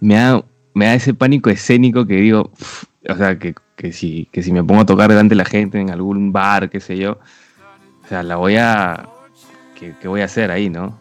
me 0.00 0.14
da, 0.14 0.44
me 0.74 0.86
da 0.86 0.94
ese 0.94 1.14
pánico 1.14 1.50
escénico 1.50 2.06
que 2.06 2.16
digo, 2.16 2.50
o 3.08 3.14
sea, 3.16 3.38
que, 3.38 3.54
que, 3.76 3.92
si, 3.92 4.28
que 4.32 4.42
si 4.42 4.52
me 4.52 4.64
pongo 4.64 4.82
a 4.82 4.86
tocar 4.86 5.10
delante 5.10 5.32
de 5.32 5.36
la 5.36 5.44
gente 5.44 5.78
en 5.78 5.90
algún 5.90 6.32
bar, 6.32 6.70
qué 6.70 6.80
sé 6.80 6.96
yo, 6.96 7.18
o 8.04 8.08
sea, 8.08 8.22
la 8.22 8.36
voy 8.36 8.56
a... 8.56 9.08
¿Qué, 10.00 10.08
voy 10.08 10.22
a 10.22 10.24
hacer 10.24 10.50
ahí, 10.50 10.70
no? 10.70 10.98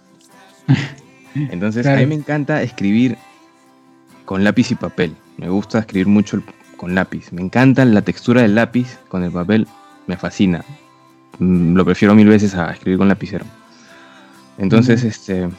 Entonces 1.35 1.87
a 1.87 1.95
mí 1.95 2.05
me 2.05 2.15
encanta 2.15 2.61
escribir 2.61 3.17
con 4.25 4.43
lápiz 4.43 4.71
y 4.71 4.75
papel. 4.75 5.15
Me 5.37 5.47
gusta 5.47 5.79
escribir 5.79 6.07
mucho 6.07 6.41
con 6.75 6.93
lápiz. 6.93 7.31
Me 7.31 7.41
encanta 7.41 7.85
la 7.85 8.01
textura 8.01 8.41
del 8.41 8.55
lápiz 8.55 8.99
con 9.07 9.23
el 9.23 9.31
papel. 9.31 9.67
Me 10.05 10.17
fascina. 10.17 10.65
Mm, 11.39 11.75
lo 11.75 11.85
prefiero 11.85 12.15
mil 12.15 12.27
veces 12.27 12.55
a 12.55 12.71
escribir 12.71 12.97
con 12.97 13.07
lapicero. 13.07 13.45
Entonces, 14.57 15.03
este... 15.03 15.49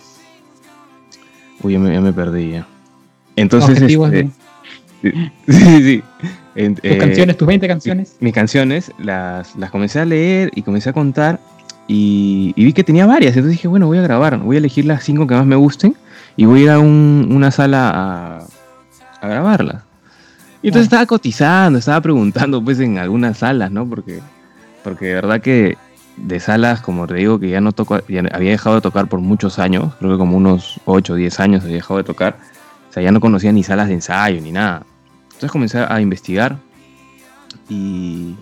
Uy, 1.62 1.72
ya 1.72 1.78
me, 1.78 2.12
perdí 2.12 2.52
ya. 2.52 2.66
Entonces, 3.36 3.80
este, 3.80 4.30
sí, 5.48 5.82
sí. 5.82 6.02
tus 6.54 6.78
eh, 6.82 6.98
canciones, 6.98 7.36
tus 7.36 7.48
20 7.48 7.68
canciones. 7.68 8.16
Mis 8.20 8.34
canciones 8.34 8.92
las, 8.98 9.56
las 9.56 9.70
comencé 9.70 10.00
a 10.00 10.04
leer 10.04 10.50
y 10.54 10.62
comencé 10.62 10.90
a 10.90 10.92
contar 10.92 11.40
y, 11.86 12.52
vi 12.56 12.72
que 12.72 12.84
tenía 12.84 13.06
varias, 13.06 13.36
entonces 13.36 13.52
dije, 13.52 13.68
bueno, 13.68 13.86
voy 13.86 13.98
a 13.98 14.02
grabar, 14.02 14.38
voy 14.38 14.56
a 14.56 14.58
elegir 14.58 14.86
las 14.86 15.04
cinco 15.04 15.26
que 15.26 15.34
más 15.34 15.46
me 15.46 15.56
gusten 15.56 15.94
y 16.36 16.46
voy 16.46 16.60
a 16.60 16.62
ir 16.64 16.70
a 16.70 16.78
una 16.78 17.50
sala 17.50 17.90
a, 17.90 18.46
a 19.20 19.28
grabarlas. 19.28 19.82
Y 20.62 20.68
entonces 20.68 20.86
estaba 20.86 21.04
cotizando, 21.04 21.78
estaba 21.78 22.00
preguntando 22.00 22.64
pues 22.64 22.80
en 22.80 22.96
algunas 22.96 23.38
salas, 23.38 23.70
¿no? 23.70 23.86
Porque, 23.86 24.20
porque 24.84 25.06
de 25.06 25.14
verdad 25.14 25.40
que 25.40 25.76
de 26.16 26.38
salas, 26.38 26.80
como 26.80 27.08
te 27.08 27.14
digo, 27.14 27.40
que 27.40 27.48
ya 27.48 27.60
no 27.60 27.72
toco, 27.72 27.94
había 27.96 28.50
dejado 28.50 28.76
de 28.76 28.82
tocar 28.82 29.08
por 29.08 29.18
muchos 29.18 29.58
años, 29.58 29.94
creo 29.98 30.12
que 30.12 30.18
como 30.18 30.36
unos 30.36 30.80
8 30.84 31.14
o 31.14 31.16
10 31.16 31.40
años 31.40 31.64
había 31.64 31.76
dejado 31.76 31.98
de 31.98 32.04
tocar, 32.04 32.36
o 32.88 32.92
sea, 32.92 33.02
ya 33.02 33.10
no 33.10 33.18
conocía 33.18 33.50
ni 33.50 33.64
salas 33.64 33.88
de 33.88 33.94
ensayo 33.94 34.40
ni 34.40 34.52
nada. 34.52 34.84
Entonces 35.24 35.50
comencé 35.50 35.78
a 35.78 36.00
investigar 36.00 36.56
y, 37.68 38.36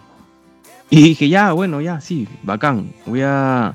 dije, 0.91 1.29
ya, 1.29 1.53
bueno, 1.53 1.81
ya, 1.81 2.01
sí, 2.03 2.29
bacán. 2.43 2.93
Voy 3.07 3.23
a, 3.23 3.75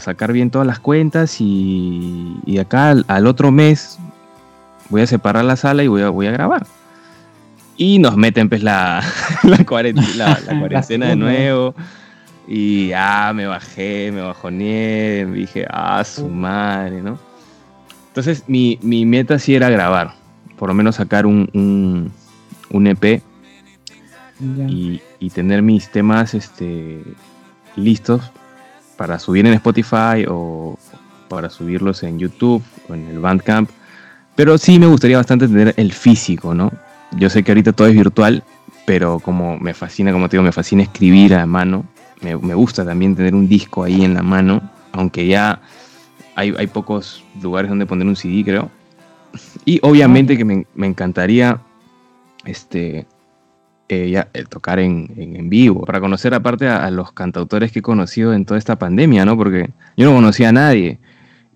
sacar 0.00 0.32
bien 0.32 0.50
todas 0.50 0.66
las 0.66 0.78
cuentas 0.78 1.40
y, 1.40 2.58
acá 2.60 2.90
al, 3.08 3.26
otro 3.26 3.50
mes 3.50 3.98
voy 4.90 5.00
a 5.00 5.06
separar 5.06 5.44
la 5.44 5.56
sala 5.56 5.82
y 5.82 5.88
voy 5.88 6.26
a 6.26 6.30
grabar. 6.30 6.64
Y 7.76 7.98
nos 7.98 8.16
meten 8.16 8.48
pues 8.48 8.62
la, 8.62 9.02
la, 9.42 9.64
cuarentena, 9.64 10.38
la, 10.46 10.60
cuarentena 10.60 11.08
de 11.08 11.16
nuevo. 11.16 11.74
Y 12.46 12.88
ya 12.88 13.32
me 13.34 13.46
bajé, 13.46 14.10
me 14.12 14.20
bajoneé, 14.20 15.26
dije, 15.26 15.66
ah, 15.70 16.04
su 16.04 16.28
madre, 16.28 17.00
¿no? 17.00 17.18
Entonces 18.08 18.44
mi, 18.46 18.78
mi 18.82 19.06
meta 19.06 19.38
sí 19.38 19.54
era 19.54 19.68
grabar, 19.70 20.14
por 20.56 20.68
lo 20.68 20.74
menos 20.74 20.96
sacar 20.96 21.26
un, 21.26 21.50
un, 21.52 22.12
un 22.70 22.86
EP 22.86 23.22
y, 24.40 25.30
tener 25.30 25.62
mis 25.62 25.88
temas 25.90 26.34
este, 26.34 27.02
listos 27.76 28.30
para 28.96 29.18
subir 29.18 29.46
en 29.46 29.54
Spotify 29.54 30.26
o 30.28 30.78
para 31.28 31.50
subirlos 31.50 32.02
en 32.02 32.18
YouTube 32.18 32.62
o 32.88 32.94
en 32.94 33.08
el 33.08 33.18
Bandcamp. 33.18 33.70
Pero 34.36 34.58
sí 34.58 34.78
me 34.78 34.86
gustaría 34.86 35.16
bastante 35.16 35.48
tener 35.48 35.74
el 35.76 35.92
físico, 35.92 36.54
¿no? 36.54 36.72
Yo 37.18 37.30
sé 37.30 37.42
que 37.42 37.52
ahorita 37.52 37.72
todo 37.72 37.88
es 37.88 37.94
virtual, 37.94 38.42
pero 38.86 39.18
como 39.18 39.58
me 39.58 39.74
fascina, 39.74 40.12
como 40.12 40.28
te 40.28 40.36
digo, 40.36 40.44
me 40.44 40.52
fascina 40.52 40.82
escribir 40.82 41.34
a 41.34 41.46
mano. 41.46 41.84
Me, 42.20 42.54
gusta 42.54 42.84
también 42.84 43.14
tener 43.14 43.34
un 43.34 43.48
disco 43.48 43.84
ahí 43.84 44.02
en 44.02 44.14
la 44.14 44.22
mano, 44.22 44.62
aunque 44.92 45.26
ya 45.26 45.60
hay, 46.34 46.54
hay 46.56 46.66
pocos 46.66 47.22
lugares 47.42 47.68
donde 47.68 47.84
poner 47.84 48.06
un 48.06 48.16
CD, 48.16 48.42
creo. 48.44 48.70
Y 49.64 49.78
obviamente 49.82 50.36
que 50.38 50.44
me, 50.44 50.66
me 50.74 50.86
encantaría 50.86 51.60
este, 52.46 53.06
eh, 53.90 54.24
tocar 54.48 54.78
en, 54.78 55.12
en, 55.16 55.50
vivo, 55.50 55.84
para 55.84 56.00
conocer 56.00 56.32
aparte 56.34 56.68
a, 56.68 56.90
los 56.90 57.12
cantautores 57.12 57.70
que 57.70 57.80
he 57.80 57.82
conocido 57.82 58.32
en 58.32 58.46
toda 58.46 58.58
esta 58.58 58.78
pandemia, 58.78 59.24
¿no? 59.24 59.36
Porque 59.36 59.70
yo 59.96 60.06
no 60.06 60.14
conocía 60.14 60.48
a 60.48 60.52
nadie 60.52 60.98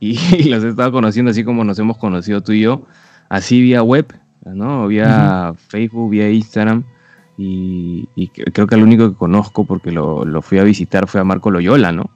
y, 0.01 0.15
los 0.49 0.63
he 0.65 0.69
estado 0.69 0.93
conociendo 0.93 1.31
así 1.31 1.45
como 1.45 1.65
nos 1.65 1.79
hemos 1.79 1.97
conocido 1.97 2.43
tú 2.43 2.53
y 2.53 2.61
yo, 2.61 2.87
así 3.29 3.61
vía 3.61 3.83
web, 3.83 4.13
¿no? 4.55 4.89
Vía 4.89 5.55
Facebook, 5.69 6.11
vía 6.11 6.31
Instagram. 6.31 6.85
Y, 7.37 8.09
creo 8.53 8.67
que 8.67 8.75
el 8.75 8.83
único 8.83 9.11
que 9.11 9.17
conozco 9.17 9.65
porque 9.65 9.93
lo, 9.93 10.25
lo, 10.25 10.43
fui 10.43 10.59
a 10.59 10.65
visitar 10.65 11.07
fue 11.07 11.21
a 11.21 11.25
Marco 11.25 11.51
Loyola, 11.51 11.93
¿no? 11.93 12.11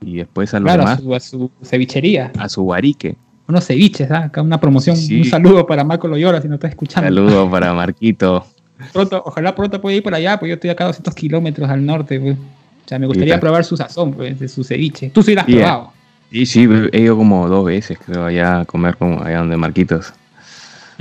Y 0.00 0.18
después 0.18 0.54
a 0.54 0.60
los 0.60 0.72
claro, 0.72 1.14
A 1.14 1.20
su, 1.20 1.50
cevichería. 1.62 2.32
A 2.38 2.48
su 2.48 2.62
guarique. 2.62 3.16
Unos 3.48 3.66
ceviches, 3.66 4.10
¿ah? 4.10 4.24
Acá 4.24 4.42
una 4.42 4.60
promoción. 4.60 4.96
Un 4.96 5.24
saludo 5.24 5.66
para 5.66 5.82
Marco 5.82 6.06
Loyola 6.06 6.40
si 6.40 6.48
no 6.48 6.54
está 6.54 6.68
escuchando. 6.68 7.08
Saludo 7.08 7.50
para 7.50 7.74
Marquito. 7.74 8.46
Pronto, 8.92 9.20
ojalá 9.26 9.54
pronto 9.56 9.80
pueda 9.80 9.96
ir 9.96 10.02
por 10.04 10.14
allá, 10.14 10.38
pues 10.38 10.50
yo 10.50 10.54
estoy 10.54 10.70
acá 10.70 10.84
a 10.84 10.88
200 10.88 11.12
kilómetros 11.14 11.68
al 11.68 11.84
norte, 11.84 12.20
pues. 12.20 12.36
O 12.36 12.88
sea, 12.88 12.98
me 12.98 13.06
gustaría 13.06 13.38
probar 13.38 13.64
su 13.64 13.76
sazón, 13.76 14.14
pues, 14.14 14.38
de 14.38 14.48
su 14.48 14.64
ceviche. 14.64 15.10
Tú 15.10 15.22
sí 15.22 15.34
lo 15.34 15.40
has 15.40 15.46
probado. 15.46 15.92
Sí, 16.30 16.46
sí, 16.46 16.68
he 16.92 17.00
ido 17.00 17.16
como 17.16 17.48
dos 17.48 17.66
veces, 17.66 17.98
creo, 17.98 18.24
allá 18.24 18.60
a 18.60 18.64
comer 18.64 18.96
como 18.96 19.22
allá 19.22 19.38
donde 19.38 19.56
Marquitos. 19.56 20.14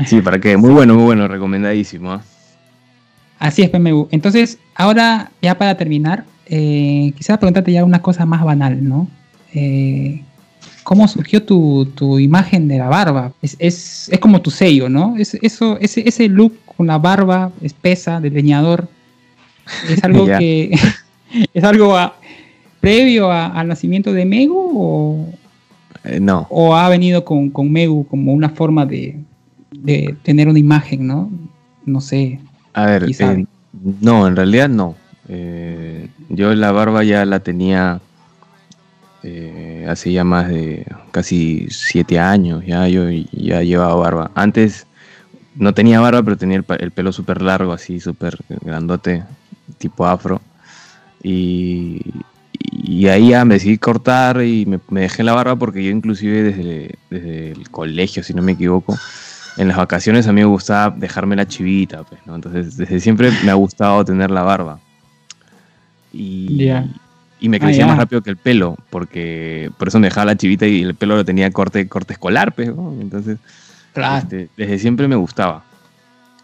Sí, 0.05 0.21
para 0.21 0.39
qué, 0.39 0.57
muy 0.57 0.71
bueno, 0.71 0.93
muy 0.93 1.03
bueno, 1.03 1.27
recomendadísimo. 1.27 2.11
¿ah? 2.11 2.21
Así 3.39 3.63
es, 3.63 3.69
PMU. 3.69 4.07
Entonces, 4.11 4.59
ahora, 4.75 5.31
ya 5.41 5.57
para 5.57 5.75
terminar, 5.75 6.25
eh, 6.45 7.13
quisiera 7.15 7.39
preguntarte 7.39 7.71
ya 7.71 7.83
una 7.83 8.01
cosa 8.01 8.25
más 8.25 8.43
banal, 8.43 8.87
¿no? 8.87 9.07
Eh, 9.53 10.21
¿Cómo 10.83 11.07
surgió 11.07 11.43
tu, 11.43 12.19
imagen 12.19 12.67
de 12.67 12.77
la 12.77 12.87
barba? 12.87 13.33
Es, 13.41 13.55
es, 13.59 14.09
es 14.09 14.19
como 14.19 14.41
tu 14.41 14.51
sello, 14.51 14.87
¿no? 14.87 15.15
Es, 15.17 15.33
eso, 15.35 15.77
ese, 15.79 16.07
ese 16.07 16.29
look 16.29 16.57
con 16.77 16.87
la 16.87 16.97
barba 16.97 17.51
espesa 17.61 18.21
del 18.21 18.33
leñador. 18.33 18.87
Es 19.89 20.03
algo 20.03 20.25
que. 20.39 20.77
¿Es 21.53 21.63
algo 21.63 21.95
previo 22.79 23.29
al 23.31 23.67
nacimiento 23.67 24.13
de 24.13 24.25
Mego? 24.25 24.71
O, 24.73 25.29
Eh, 26.05 26.19
no. 26.21 26.47
¿O 26.49 26.75
ha 26.75 26.87
venido 26.87 27.25
con, 27.25 27.49
con 27.49 27.69
Megu 27.71 28.07
como 28.07 28.33
una 28.33 28.49
forma 28.49 28.85
de, 28.85 29.17
de 29.71 30.15
tener 30.23 30.47
una 30.47 30.59
imagen, 30.59 31.07
no? 31.07 31.31
No 31.85 32.01
sé. 32.01 32.39
A 32.73 32.85
ver, 32.85 33.05
eh, 33.07 33.45
no, 34.01 34.27
en 34.27 34.35
realidad 34.35 34.69
no. 34.69 34.95
Eh, 35.29 36.09
yo 36.29 36.53
la 36.55 36.71
barba 36.71 37.03
ya 37.03 37.25
la 37.25 37.39
tenía 37.39 37.99
eh, 39.23 39.85
hace 39.89 40.11
ya 40.11 40.23
más 40.23 40.47
de 40.47 40.85
casi 41.11 41.67
siete 41.69 42.19
años, 42.19 42.63
ya 42.65 42.87
yo 42.87 43.09
ya 43.09 43.61
llevaba 43.61 43.95
barba. 43.95 44.31
Antes 44.35 44.87
no 45.55 45.73
tenía 45.73 45.99
barba, 45.99 46.23
pero 46.23 46.37
tenía 46.37 46.57
el, 46.79 46.91
pelo 46.91 47.11
súper 47.11 47.41
largo, 47.41 47.73
así 47.73 47.99
súper 47.99 48.37
grandote, 48.61 49.23
tipo 49.77 50.05
afro. 50.05 50.41
Y, 51.23 52.01
y 52.53 53.07
ahí 53.07 53.29
ya 53.29 53.43
me 53.43 53.55
decidí 53.55 53.77
cortar 53.77 54.43
y 54.43 54.65
me, 54.65 54.79
me 54.89 55.01
dejé 55.01 55.23
la 55.23 55.33
barba 55.33 55.55
porque 55.55 55.83
yo 55.83 55.89
inclusive 55.89 56.43
desde, 56.43 56.95
desde 57.09 57.51
el 57.51 57.69
colegio, 57.69 58.23
si 58.23 58.33
no 58.33 58.41
me 58.41 58.53
equivoco, 58.53 58.97
en 59.57 59.67
las 59.67 59.77
vacaciones 59.77 60.27
a 60.27 60.33
mí 60.33 60.41
me 60.41 60.45
gustaba 60.47 60.95
dejarme 60.95 61.35
la 61.35 61.47
chivita, 61.47 62.03
pues, 62.03 62.21
¿no? 62.25 62.35
Entonces, 62.35 62.77
desde 62.77 62.99
siempre 62.99 63.31
me 63.43 63.51
ha 63.51 63.55
gustado 63.55 64.03
tener 64.05 64.29
la 64.31 64.43
barba. 64.43 64.79
Y, 66.13 66.69
y 67.39 67.49
me 67.49 67.57
Ah, 67.57 67.59
crecía 67.59 67.85
más 67.85 67.97
rápido 67.97 68.21
que 68.21 68.29
el 68.29 68.37
pelo, 68.37 68.77
porque 68.89 69.69
por 69.77 69.87
eso 69.89 69.99
me 69.99 70.07
dejaba 70.07 70.25
la 70.25 70.35
chivita 70.37 70.65
y 70.65 70.81
el 70.83 70.95
pelo 70.95 71.15
lo 71.15 71.25
tenía 71.25 71.51
corte, 71.51 71.87
corte 71.87 72.13
escolar, 72.13 72.53
pues, 72.53 72.73
¿no? 72.75 72.95
Entonces, 72.99 73.37
Claro. 73.93 74.17
este, 74.17 74.49
desde 74.57 74.79
siempre 74.79 75.07
me 75.07 75.15
gustaba. 75.15 75.63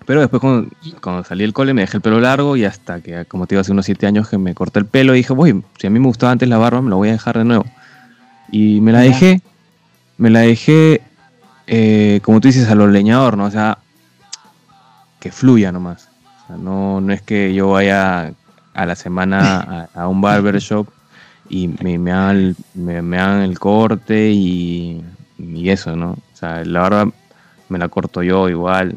Pero 0.06 0.20
después 0.20 0.42
cuando, 0.42 0.70
cuando 1.02 1.24
salí 1.24 1.44
del 1.44 1.54
cole 1.54 1.74
me 1.74 1.82
dejé 1.82 1.98
el 1.98 2.02
pelo 2.02 2.20
largo 2.20 2.58
y 2.58 2.66
hasta 2.66 3.00
que, 3.00 3.24
como 3.26 3.48
te 3.48 3.56
digo, 3.56 3.62
hace 3.62 3.72
unos 3.72 3.86
siete 3.86 4.06
años 4.06 4.28
que 4.28 4.38
me 4.38 4.54
corté 4.54 4.80
el 4.80 4.86
pelo 4.86 5.14
y 5.14 5.20
dije, 5.20 5.32
voy, 5.34 5.64
si 5.80 5.88
a 5.88 5.90
mí 5.90 5.98
me 6.00 6.08
gustaba 6.08 6.32
antes 6.34 6.50
la 6.50 6.58
barba, 6.58 6.82
me 6.82 6.90
la 6.90 6.96
voy 6.98 7.08
a 7.10 7.14
dejar 7.14 7.38
de 7.38 7.46
nuevo. 7.46 7.66
Y 8.52 8.82
me 8.82 8.92
la 8.92 9.00
dejé, 9.00 9.42
me 10.18 10.30
la 10.30 10.42
dejé, 10.42 11.02
eh, 11.68 12.20
como 12.24 12.40
tú 12.42 12.48
dices, 12.48 12.70
a 12.70 12.76
lo 12.76 12.88
leñador, 12.88 13.38
¿no? 13.38 13.46
O 13.46 13.52
sea, 13.52 13.78
que 15.20 15.32
fluya 15.32 15.72
nomás. 15.72 16.10
O 16.44 16.48
sea, 16.48 16.58
no, 16.58 17.00
no 17.02 17.14
es 17.14 17.22
que 17.22 17.54
yo 17.54 17.70
vaya 17.72 18.34
a 18.74 18.86
la 18.86 18.96
semana 18.96 19.88
a, 19.94 20.02
a 20.02 20.08
un 20.08 20.20
barbershop 20.22 20.88
y 21.50 21.68
me, 21.68 21.98
me, 21.98 22.12
hagan 22.12 22.36
el, 22.38 22.56
me, 22.74 23.02
me 23.02 23.18
hagan 23.20 23.42
el 23.42 23.60
corte 23.60 24.32
y, 24.32 25.02
y 25.38 25.70
eso, 25.70 25.96
¿no? 25.96 26.12
O 26.12 26.36
sea, 26.36 26.64
la 26.66 26.82
barba 26.82 27.12
me 27.70 27.78
la 27.80 27.88
corto 27.90 28.24
yo 28.24 28.50
igual. 28.50 28.96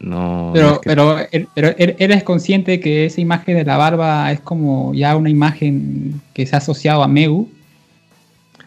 No, 0.00 0.48
no 0.48 0.52
Pero, 0.52 0.68
es 0.74 0.78
que- 0.80 0.88
pero, 0.88 1.18
er- 1.18 1.48
pero 1.54 1.68
er- 1.68 1.96
eres 1.98 2.22
consciente 2.24 2.78
que 2.78 3.06
esa 3.06 3.20
imagen 3.20 3.56
de 3.56 3.64
la 3.64 3.76
barba 3.78 4.30
es 4.32 4.40
como 4.40 4.92
ya 4.92 5.16
una 5.16 5.30
imagen 5.30 6.20
que 6.34 6.44
se 6.46 6.54
ha 6.54 6.58
asociado 6.58 7.02
a 7.02 7.08
Megu 7.08 7.48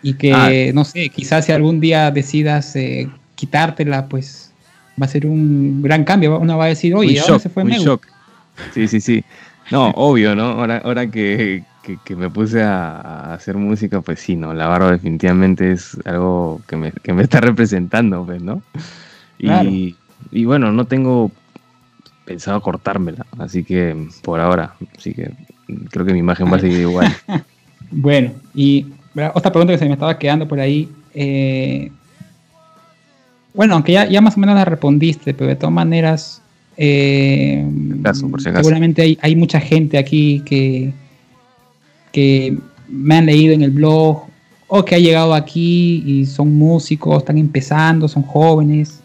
y 0.01 0.13
que, 0.15 0.33
Ah. 0.33 0.49
no 0.73 0.83
sé, 0.83 1.09
quizás 1.09 1.45
si 1.45 1.51
algún 1.51 1.79
día 1.79 2.09
decidas 2.11 2.75
eh, 2.75 3.07
quitártela, 3.37 4.07
pues 4.09 4.51
va 5.01 5.05
a 5.05 5.09
ser 5.09 5.25
un 5.27 5.81
gran 5.81 6.03
cambio. 6.03 6.37
Uno 6.39 6.57
va 6.57 6.65
a 6.65 6.69
decir, 6.69 6.93
oye, 6.95 7.11
un 7.13 7.17
¿a 7.17 7.21
dónde 7.21 7.33
shock, 7.33 7.41
se 7.43 7.49
fue 7.49 7.63
un 7.63 7.69
shock. 7.69 8.05
Sí, 8.73 8.87
sí, 8.87 8.99
sí. 8.99 9.23
No, 9.71 9.89
obvio, 9.91 10.35
¿no? 10.35 10.43
Ahora, 10.51 10.81
ahora 10.83 11.07
que, 11.09 11.63
que- 11.83 11.97
que 12.03 12.15
me 12.15 12.29
puse 12.29 12.61
a, 12.63 12.97
a 12.99 13.33
hacer 13.35 13.55
música, 13.57 14.01
pues 14.01 14.19
sí, 14.19 14.35
¿no? 14.35 14.53
La 14.53 14.67
barba 14.67 14.91
definitivamente 14.91 15.71
es 15.71 15.97
algo 16.05 16.59
que 16.67 16.75
me, 16.75 16.91
que 16.91 17.13
me 17.13 17.23
está 17.23 17.39
representando, 17.41 18.25
pues, 18.25 18.41
¿no? 18.41 18.61
Y, 19.39 19.45
Claro. 19.45 19.69
y 20.31 20.45
bueno, 20.45 20.71
no 20.71 20.85
tengo 20.85 21.31
pensado 22.25 22.59
cortármela, 22.61 23.25
así 23.39 23.63
que 23.63 23.95
por 24.23 24.39
ahora, 24.41 24.73
así 24.97 25.13
que 25.13 25.31
creo 25.91 26.05
que 26.05 26.13
mi 26.13 26.19
imagen 26.19 26.51
va 26.51 26.57
a 26.57 26.59
seguir 26.59 26.79
igual. 26.81 27.07
Bueno, 27.89 28.31
y 28.53 28.85
otra 29.33 29.49
pregunta 29.51 29.71
que 29.71 29.79
se 29.79 29.85
me 29.85 29.93
estaba 29.93 30.17
quedando 30.19 30.45
por 30.45 30.59
ahí. 30.59 30.89
eh, 31.13 31.89
bueno, 33.57 33.73
aunque 33.73 33.91
ya, 33.93 34.07
ya 34.07 34.21
más 34.21 34.37
o 34.37 34.39
menos 34.39 34.55
la 34.55 34.65
respondiste, 34.65 35.33
pero 35.33 35.49
de 35.49 35.55
todas 35.55 35.73
maneras, 35.73 36.43
eh, 36.77 37.65
por 38.29 38.39
si 38.39 38.51
seguramente 38.51 39.01
hay, 39.01 39.17
hay 39.19 39.35
mucha 39.35 39.59
gente 39.59 39.97
aquí 39.97 40.43
que, 40.45 40.93
que 42.11 42.55
me 42.87 43.15
han 43.17 43.25
leído 43.25 43.55
en 43.55 43.63
el 43.63 43.71
blog 43.71 44.25
o 44.67 44.85
que 44.85 44.93
ha 44.93 44.99
llegado 44.99 45.33
aquí 45.33 46.03
y 46.05 46.27
son 46.27 46.53
músicos, 46.53 47.17
están 47.17 47.39
empezando, 47.39 48.07
son 48.07 48.21
jóvenes 48.21 48.99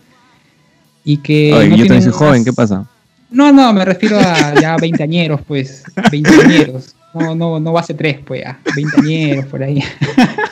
y 1.03 1.17
que... 1.17 1.55
Oye, 1.55 1.69
no 1.71 1.77
yo 1.77 1.87
también 1.87 2.03
soy 2.03 2.13
joven, 2.13 2.45
¿qué 2.45 2.53
pasa? 2.53 2.87
no, 3.31 3.53
no, 3.53 3.73
me 3.73 3.87
refiero 3.87 4.19
a 4.19 4.61
ya 4.61 4.77
veinteañeros, 4.77 5.41
pues. 5.49 5.83
Veinteañeros. 6.11 6.95
No, 7.15 7.35
no, 7.35 7.59
no 7.59 7.73
va 7.73 7.81
a 7.81 7.85
ser 7.85 7.97
tres, 7.97 8.19
pues 8.23 8.43
ya. 8.43 8.61
Veinteañeros 8.77 9.47
por 9.47 9.63
ahí. 9.63 9.83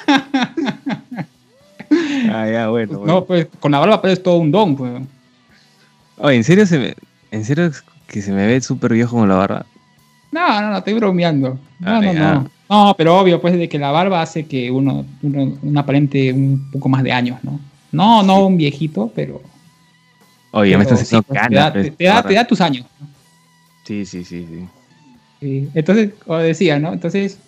Ah, 2.32 2.48
ya, 2.50 2.68
bueno. 2.68 2.98
bueno. 2.98 3.12
No, 3.14 3.24
pues 3.24 3.46
con 3.60 3.72
la 3.72 3.78
barba 3.78 4.00
pues, 4.00 4.14
es 4.14 4.22
todo 4.22 4.36
un 4.36 4.50
don, 4.50 4.76
pues. 4.76 4.92
Oye, 6.18 6.36
¿en 6.36 6.44
serio, 6.44 6.66
se 6.66 6.78
me, 6.78 6.94
¿en 7.30 7.44
serio 7.44 7.70
que 8.06 8.20
se 8.22 8.32
me 8.32 8.46
ve 8.46 8.60
súper 8.60 8.92
viejo 8.92 9.16
con 9.16 9.28
la 9.28 9.36
barba? 9.36 9.66
No, 10.32 10.60
no, 10.60 10.70
no, 10.70 10.78
estoy 10.78 10.94
bromeando. 10.94 11.58
No, 11.80 11.90
Ah, 11.90 12.00
no, 12.00 12.12
no. 12.12 12.50
No, 12.68 12.94
pero 12.96 13.18
obvio, 13.18 13.40
pues, 13.40 13.56
de 13.58 13.68
que 13.68 13.78
la 13.80 13.90
barba 13.90 14.22
hace 14.22 14.46
que 14.46 14.70
uno, 14.70 15.04
uno, 15.22 15.58
uno 15.60 15.80
aparente 15.80 16.32
un 16.32 16.70
poco 16.70 16.88
más 16.88 17.02
de 17.02 17.10
años, 17.10 17.38
¿no? 17.42 17.58
No, 17.90 18.22
no 18.22 18.46
un 18.46 18.56
viejito, 18.56 19.10
pero. 19.14 19.42
Oye, 20.52 20.76
me 20.76 20.84
estás 20.84 21.02
haciendo 21.02 21.22
sí, 21.22 21.26
pues, 21.28 21.40
te, 21.40 21.48
canas. 21.48 21.64
da, 21.64 21.72
pues, 21.72 21.84
te, 21.86 21.90
te 21.92 22.04
da, 22.04 22.22
te 22.22 22.34
da 22.34 22.46
tus 22.46 22.60
años. 22.60 22.86
¿no? 23.00 23.08
Sí, 23.84 24.04
sí, 24.06 24.24
sí, 24.24 24.46
sí. 24.48 24.68
Sí, 25.40 25.68
Entonces, 25.74 26.10
como 26.24 26.38
decía, 26.38 26.78
¿no? 26.78 26.92
Entonces, 26.92 27.38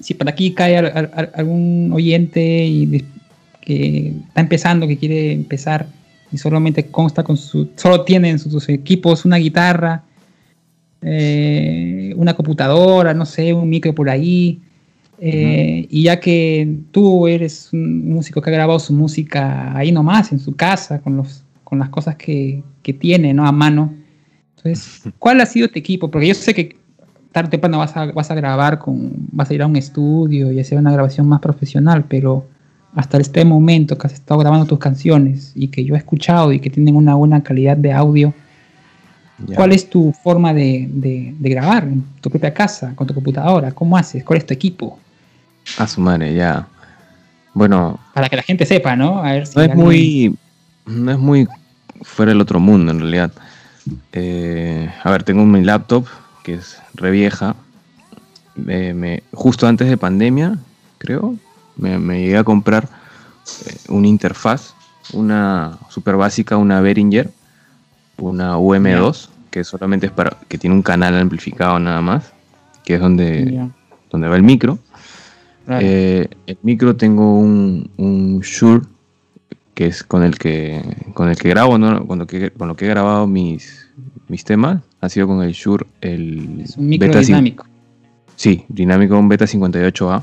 si 0.00 0.12
por 0.12 0.28
aquí 0.28 0.52
cae 0.52 0.76
al- 0.76 0.86
al- 0.94 1.10
al- 1.14 1.32
algún 1.36 1.90
oyente 1.92 2.42
y 2.66 3.02
que 3.64 4.14
está 4.28 4.42
empezando, 4.42 4.86
que 4.86 4.98
quiere 4.98 5.32
empezar 5.32 5.86
y 6.30 6.38
solamente 6.38 6.86
consta 6.86 7.22
con 7.22 7.36
su, 7.36 7.70
solo 7.76 8.02
tiene 8.02 8.30
en 8.30 8.38
sus, 8.38 8.68
equipos 8.68 9.24
una 9.24 9.36
guitarra, 9.36 10.02
eh, 11.00 12.12
una 12.16 12.34
computadora, 12.34 13.14
no 13.14 13.24
sé, 13.24 13.54
un 13.54 13.68
micro 13.68 13.94
por 13.94 14.10
ahí, 14.10 14.60
eh, 15.18 15.86
y 15.88 16.02
ya 16.02 16.20
que 16.20 16.76
tú 16.90 17.26
eres 17.26 17.70
un 17.72 18.10
músico 18.10 18.42
que 18.42 18.50
ha 18.50 18.52
grabado 18.52 18.78
su 18.78 18.92
música 18.92 19.76
ahí 19.76 19.92
nomás, 19.92 20.32
en 20.32 20.38
su 20.38 20.54
casa, 20.54 21.00
con, 21.00 21.16
los, 21.16 21.44
con 21.62 21.78
las 21.78 21.88
cosas 21.88 22.16
que, 22.16 22.62
que 22.82 22.92
tiene, 22.92 23.32
¿no? 23.32 23.46
A 23.46 23.52
mano. 23.52 23.94
Entonces, 24.56 25.02
¿cuál 25.18 25.40
ha 25.40 25.46
sido 25.46 25.68
tu 25.68 25.78
equipo? 25.78 26.10
Porque 26.10 26.28
yo 26.28 26.34
sé 26.34 26.52
que 26.52 26.76
tarde 27.32 27.48
o 27.48 27.50
temprano 27.50 27.78
vas 27.78 27.96
a, 27.96 28.06
vas 28.06 28.30
a 28.30 28.34
grabar 28.34 28.78
con, 28.78 29.12
vas 29.32 29.50
a 29.50 29.54
ir 29.54 29.62
a 29.62 29.66
un 29.66 29.76
estudio 29.76 30.52
y 30.52 30.60
hacer 30.60 30.78
una 30.78 30.92
grabación 30.92 31.28
más 31.28 31.40
profesional, 31.40 32.04
pero 32.08 32.46
hasta 32.94 33.18
este 33.18 33.44
momento 33.44 33.98
que 33.98 34.06
has 34.06 34.12
estado 34.12 34.38
grabando 34.40 34.66
tus 34.66 34.78
canciones 34.78 35.52
y 35.54 35.68
que 35.68 35.84
yo 35.84 35.94
he 35.94 35.98
escuchado 35.98 36.52
y 36.52 36.60
que 36.60 36.70
tienen 36.70 36.94
una 36.96 37.14
buena 37.14 37.42
calidad 37.42 37.76
de 37.76 37.92
audio. 37.92 38.32
¿cuál 39.56 39.72
es 39.72 39.90
tu 39.90 40.12
forma 40.22 40.54
de, 40.54 40.88
de- 40.90 41.34
de 41.38 41.48
grabar 41.50 41.82
en 41.84 42.04
tu 42.20 42.30
propia 42.30 42.54
casa, 42.54 42.94
con 42.94 43.06
tu 43.06 43.12
computadora? 43.14 43.72
¿Cómo 43.72 43.96
haces? 43.96 44.22
¿Cuál 44.24 44.38
es 44.38 44.46
tu 44.46 44.54
equipo? 44.54 44.98
A 45.76 45.86
su 45.88 46.00
madre, 46.00 46.32
ya. 46.34 46.68
Bueno, 47.52 47.98
Para 48.14 48.28
que 48.28 48.36
la 48.36 48.42
gente 48.42 48.64
sepa, 48.64 48.94
¿no? 48.96 49.18
A 49.22 49.32
ver 49.32 49.46
si 49.46 49.56
no 49.56 49.62
es 49.64 49.70
alguien- 49.70 49.84
muy. 49.86 50.36
No 50.86 51.10
es 51.12 51.18
muy 51.18 51.48
fuera 52.02 52.30
del 52.30 52.40
otro 52.40 52.60
mundo, 52.60 52.92
en 52.92 53.00
realidad. 53.00 53.32
Eh, 54.12 54.88
a 55.02 55.10
ver, 55.10 55.24
tengo 55.24 55.44
mi 55.44 55.62
laptop, 55.62 56.06
que 56.44 56.54
es 56.54 56.78
re 56.94 57.10
vieja. 57.10 57.56
Me- 58.54 58.94
me- 58.94 59.22
justo 59.32 59.66
antes 59.66 59.88
de 59.88 59.96
pandemia, 59.96 60.58
creo, 60.98 61.34
me, 61.76 61.98
me 61.98 62.20
llegué 62.20 62.36
a 62.36 62.44
comprar 62.44 62.88
eh, 63.66 63.76
una 63.88 64.08
interfaz, 64.08 64.74
una 65.12 65.78
super 65.88 66.16
básica, 66.16 66.56
una 66.56 66.80
Behringer, 66.80 67.30
una 68.18 68.56
UM2, 68.58 69.28
que 69.50 69.64
solamente 69.64 70.06
es 70.06 70.12
para. 70.12 70.36
que 70.48 70.58
tiene 70.58 70.74
un 70.74 70.82
canal 70.82 71.16
amplificado 71.16 71.78
nada 71.78 72.00
más, 72.00 72.32
que 72.84 72.94
es 72.94 73.00
donde, 73.00 73.68
donde 74.10 74.28
va 74.28 74.36
el 74.36 74.42
micro. 74.42 74.78
Eh, 75.68 76.28
el 76.46 76.58
micro 76.62 76.94
tengo 76.96 77.38
un, 77.38 77.90
un 77.96 78.40
Shure 78.40 78.82
que 79.72 79.86
es 79.86 80.04
con 80.04 80.22
el 80.22 80.38
que 80.38 80.82
con 81.14 81.28
el 81.28 81.36
que 81.36 81.48
grabo, 81.48 81.78
¿no? 81.78 82.06
Con 82.06 82.18
lo 82.18 82.26
que, 82.26 82.50
con 82.50 82.68
lo 82.68 82.76
que 82.76 82.84
he 82.84 82.88
grabado 82.88 83.26
mis, 83.26 83.88
mis 84.28 84.44
temas, 84.44 84.82
ha 85.00 85.08
sido 85.08 85.26
con 85.26 85.42
el 85.42 85.52
Shure 85.52 85.86
el 86.00 86.60
es 86.60 86.76
un 86.76 86.88
micro 86.88 87.08
Beta 87.08 87.20
dinámico. 87.20 87.66
Sí, 88.36 88.64
dinámico 88.68 89.18
un 89.18 89.28
Beta 89.28 89.46
58A. 89.46 90.22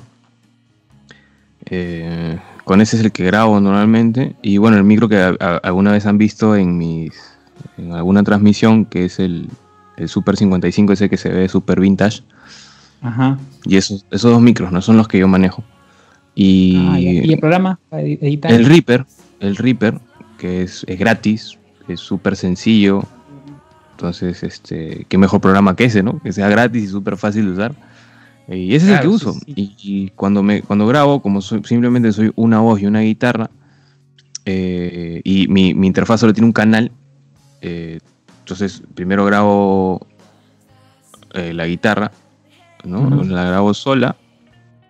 Eh, 1.74 2.38
con 2.66 2.82
ese 2.82 2.98
es 2.98 3.04
el 3.04 3.12
que 3.12 3.24
grabo 3.26 3.60
normalmente. 3.62 4.36
Y 4.42 4.58
bueno, 4.58 4.78
el 4.78 4.84
micro 4.84 5.08
que 5.10 5.18
a- 5.18 5.36
a- 5.40 5.58
alguna 5.64 5.92
vez 5.94 6.06
han 6.06 6.18
visto 6.18 6.56
en 6.56 6.78
mis 6.78 7.14
en 7.78 7.94
alguna 7.94 8.24
transmisión, 8.24 8.86
que 8.86 9.06
es 9.06 9.20
el, 9.20 9.48
el 9.98 10.10
Super 10.10 10.36
55, 10.36 10.94
ese 10.94 11.10
que 11.10 11.18
se 11.18 11.30
ve 11.30 11.48
super 11.48 11.80
vintage. 11.80 12.22
Ajá. 13.02 13.38
Y 13.66 13.78
esos, 13.78 14.06
esos 14.12 14.32
dos 14.32 14.42
micros 14.42 14.72
no 14.72 14.82
son 14.82 14.98
los 14.98 15.08
que 15.08 15.18
yo 15.20 15.28
manejo. 15.28 15.64
Y, 16.36 16.78
Ah. 16.90 17.00
¿Y 17.00 17.34
el 17.34 17.40
programa 17.40 17.80
para 17.90 18.04
edi- 18.04 18.18
editar? 18.22 18.52
el 18.52 18.66
Reaper, 18.66 19.06
el 19.40 19.56
Reaper, 19.56 20.00
que 20.38 20.64
es, 20.64 20.84
es 20.88 21.00
gratis, 21.00 21.58
es 21.88 22.00
súper 22.00 22.36
sencillo. 22.36 23.04
Entonces, 23.92 24.42
este, 24.44 25.06
qué 25.08 25.18
mejor 25.18 25.40
programa 25.42 25.76
que 25.76 25.86
ese, 25.86 26.02
¿no? 26.04 26.20
Que 26.20 26.34
sea 26.34 26.50
gratis 26.50 26.84
y 26.84 26.88
súper 26.88 27.16
fácil 27.18 27.46
de 27.46 27.52
usar. 27.52 27.76
Y 28.48 28.76
ese 28.76 28.88
es 28.88 28.92
el 28.94 29.02
que 29.02 29.08
uso. 29.08 29.36
Y, 29.46 30.10
cuando, 30.16 30.44
me, 30.44 30.62
cuando 30.62 30.88
grabo, 30.88 31.22
como 31.22 31.42
simplemente 31.42 32.12
soy 32.12 32.32
una 32.36 32.60
voz 32.60 32.82
y 32.82 32.86
una 32.86 33.02
guitarra, 33.02 33.50
eh, 34.46 35.22
y 35.24 35.48
mi, 35.48 35.70
interfaz 35.70 36.22
solo 36.22 36.34
tiene 36.34 36.48
un 36.48 36.54
canal, 36.54 36.92
eh, 37.62 38.00
entonces 38.40 38.84
primero 38.96 39.24
grabo 39.26 40.06
eh, 41.34 41.54
la 41.54 41.68
guitarra, 41.68 42.12
¿no? 42.84 43.24
La 43.24 43.46
grabo 43.46 43.74
sola 43.74 44.16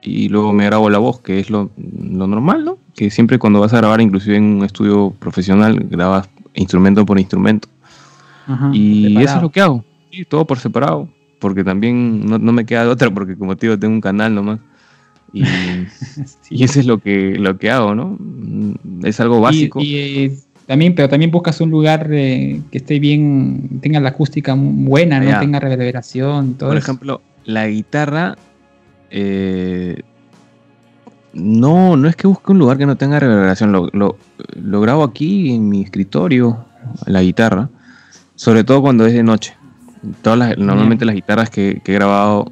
y 0.02 0.30
luego 0.30 0.54
me 0.54 0.66
grabo 0.66 0.90
la 0.90 0.98
voz, 0.98 1.20
que 1.22 1.40
es 1.40 1.50
lo, 1.50 1.70
normal, 1.78 2.66
¿no? 2.66 2.78
Que 2.96 3.12
siempre 3.12 3.38
cuando 3.38 3.60
vas 3.60 3.74
a 3.74 3.78
grabar, 3.78 4.02
inclusive 4.02 4.38
en 4.38 4.44
un 4.44 4.66
estudio 4.66 5.14
profesional, 5.20 5.78
grabas 5.90 6.30
instrumento 6.54 7.06
por 7.06 7.20
instrumento. 7.20 7.68
y 8.74 9.22
eso 9.22 9.36
es 9.36 9.42
lo 9.42 9.50
que 9.50 9.62
hago, 9.62 9.86
todo 10.30 10.46
por 10.46 10.60
separado, 10.60 11.10
porque 11.42 11.64
también 11.64 12.26
no, 12.26 12.40
me 12.40 12.66
queda 12.66 12.86
de 12.86 12.92
otra, 12.92 13.10
porque 13.10 13.36
como 13.36 13.58
te 13.58 13.66
digo, 13.68 13.78
tengo 13.78 13.96
un 13.96 14.02
canal 14.02 14.34
nomás. 14.34 14.60
Y, 15.34 15.44
y 16.50 16.64
eso 16.64 16.80
es 16.80 16.86
lo 16.86 17.00
que, 17.00 17.36
lo 17.38 17.58
que 17.58 17.72
hago, 17.72 17.96
¿no? 17.96 18.18
Es 19.04 19.20
algo 19.20 19.42
básico. 19.42 19.82
Y, 19.82 19.98
eh, 19.98 20.38
también, 20.68 20.96
pero 20.96 21.10
también 21.10 21.32
buscas 21.32 21.60
un 21.60 21.72
lugar 21.72 22.10
eh, 22.12 22.62
que 22.72 22.78
esté 22.78 23.00
bien, 23.00 23.80
tenga 23.82 24.00
la 24.00 24.10
acústica 24.10 24.56
buena, 24.56 25.20
no 25.20 25.40
tenga 25.40 25.60
reverberación. 25.60 26.54
Todo 26.54 26.70
Por 26.70 26.78
ejemplo, 26.78 27.22
la 27.44 27.68
guitarra 27.68 28.38
eh, 29.10 30.02
no, 31.34 31.98
no 31.98 32.08
es 32.08 32.16
que 32.16 32.28
busque 32.28 32.52
un 32.52 32.60
lugar 32.60 32.78
que 32.78 32.86
no 32.86 32.96
tenga 32.96 33.20
reverberación. 33.20 33.72
Lo, 33.72 33.90
lo, 33.92 34.82
grabo 34.82 35.04
aquí 35.04 35.54
en 35.54 35.68
mi 35.68 35.82
escritorio, 35.82 36.66
la 37.08 37.22
guitarra. 37.24 37.70
Sobre 38.36 38.64
todo 38.64 38.82
cuando 38.82 39.06
es 39.06 39.14
de 39.14 39.24
noche. 39.24 39.56
Todas 40.22 40.58
normalmente 40.58 41.06
las 41.06 41.16
guitarras 41.16 41.50
que, 41.50 41.82
he 41.84 41.94
grabado 41.94 42.52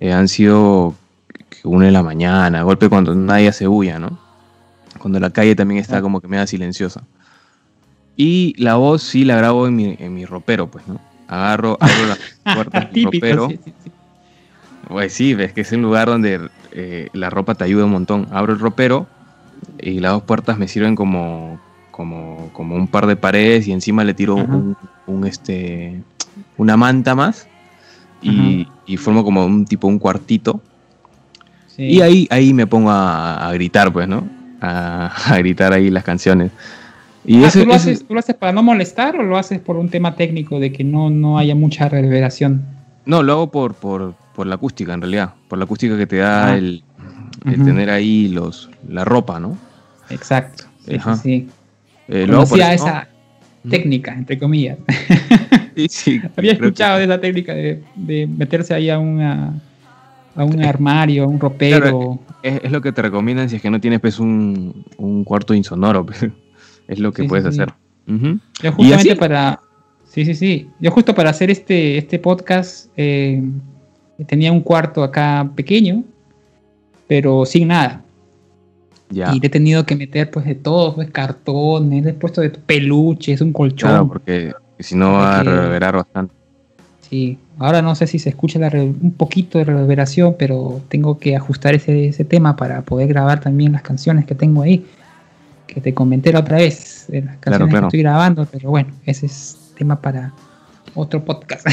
eh, 0.00 0.12
han 0.12 0.28
sido 0.28 0.94
una 1.62 1.86
de 1.86 1.92
la 1.92 2.02
mañana, 2.02 2.62
golpe 2.62 2.88
cuando 2.88 3.14
nadie 3.14 3.48
hace 3.48 3.66
bulla, 3.66 3.98
¿no? 3.98 4.18
Cuando 4.98 5.18
la 5.18 5.30
calle 5.30 5.54
también 5.54 5.80
está 5.80 6.02
como 6.02 6.20
que 6.20 6.28
media 6.28 6.46
silenciosa. 6.46 7.02
Y 8.16 8.54
la 8.62 8.76
voz 8.76 9.02
sí 9.02 9.24
la 9.24 9.36
grabo 9.36 9.66
en 9.66 9.76
mi, 9.76 9.96
en 9.98 10.14
mi 10.14 10.24
ropero, 10.24 10.70
pues, 10.70 10.86
¿no? 10.86 11.00
Agarro, 11.26 11.78
abro 11.80 12.06
la 12.06 12.54
puerta 12.54 12.80
del 12.92 13.04
ropero. 13.04 13.48
Pues 14.88 15.12
sí, 15.12 15.34
ves 15.34 15.52
que 15.52 15.62
es 15.62 15.72
un 15.72 15.82
lugar 15.82 16.08
donde 16.08 16.48
eh, 16.72 17.08
la 17.12 17.30
ropa 17.30 17.54
te 17.54 17.64
ayuda 17.64 17.86
un 17.86 17.92
montón. 17.92 18.28
Abro 18.30 18.52
el 18.52 18.58
ropero 18.58 19.06
y 19.80 20.00
las 20.00 20.12
dos 20.12 20.22
puertas 20.22 20.58
me 20.58 20.68
sirven 20.68 20.94
como, 20.94 21.58
como, 21.90 22.50
como 22.52 22.76
un 22.76 22.86
par 22.86 23.06
de 23.06 23.16
paredes 23.16 23.66
y 23.66 23.72
encima 23.72 24.04
le 24.04 24.14
tiro 24.14 24.36
un, 25.06 25.26
este, 25.26 26.02
una 26.56 26.76
manta 26.76 27.14
más 27.14 27.46
y, 28.22 28.96
formo 28.96 29.24
como 29.24 29.44
un 29.44 29.64
tipo 29.64 29.86
un 29.86 29.98
cuartito. 29.98 30.60
Y 31.76 32.00
ahí, 32.00 32.28
ahí 32.30 32.54
me 32.54 32.66
pongo 32.66 32.90
a, 32.90 33.50
gritar, 33.54 33.92
pues, 33.92 34.08
¿no? 34.08 34.28
A, 34.60 35.36
gritar 35.38 35.74
ahí 35.74 35.90
las 35.90 36.04
canciones. 36.04 36.50
Y 37.26 37.44
ah, 37.44 37.50
¿tú, 37.52 37.66
lo 37.66 37.74
haces, 37.74 38.06
¿tú, 38.06 38.14
lo 38.14 38.20
haces, 38.20 38.34
para 38.34 38.52
no 38.52 38.62
molestar 38.62 39.16
o 39.16 39.22
lo 39.22 39.36
haces 39.36 39.58
por 39.58 39.76
un 39.76 39.88
tema 39.88 40.14
técnico 40.14 40.58
de 40.60 40.72
que 40.72 40.84
no, 40.84 41.10
no 41.10 41.38
haya 41.38 41.54
mucha 41.54 41.88
reverberación? 41.88 42.62
No, 43.04 43.22
lo 43.22 43.32
hago 43.32 43.50
por, 43.50 43.74
por, 43.74 44.14
por 44.34 44.46
la 44.46 44.54
acústica 44.54 44.94
en 44.94 45.00
realidad, 45.00 45.34
por 45.48 45.58
la 45.58 45.64
acústica 45.64 45.96
que 45.96 46.06
te 46.06 46.16
da 46.16 46.52
ah. 46.52 46.56
el, 46.56 46.82
tener 47.44 47.90
ahí 47.90 48.28
los 48.28 48.70
la 48.88 49.04
ropa, 49.04 49.38
¿no? 49.40 49.56
Exacto. 50.10 50.64
Sí, 50.86 50.98
sí. 51.22 51.48
Eh, 52.08 52.26
esa 52.72 53.08
técnica, 53.68 54.14
entre 54.14 54.38
comillas. 54.38 54.78
Sí, 55.74 55.86
sí, 55.88 56.22
Había 56.36 56.52
escuchado 56.52 56.98
de 56.98 57.04
esa 57.04 57.20
técnica 57.20 57.54
de, 57.54 58.26
meterse 58.26 58.74
ahí 58.74 58.90
a 58.90 58.98
una 58.98 59.60
a 60.36 60.44
un 60.44 60.64
armario, 60.64 61.24
a 61.24 61.26
un 61.28 61.38
ropero. 61.38 62.18
es, 62.42 62.70
lo 62.72 62.80
que 62.80 62.90
te 62.90 63.02
recomiendan 63.02 63.48
si 63.48 63.56
es 63.56 63.62
que 63.62 63.70
no 63.70 63.80
tienes 63.80 64.00
pues 64.00 64.18
un, 64.18 64.84
cuarto 65.24 65.54
insonoro, 65.54 66.04
pues, 66.06 66.26
es 66.88 66.98
lo 66.98 67.12
que 67.12 67.24
puedes 67.24 67.46
hacer. 67.46 67.72
justamente 68.06 69.16
para 69.16 69.60
Sí, 70.14 70.24
sí, 70.24 70.34
sí. 70.34 70.70
Yo 70.78 70.92
justo 70.92 71.12
para 71.12 71.30
hacer 71.30 71.50
este, 71.50 71.98
este 71.98 72.20
podcast 72.20 72.88
eh, 72.96 73.42
tenía 74.28 74.52
un 74.52 74.60
cuarto 74.60 75.02
acá 75.02 75.50
pequeño, 75.56 76.04
pero 77.08 77.44
sin 77.44 77.66
nada. 77.66 78.04
Y 79.10 79.44
he 79.44 79.48
tenido 79.48 79.84
que 79.84 79.96
meter 79.96 80.30
pues 80.30 80.46
de 80.46 80.54
todo, 80.54 80.94
pues 80.94 81.10
cartones, 81.10 82.06
he 82.06 82.12
puesto 82.12 82.40
de 82.42 82.50
peluches, 82.50 83.40
un 83.40 83.52
colchón. 83.52 83.90
Claro, 83.90 84.06
porque 84.06 84.52
si 84.78 84.96
no 84.96 85.12
va 85.14 85.40
a 85.40 85.42
reverberar 85.42 85.96
bastante. 85.96 86.34
Sí, 87.00 87.38
ahora 87.58 87.82
no 87.82 87.94
sé 87.94 88.06
si 88.06 88.18
se 88.18 88.30
escucha 88.30 88.58
un 88.58 89.14
poquito 89.16 89.58
de 89.58 89.64
reverberación, 89.64 90.36
pero 90.38 90.80
tengo 90.88 91.18
que 91.18 91.36
ajustar 91.36 91.74
ese, 91.74 92.08
ese 92.08 92.24
tema 92.24 92.56
para 92.56 92.82
poder 92.82 93.08
grabar 93.08 93.40
también 93.40 93.72
las 93.72 93.82
canciones 93.82 94.24
que 94.24 94.34
tengo 94.34 94.62
ahí, 94.62 94.86
que 95.66 95.80
te 95.80 95.92
comenté 95.92 96.32
la 96.32 96.40
otra 96.40 96.56
vez, 96.56 97.06
las 97.10 97.36
canciones 97.38 97.74
que 97.74 97.84
estoy 97.84 98.00
grabando, 98.00 98.46
pero 98.50 98.70
bueno, 98.70 98.92
ese 99.04 99.26
es 99.26 99.58
tema 99.76 100.00
para 100.00 100.32
otro 100.94 101.24
podcast. 101.24 101.66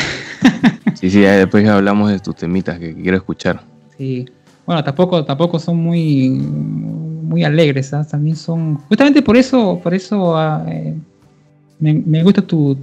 sí, 0.95 1.09
sí, 1.09 1.21
después 1.21 1.67
hablamos 1.67 2.11
de 2.11 2.19
tus 2.19 2.35
temitas 2.35 2.77
que 2.77 2.93
quiero 2.93 3.17
escuchar. 3.17 3.61
Sí. 3.97 4.25
Bueno, 4.65 4.83
tampoco, 4.83 5.25
tampoco 5.25 5.59
son 5.59 5.77
muy, 5.77 6.29
muy 6.29 7.43
alegres, 7.43 7.93
¿ah? 7.93 8.05
también 8.05 8.35
son. 8.35 8.77
Justamente 8.87 9.21
por 9.21 9.37
eso, 9.37 9.79
por 9.81 9.93
eso 9.93 10.37
ah, 10.37 10.63
eh, 10.67 10.95
me, 11.81 12.23
gusta 12.23 12.41
tu, 12.43 12.77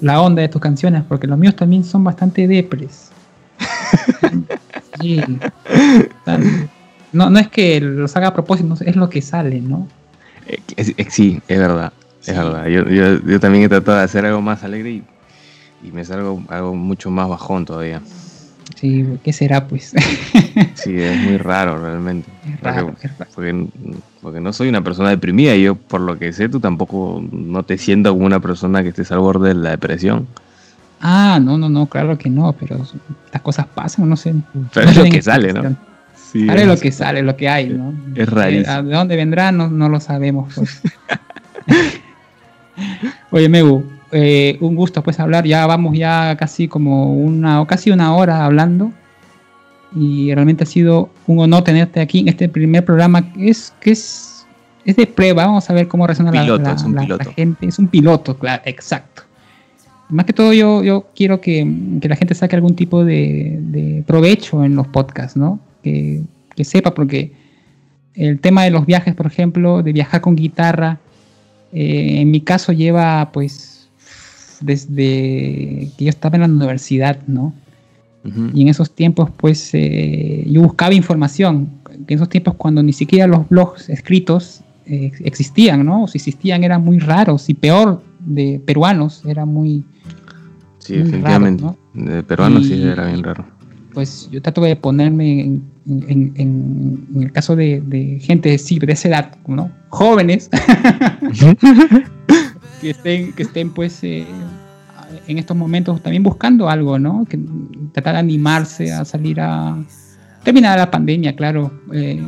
la 0.00 0.20
onda 0.20 0.42
de 0.42 0.48
tus 0.48 0.60
canciones, 0.60 1.02
porque 1.08 1.26
los 1.26 1.38
míos 1.38 1.56
también 1.56 1.84
son 1.84 2.04
bastante 2.04 2.46
depres. 2.46 3.10
sí. 5.00 5.20
No, 7.12 7.30
no 7.30 7.38
es 7.38 7.48
que 7.48 7.80
los 7.80 8.16
haga 8.16 8.28
a 8.28 8.34
propósito, 8.34 8.74
es 8.84 8.96
lo 8.96 9.10
que 9.10 9.20
sale, 9.20 9.60
¿no? 9.60 9.88
Eh, 10.46 11.06
sí, 11.08 11.40
es 11.48 11.58
verdad. 11.58 11.92
Es 12.24 12.36
verdad, 12.36 12.66
yo, 12.66 12.84
yo, 12.88 13.20
yo, 13.20 13.38
también 13.38 13.64
he 13.64 13.68
tratado 13.68 13.98
de 13.98 14.04
hacer 14.04 14.26
algo 14.26 14.42
más 14.42 14.64
alegre 14.64 14.90
y, 14.90 15.04
y 15.84 15.92
me 15.92 16.04
salgo 16.04 16.42
algo 16.48 16.74
mucho 16.74 17.08
más 17.10 17.28
bajón 17.28 17.64
todavía. 17.64 18.02
Sí, 18.74 19.06
¿qué 19.22 19.32
será 19.32 19.68
pues? 19.68 19.94
sí, 20.74 21.00
es 21.00 21.16
muy 21.22 21.38
raro 21.38 21.80
realmente. 21.80 22.28
porque, 23.34 23.68
porque, 24.20 24.40
no 24.40 24.52
soy 24.52 24.68
una 24.68 24.82
persona 24.82 25.10
deprimida 25.10 25.54
y 25.54 25.62
yo 25.62 25.76
por 25.76 26.00
lo 26.00 26.18
que 26.18 26.32
sé 26.32 26.48
tú 26.48 26.60
tampoco 26.60 27.22
no 27.30 27.62
te 27.62 27.78
siento 27.78 28.12
como 28.12 28.26
una 28.26 28.40
persona 28.40 28.82
que 28.82 28.88
estés 28.90 29.12
al 29.12 29.20
borde 29.20 29.48
de 29.48 29.54
la 29.54 29.70
depresión. 29.70 30.26
Ah, 31.00 31.38
no, 31.40 31.56
no, 31.56 31.68
no, 31.68 31.86
claro 31.86 32.18
que 32.18 32.28
no, 32.28 32.52
pero 32.52 32.78
las 33.32 33.42
cosas 33.42 33.66
pasan, 33.66 34.08
no 34.08 34.16
sé. 34.16 34.34
Pero 34.74 34.90
es 34.90 34.96
lo 34.96 35.04
que 35.04 35.22
sale, 35.22 35.52
¿no? 35.52 35.76
Sí, 36.14 36.46
es 36.48 36.66
lo 36.66 36.76
que 36.76 36.90
sale, 36.90 37.22
lo 37.22 37.36
que 37.36 37.48
hay, 37.48 37.68
¿no? 37.68 37.94
Es 38.14 38.28
rarísimo. 38.28 38.82
¿De 38.82 38.94
dónde 38.94 39.16
vendrá? 39.16 39.52
No, 39.52 39.68
no 39.68 39.88
lo 39.88 40.00
sabemos, 40.00 40.52
pues. 40.54 40.82
Oye, 43.30 43.48
Megu, 43.48 43.84
eh, 44.18 44.56
un 44.60 44.74
gusto 44.74 45.02
pues 45.02 45.20
hablar. 45.20 45.44
Ya 45.46 45.66
vamos 45.66 45.96
ya 45.96 46.36
casi 46.36 46.68
como 46.68 47.14
una 47.14 47.60
o 47.60 47.66
casi 47.66 47.90
una 47.90 48.14
hora 48.14 48.44
hablando. 48.44 48.92
Y 49.94 50.34
realmente 50.34 50.64
ha 50.64 50.66
sido 50.66 51.10
un 51.26 51.38
honor 51.38 51.64
tenerte 51.64 52.00
aquí 52.00 52.20
en 52.20 52.28
este 52.28 52.48
primer 52.48 52.84
programa. 52.84 53.30
Es 53.38 53.74
que 53.80 53.90
es, 53.90 54.46
es 54.86 54.96
de 54.96 55.06
prueba. 55.06 55.44
Vamos 55.46 55.68
a 55.68 55.74
ver 55.74 55.86
cómo 55.86 56.06
resuena 56.06 56.32
la, 56.32 57.24
gente. 57.34 57.66
Es 57.66 57.78
un 57.78 57.88
piloto, 57.88 58.38
claro, 58.38 58.62
exacto. 58.64 59.22
Más 60.08 60.24
que 60.24 60.32
todo 60.32 60.52
yo, 60.52 60.82
yo 60.82 61.08
quiero 61.14 61.40
que, 61.40 61.66
la 62.00 62.16
gente 62.16 62.34
saque 62.34 62.56
algún 62.56 62.74
tipo 62.76 63.04
de, 63.04 64.02
provecho 64.06 64.64
en 64.64 64.76
los 64.76 64.86
podcasts, 64.86 65.36
¿no? 65.36 65.60
Que, 65.82 66.22
que 66.54 66.64
sepa, 66.64 66.94
porque 66.94 67.32
el 68.14 68.40
tema 68.40 68.64
de 68.64 68.70
los 68.70 68.86
viajes, 68.86 69.14
por 69.14 69.26
ejemplo, 69.26 69.82
de 69.82 69.92
viajar 69.92 70.20
con 70.20 70.36
guitarra, 70.36 71.00
eh, 71.72 72.20
en 72.20 72.30
mi 72.30 72.40
caso 72.40 72.72
lleva 72.72 73.30
pues 73.32 73.75
desde 74.60 75.90
que 75.96 76.04
yo 76.04 76.08
estaba 76.08 76.36
en 76.36 76.42
la 76.42 76.48
universidad, 76.48 77.18
¿no? 77.26 77.54
Y 78.54 78.62
en 78.62 78.68
esos 78.68 78.90
tiempos 78.90 79.30
pues 79.36 79.70
eh, 79.72 80.44
yo 80.50 80.60
buscaba 80.60 80.92
información, 80.92 81.68
en 81.92 82.06
esos 82.08 82.28
tiempos 82.28 82.54
cuando 82.56 82.82
ni 82.82 82.92
siquiera 82.92 83.28
los 83.28 83.48
blogs 83.48 83.88
escritos 83.88 84.62
eh, 84.86 85.12
existían, 85.20 85.86
¿no? 85.86 86.04
O 86.04 86.08
si 86.08 86.18
existían 86.18 86.64
eran 86.64 86.84
muy 86.84 86.98
raros 86.98 87.48
y 87.48 87.54
peor 87.54 88.02
de 88.20 88.60
peruanos, 88.64 89.22
era 89.26 89.46
muy... 89.46 89.84
Sí, 90.78 90.96
definitivamente. 90.96 91.64
De 91.94 92.22
peruanos 92.24 92.66
sí 92.66 92.82
era 92.82 93.06
bien 93.06 93.22
raro. 93.22 93.44
Pues 93.94 94.28
yo 94.30 94.42
trato 94.42 94.60
de 94.62 94.76
ponerme 94.76 95.40
en, 95.40 95.62
en, 96.36 97.06
el 97.20 97.32
caso 97.32 97.56
de, 97.56 98.18
gente 98.20 98.50
de, 98.50 98.86
de 98.86 98.92
esa 98.92 99.08
edad, 99.08 99.36
¿no? 99.46 99.70
Jóvenes, 99.88 100.50
que, 102.80 102.90
estén, 102.90 103.32
que 103.32 103.42
estén 103.42 103.70
pues 103.70 104.02
eh, 104.02 104.26
en 105.26 105.38
estos 105.38 105.56
momentos 105.56 106.02
también 106.02 106.22
buscando 106.22 106.68
algo, 106.68 106.98
¿no? 106.98 107.24
Que 107.28 107.38
tratar 107.92 108.14
de 108.14 108.20
animarse 108.20 108.92
a 108.92 109.04
salir 109.04 109.40
a 109.40 109.76
terminar 110.42 110.78
la 110.78 110.90
pandemia, 110.90 111.34
claro, 111.34 111.72
eh, 111.92 112.22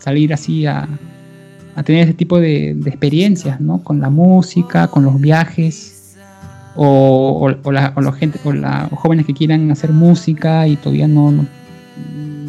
salir 0.00 0.32
así 0.32 0.66
a, 0.66 0.88
tener 1.84 2.04
ese 2.04 2.14
tipo 2.14 2.38
de, 2.40 2.70
experiencias, 2.70 3.60
¿no? 3.60 3.82
Con 3.82 4.00
la 4.00 4.08
música, 4.08 4.88
con 4.88 5.04
los 5.04 5.20
viajes. 5.20 6.16
o, 6.76 7.50
o, 7.62 7.72
la, 7.72 7.92
o, 7.96 8.00
la 8.00 8.12
gente, 8.12 8.38
o 8.44 8.52
los 8.52 8.90
jóvenes 8.92 9.26
que 9.26 9.34
quieran 9.34 9.70
hacer 9.70 9.92
música 9.92 10.68
y 10.68 10.76
todavía 10.76 11.08
no, 11.08 11.32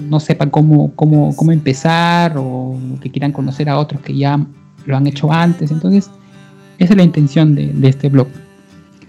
no, 0.09 0.19
sepan 0.19 0.49
cómo, 0.49 0.91
cómo, 0.95 1.35
cómo 1.35 1.51
empezar 1.51 2.35
o 2.37 2.77
que 3.01 3.09
quieran 3.09 3.31
conocer 3.31 3.69
a 3.69 3.77
otros 3.77 4.01
que 4.01 4.15
ya 4.15 4.39
lo 4.85 4.97
han 4.97 5.07
hecho 5.07 5.31
antes. 5.31 5.71
Entonces, 5.71 6.09
esa 6.77 6.93
es 6.93 6.97
la 6.97 7.03
intención 7.03 7.55
de, 7.55 7.67
de 7.67 7.87
este 7.89 8.09
blog. 8.09 8.27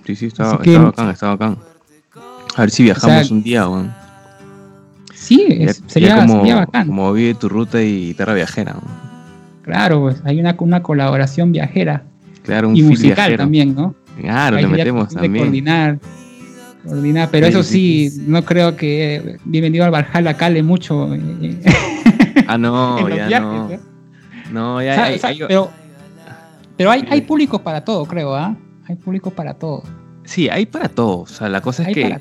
Sí, 0.05 0.17
sí, 0.17 0.27
está, 0.27 0.57
bacán, 0.57 1.11
está 1.11 1.29
bacán. 1.29 1.59
A 2.57 2.63
ver 2.63 2.71
si 2.71 2.83
viajamos 2.83 3.31
un 3.31 3.43
día, 3.43 3.69
weón. 3.69 3.93
Sí, 5.15 5.67
sería, 5.87 6.17
como, 6.17 6.39
sería, 6.39 6.55
bacán. 6.57 6.87
Como 6.87 7.13
vive 7.13 7.35
tu 7.35 7.49
ruta 7.49 7.83
y 7.83 8.15
terra 8.15 8.35
viajera. 8.35 8.77
Claro, 9.63 10.01
pues 10.01 10.23
hay 10.25 10.41
una, 10.41 10.57
una 10.59 10.83
colaboración 10.83 11.53
viajera. 11.53 12.05
Claro, 12.43 12.71
un 12.71 12.77
y 12.77 12.83
musical 12.83 13.37
también, 13.37 13.75
¿no? 13.75 13.95
Claro, 14.19 14.57
le 14.57 14.67
metemos 14.67 15.11
también. 15.11 15.45
coordinar, 15.45 15.99
coordinar, 16.85 17.29
pero 17.31 17.47
eso 17.47 17.63
sí, 17.63 18.11
no 18.27 18.43
creo 18.45 18.75
que 18.77 19.37
Bienvenido 19.45 19.85
al 19.85 19.91
Valhalla 19.91 20.35
cale 20.35 20.63
mucho. 20.63 21.15
Eh, 21.15 21.61
ah, 22.47 22.57
no, 22.57 23.09
ya 23.29 23.41
no. 23.41 23.69
No, 24.51 24.83
ya 24.83 25.05
hay, 25.05 25.21
Pero, 25.47 25.71
pero 26.79 26.93
hay, 26.93 27.05
hay 27.11 27.21
públicos 27.23 27.61
para 27.61 27.85
todo, 27.85 28.07
creo, 28.07 28.35
¿ah? 28.35 28.57
Hay 28.87 28.95
público 28.95 29.31
para 29.31 29.55
todo. 29.55 29.83
Sí, 30.25 30.49
hay 30.49 30.65
para 30.65 30.89
todo. 30.89 31.19
O 31.19 31.27
sea, 31.27 31.49
la 31.49 31.61
cosa 31.61 31.83
es 31.83 31.95
que, 31.95 32.21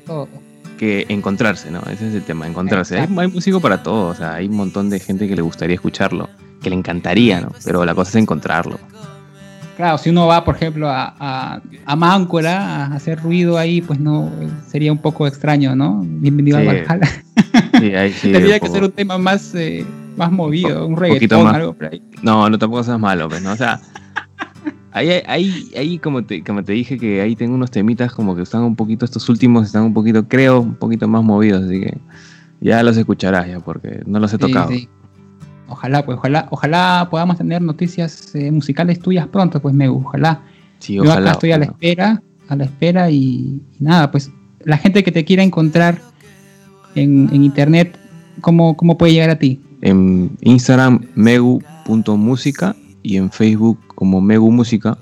que 0.76 1.06
encontrarse, 1.08 1.70
¿no? 1.70 1.80
Ese 1.90 2.08
es 2.08 2.14
el 2.14 2.24
tema, 2.24 2.46
encontrarse. 2.46 2.98
Hay, 2.98 3.08
hay, 3.16 3.28
músico 3.28 3.60
para 3.60 3.82
todo. 3.84 4.08
O 4.08 4.14
sea, 4.14 4.34
hay 4.34 4.48
un 4.48 4.56
montón 4.56 4.90
de 4.90 4.98
gente 4.98 5.28
que 5.28 5.36
le 5.36 5.42
gustaría 5.42 5.74
escucharlo, 5.74 6.28
que 6.60 6.70
le 6.70 6.76
encantaría, 6.76 7.40
¿no? 7.40 7.52
Pero 7.64 7.84
la 7.84 7.94
cosa 7.94 8.10
es 8.10 8.16
encontrarlo. 8.16 8.78
Claro, 9.76 9.96
si 9.96 10.10
uno 10.10 10.26
va, 10.26 10.44
por 10.44 10.56
ejemplo, 10.56 10.88
a, 10.88 11.14
a, 11.20 11.62
a 11.86 11.96
Máncora 11.96 12.86
a 12.86 12.94
hacer 12.96 13.22
ruido 13.22 13.58
ahí, 13.58 13.80
pues 13.80 14.00
no, 14.00 14.28
sería 14.66 14.90
un 14.90 14.98
poco 14.98 15.24
extraño, 15.28 15.76
¿no? 15.76 16.02
Bienvenido 16.04 16.58
a 16.58 16.64
Valhalla. 16.64 17.06
Sí, 17.78 17.94
ahí 17.94 18.12
sí. 18.12 18.32
Tendría 18.32 18.58
que 18.58 18.68
ser 18.68 18.82
un 18.82 18.90
tema 18.90 19.18
más, 19.18 19.54
eh, 19.54 19.86
más 20.16 20.32
movido, 20.32 20.84
un 20.84 20.96
reggaetón, 20.96 21.46
algo 21.46 21.74
por 21.74 21.86
ahí. 21.92 22.02
No, 22.22 22.50
no 22.50 22.58
tampoco 22.58 22.82
seas 22.82 22.98
malo, 22.98 23.28
pues, 23.28 23.40
¿no? 23.40 23.52
O 23.52 23.56
sea, 23.56 23.80
ahí, 24.92 25.10
ahí, 25.26 25.70
ahí 25.76 25.98
como, 25.98 26.24
te, 26.24 26.42
como 26.42 26.62
te 26.62 26.72
dije 26.72 26.98
que 26.98 27.20
ahí 27.20 27.36
tengo 27.36 27.54
unos 27.54 27.70
temitas 27.70 28.12
como 28.12 28.34
que 28.34 28.42
están 28.42 28.62
un 28.62 28.76
poquito, 28.76 29.04
estos 29.04 29.28
últimos 29.28 29.66
están 29.66 29.84
un 29.84 29.94
poquito, 29.94 30.26
creo, 30.26 30.60
un 30.60 30.74
poquito 30.74 31.08
más 31.08 31.22
movidos, 31.22 31.64
así 31.64 31.80
que 31.80 31.98
ya 32.60 32.82
los 32.82 32.96
escucharás 32.96 33.48
ya, 33.48 33.60
porque 33.60 34.02
no 34.06 34.18
los 34.18 34.32
he 34.32 34.38
tocado. 34.38 34.70
Sí, 34.70 34.88
Ojalá, 35.68 36.04
pues, 36.04 36.16
ojalá, 36.16 36.48
ojalá 36.50 37.08
podamos 37.10 37.36
tener 37.36 37.60
noticias 37.60 38.34
eh, 38.34 38.50
musicales 38.50 39.00
tuyas 39.00 39.26
pronto, 39.26 39.60
pues, 39.60 39.74
me 39.74 39.88
ojalá. 39.88 40.40
Sí, 40.78 40.98
ojalá. 40.98 41.14
Yo 41.14 41.20
acá 41.20 41.30
estoy 41.32 41.52
a 41.52 41.58
la 41.58 41.66
espera, 41.66 42.22
a 42.48 42.56
la 42.56 42.64
espera 42.64 43.10
y, 43.10 43.60
nada, 43.78 44.10
pues, 44.10 44.30
la 44.64 44.78
gente 44.78 45.04
que 45.04 45.12
te 45.12 45.24
quiera 45.24 45.42
encontrar 45.42 46.00
en, 46.94 47.28
internet, 47.34 47.98
¿cómo, 48.40 48.76
¿cómo 48.76 48.96
puede 48.96 49.12
llegar 49.12 49.30
a 49.30 49.38
ti? 49.38 49.60
En 49.82 50.30
Instagram, 50.40 51.06
megu.música 51.14 52.74
y 53.02 53.16
en 53.16 53.30
Facebook 53.30 53.78
como 53.98 54.20
Megu 54.20 54.52
Música. 54.52 54.96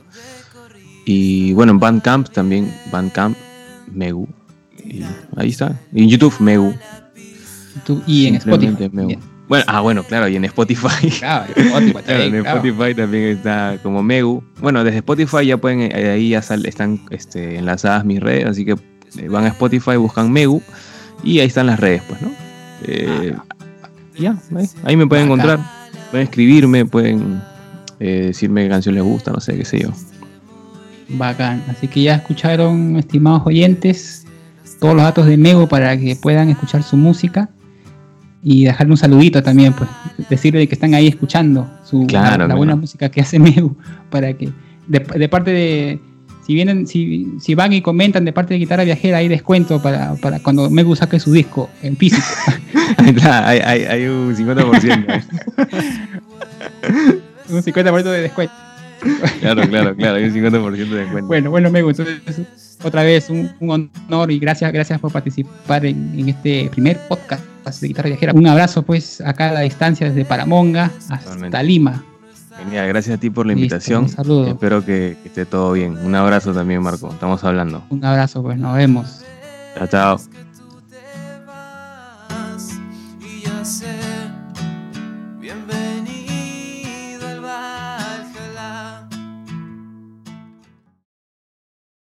Y 1.04 1.52
bueno, 1.52 1.72
en 1.72 1.78
Bandcamp 1.78 2.30
también, 2.30 2.72
Bandcamp, 2.90 3.36
Megu. 3.92 4.26
Y 4.82 5.02
ahí 5.36 5.50
está. 5.50 5.78
Y 5.92 6.04
en 6.04 6.08
YouTube, 6.08 6.34
Megu. 6.40 6.74
y 8.06 8.26
en 8.26 8.36
Spotify. 8.36 8.88
Megu. 8.90 9.20
Bueno, 9.48 9.64
ah, 9.68 9.80
bueno, 9.82 10.02
claro, 10.02 10.28
y 10.28 10.36
en 10.36 10.46
Spotify. 10.46 11.10
Claro, 11.18 11.52
en 11.54 11.88
Spotify, 11.88 12.22
en 12.22 12.34
Spotify 12.36 12.94
también 12.94 13.24
está 13.24 13.78
como 13.82 14.02
Megu. 14.02 14.42
Bueno, 14.62 14.82
desde 14.82 14.98
Spotify 14.98 15.44
ya 15.44 15.58
pueden, 15.58 15.82
eh, 15.82 16.10
ahí 16.12 16.30
ya 16.30 16.38
están 16.38 17.00
este, 17.10 17.58
enlazadas 17.58 18.06
mis 18.06 18.20
redes, 18.20 18.46
así 18.46 18.64
que 18.64 18.76
eh, 19.18 19.28
van 19.28 19.44
a 19.44 19.48
Spotify, 19.48 19.96
buscan 19.96 20.32
Megu 20.32 20.62
y 21.22 21.40
ahí 21.40 21.46
están 21.48 21.66
las 21.66 21.78
redes, 21.78 22.02
pues, 22.08 22.22
¿no? 22.22 22.30
Eh, 22.84 23.36
ya, 24.18 24.38
ahí, 24.84 24.96
me 24.96 25.06
pueden 25.06 25.26
encontrar, 25.26 25.60
pueden 26.10 26.24
escribirme, 26.24 26.86
pueden 26.86 27.42
decirme 28.04 28.64
qué 28.64 28.68
canción 28.68 28.94
les 28.94 29.04
gusta, 29.04 29.32
no 29.32 29.40
sé, 29.40 29.56
qué 29.56 29.64
sé 29.64 29.80
yo. 29.80 29.90
Bacán, 31.08 31.62
así 31.68 31.88
que 31.88 32.02
ya 32.02 32.16
escucharon, 32.16 32.96
estimados 32.96 33.42
oyentes, 33.46 34.26
todos 34.80 34.94
los 34.94 35.04
datos 35.04 35.26
de 35.26 35.36
Megu 35.36 35.68
para 35.68 35.96
que 35.96 36.16
puedan 36.16 36.50
escuchar 36.50 36.82
su 36.82 36.96
música 36.96 37.48
y 38.42 38.64
dejarle 38.64 38.92
un 38.92 38.96
saludito 38.96 39.42
también, 39.42 39.72
pues 39.72 39.88
decirle 40.28 40.66
que 40.66 40.74
están 40.74 40.94
ahí 40.94 41.06
escuchando 41.08 41.70
su, 41.84 42.06
la, 42.10 42.46
buena 42.54 42.76
música 42.76 43.08
que 43.08 43.20
hace 43.20 43.38
Meu, 43.38 43.76
para 44.10 44.32
que 44.34 44.50
de, 44.86 45.28
parte 45.28 45.50
de, 45.50 46.00
si 46.46 46.54
vienen, 46.54 46.86
si, 46.86 47.26
si, 47.40 47.54
van 47.54 47.72
y 47.72 47.82
comentan 47.82 48.24
de 48.24 48.32
parte 48.32 48.54
de 48.54 48.58
Guitarra 48.58 48.84
Viajera, 48.84 49.18
hay 49.18 49.28
descuento 49.28 49.82
para, 49.82 50.14
para 50.16 50.38
cuando 50.40 50.70
Megu 50.70 50.94
saque 50.94 51.18
su 51.18 51.32
disco 51.32 51.70
en 51.82 51.96
físico. 51.96 52.26
hay, 53.24 53.58
hay, 53.58 53.84
hay, 53.84 54.06
un 54.06 54.34
50%. 54.36 55.24
un 57.48 57.62
50% 57.62 58.02
de 58.02 58.20
descuento. 58.22 58.54
claro, 59.40 59.62
claro, 59.68 59.94
claro, 59.94 60.16
hay 60.16 60.24
un 60.24 60.34
50% 60.34 60.72
de 60.72 60.96
descuento. 60.96 61.26
Bueno, 61.26 61.50
bueno, 61.50 61.70
Megu, 61.70 61.90
entonces 61.90 62.20
otra 62.82 63.02
vez 63.02 63.30
un, 63.30 63.50
un 63.60 63.90
honor 64.08 64.30
y 64.30 64.38
gracias, 64.38 64.72
gracias 64.72 65.00
por 65.00 65.12
participar 65.12 65.84
en, 65.86 66.18
en 66.18 66.28
este 66.28 66.68
primer 66.70 66.98
podcast 67.08 67.42
de 67.80 67.88
guitarra 67.88 68.08
viajera. 68.08 68.32
Un 68.32 68.46
abrazo 68.46 68.82
pues 68.82 69.20
a 69.20 69.32
cada 69.32 69.60
distancia 69.60 70.08
desde 70.08 70.24
Paramonga 70.24 70.90
hasta 71.08 71.62
Lima. 71.62 72.04
Genial, 72.58 72.88
gracias 72.88 73.16
a 73.16 73.20
ti 73.20 73.28
por 73.28 73.44
la 73.46 73.52
invitación. 73.52 74.04
un 74.04 74.08
saludo. 74.08 74.46
Espero 74.46 74.84
que, 74.84 75.16
que 75.22 75.28
esté 75.28 75.44
todo 75.44 75.72
bien. 75.72 75.98
Un 75.98 76.14
abrazo 76.14 76.52
también, 76.52 76.82
Marco. 76.82 77.10
Estamos 77.10 77.44
hablando. 77.44 77.82
Un 77.90 78.04
abrazo, 78.04 78.42
pues 78.42 78.58
nos 78.58 78.76
vemos. 78.76 79.22
Chao, 79.76 79.86
chao. 79.88 80.45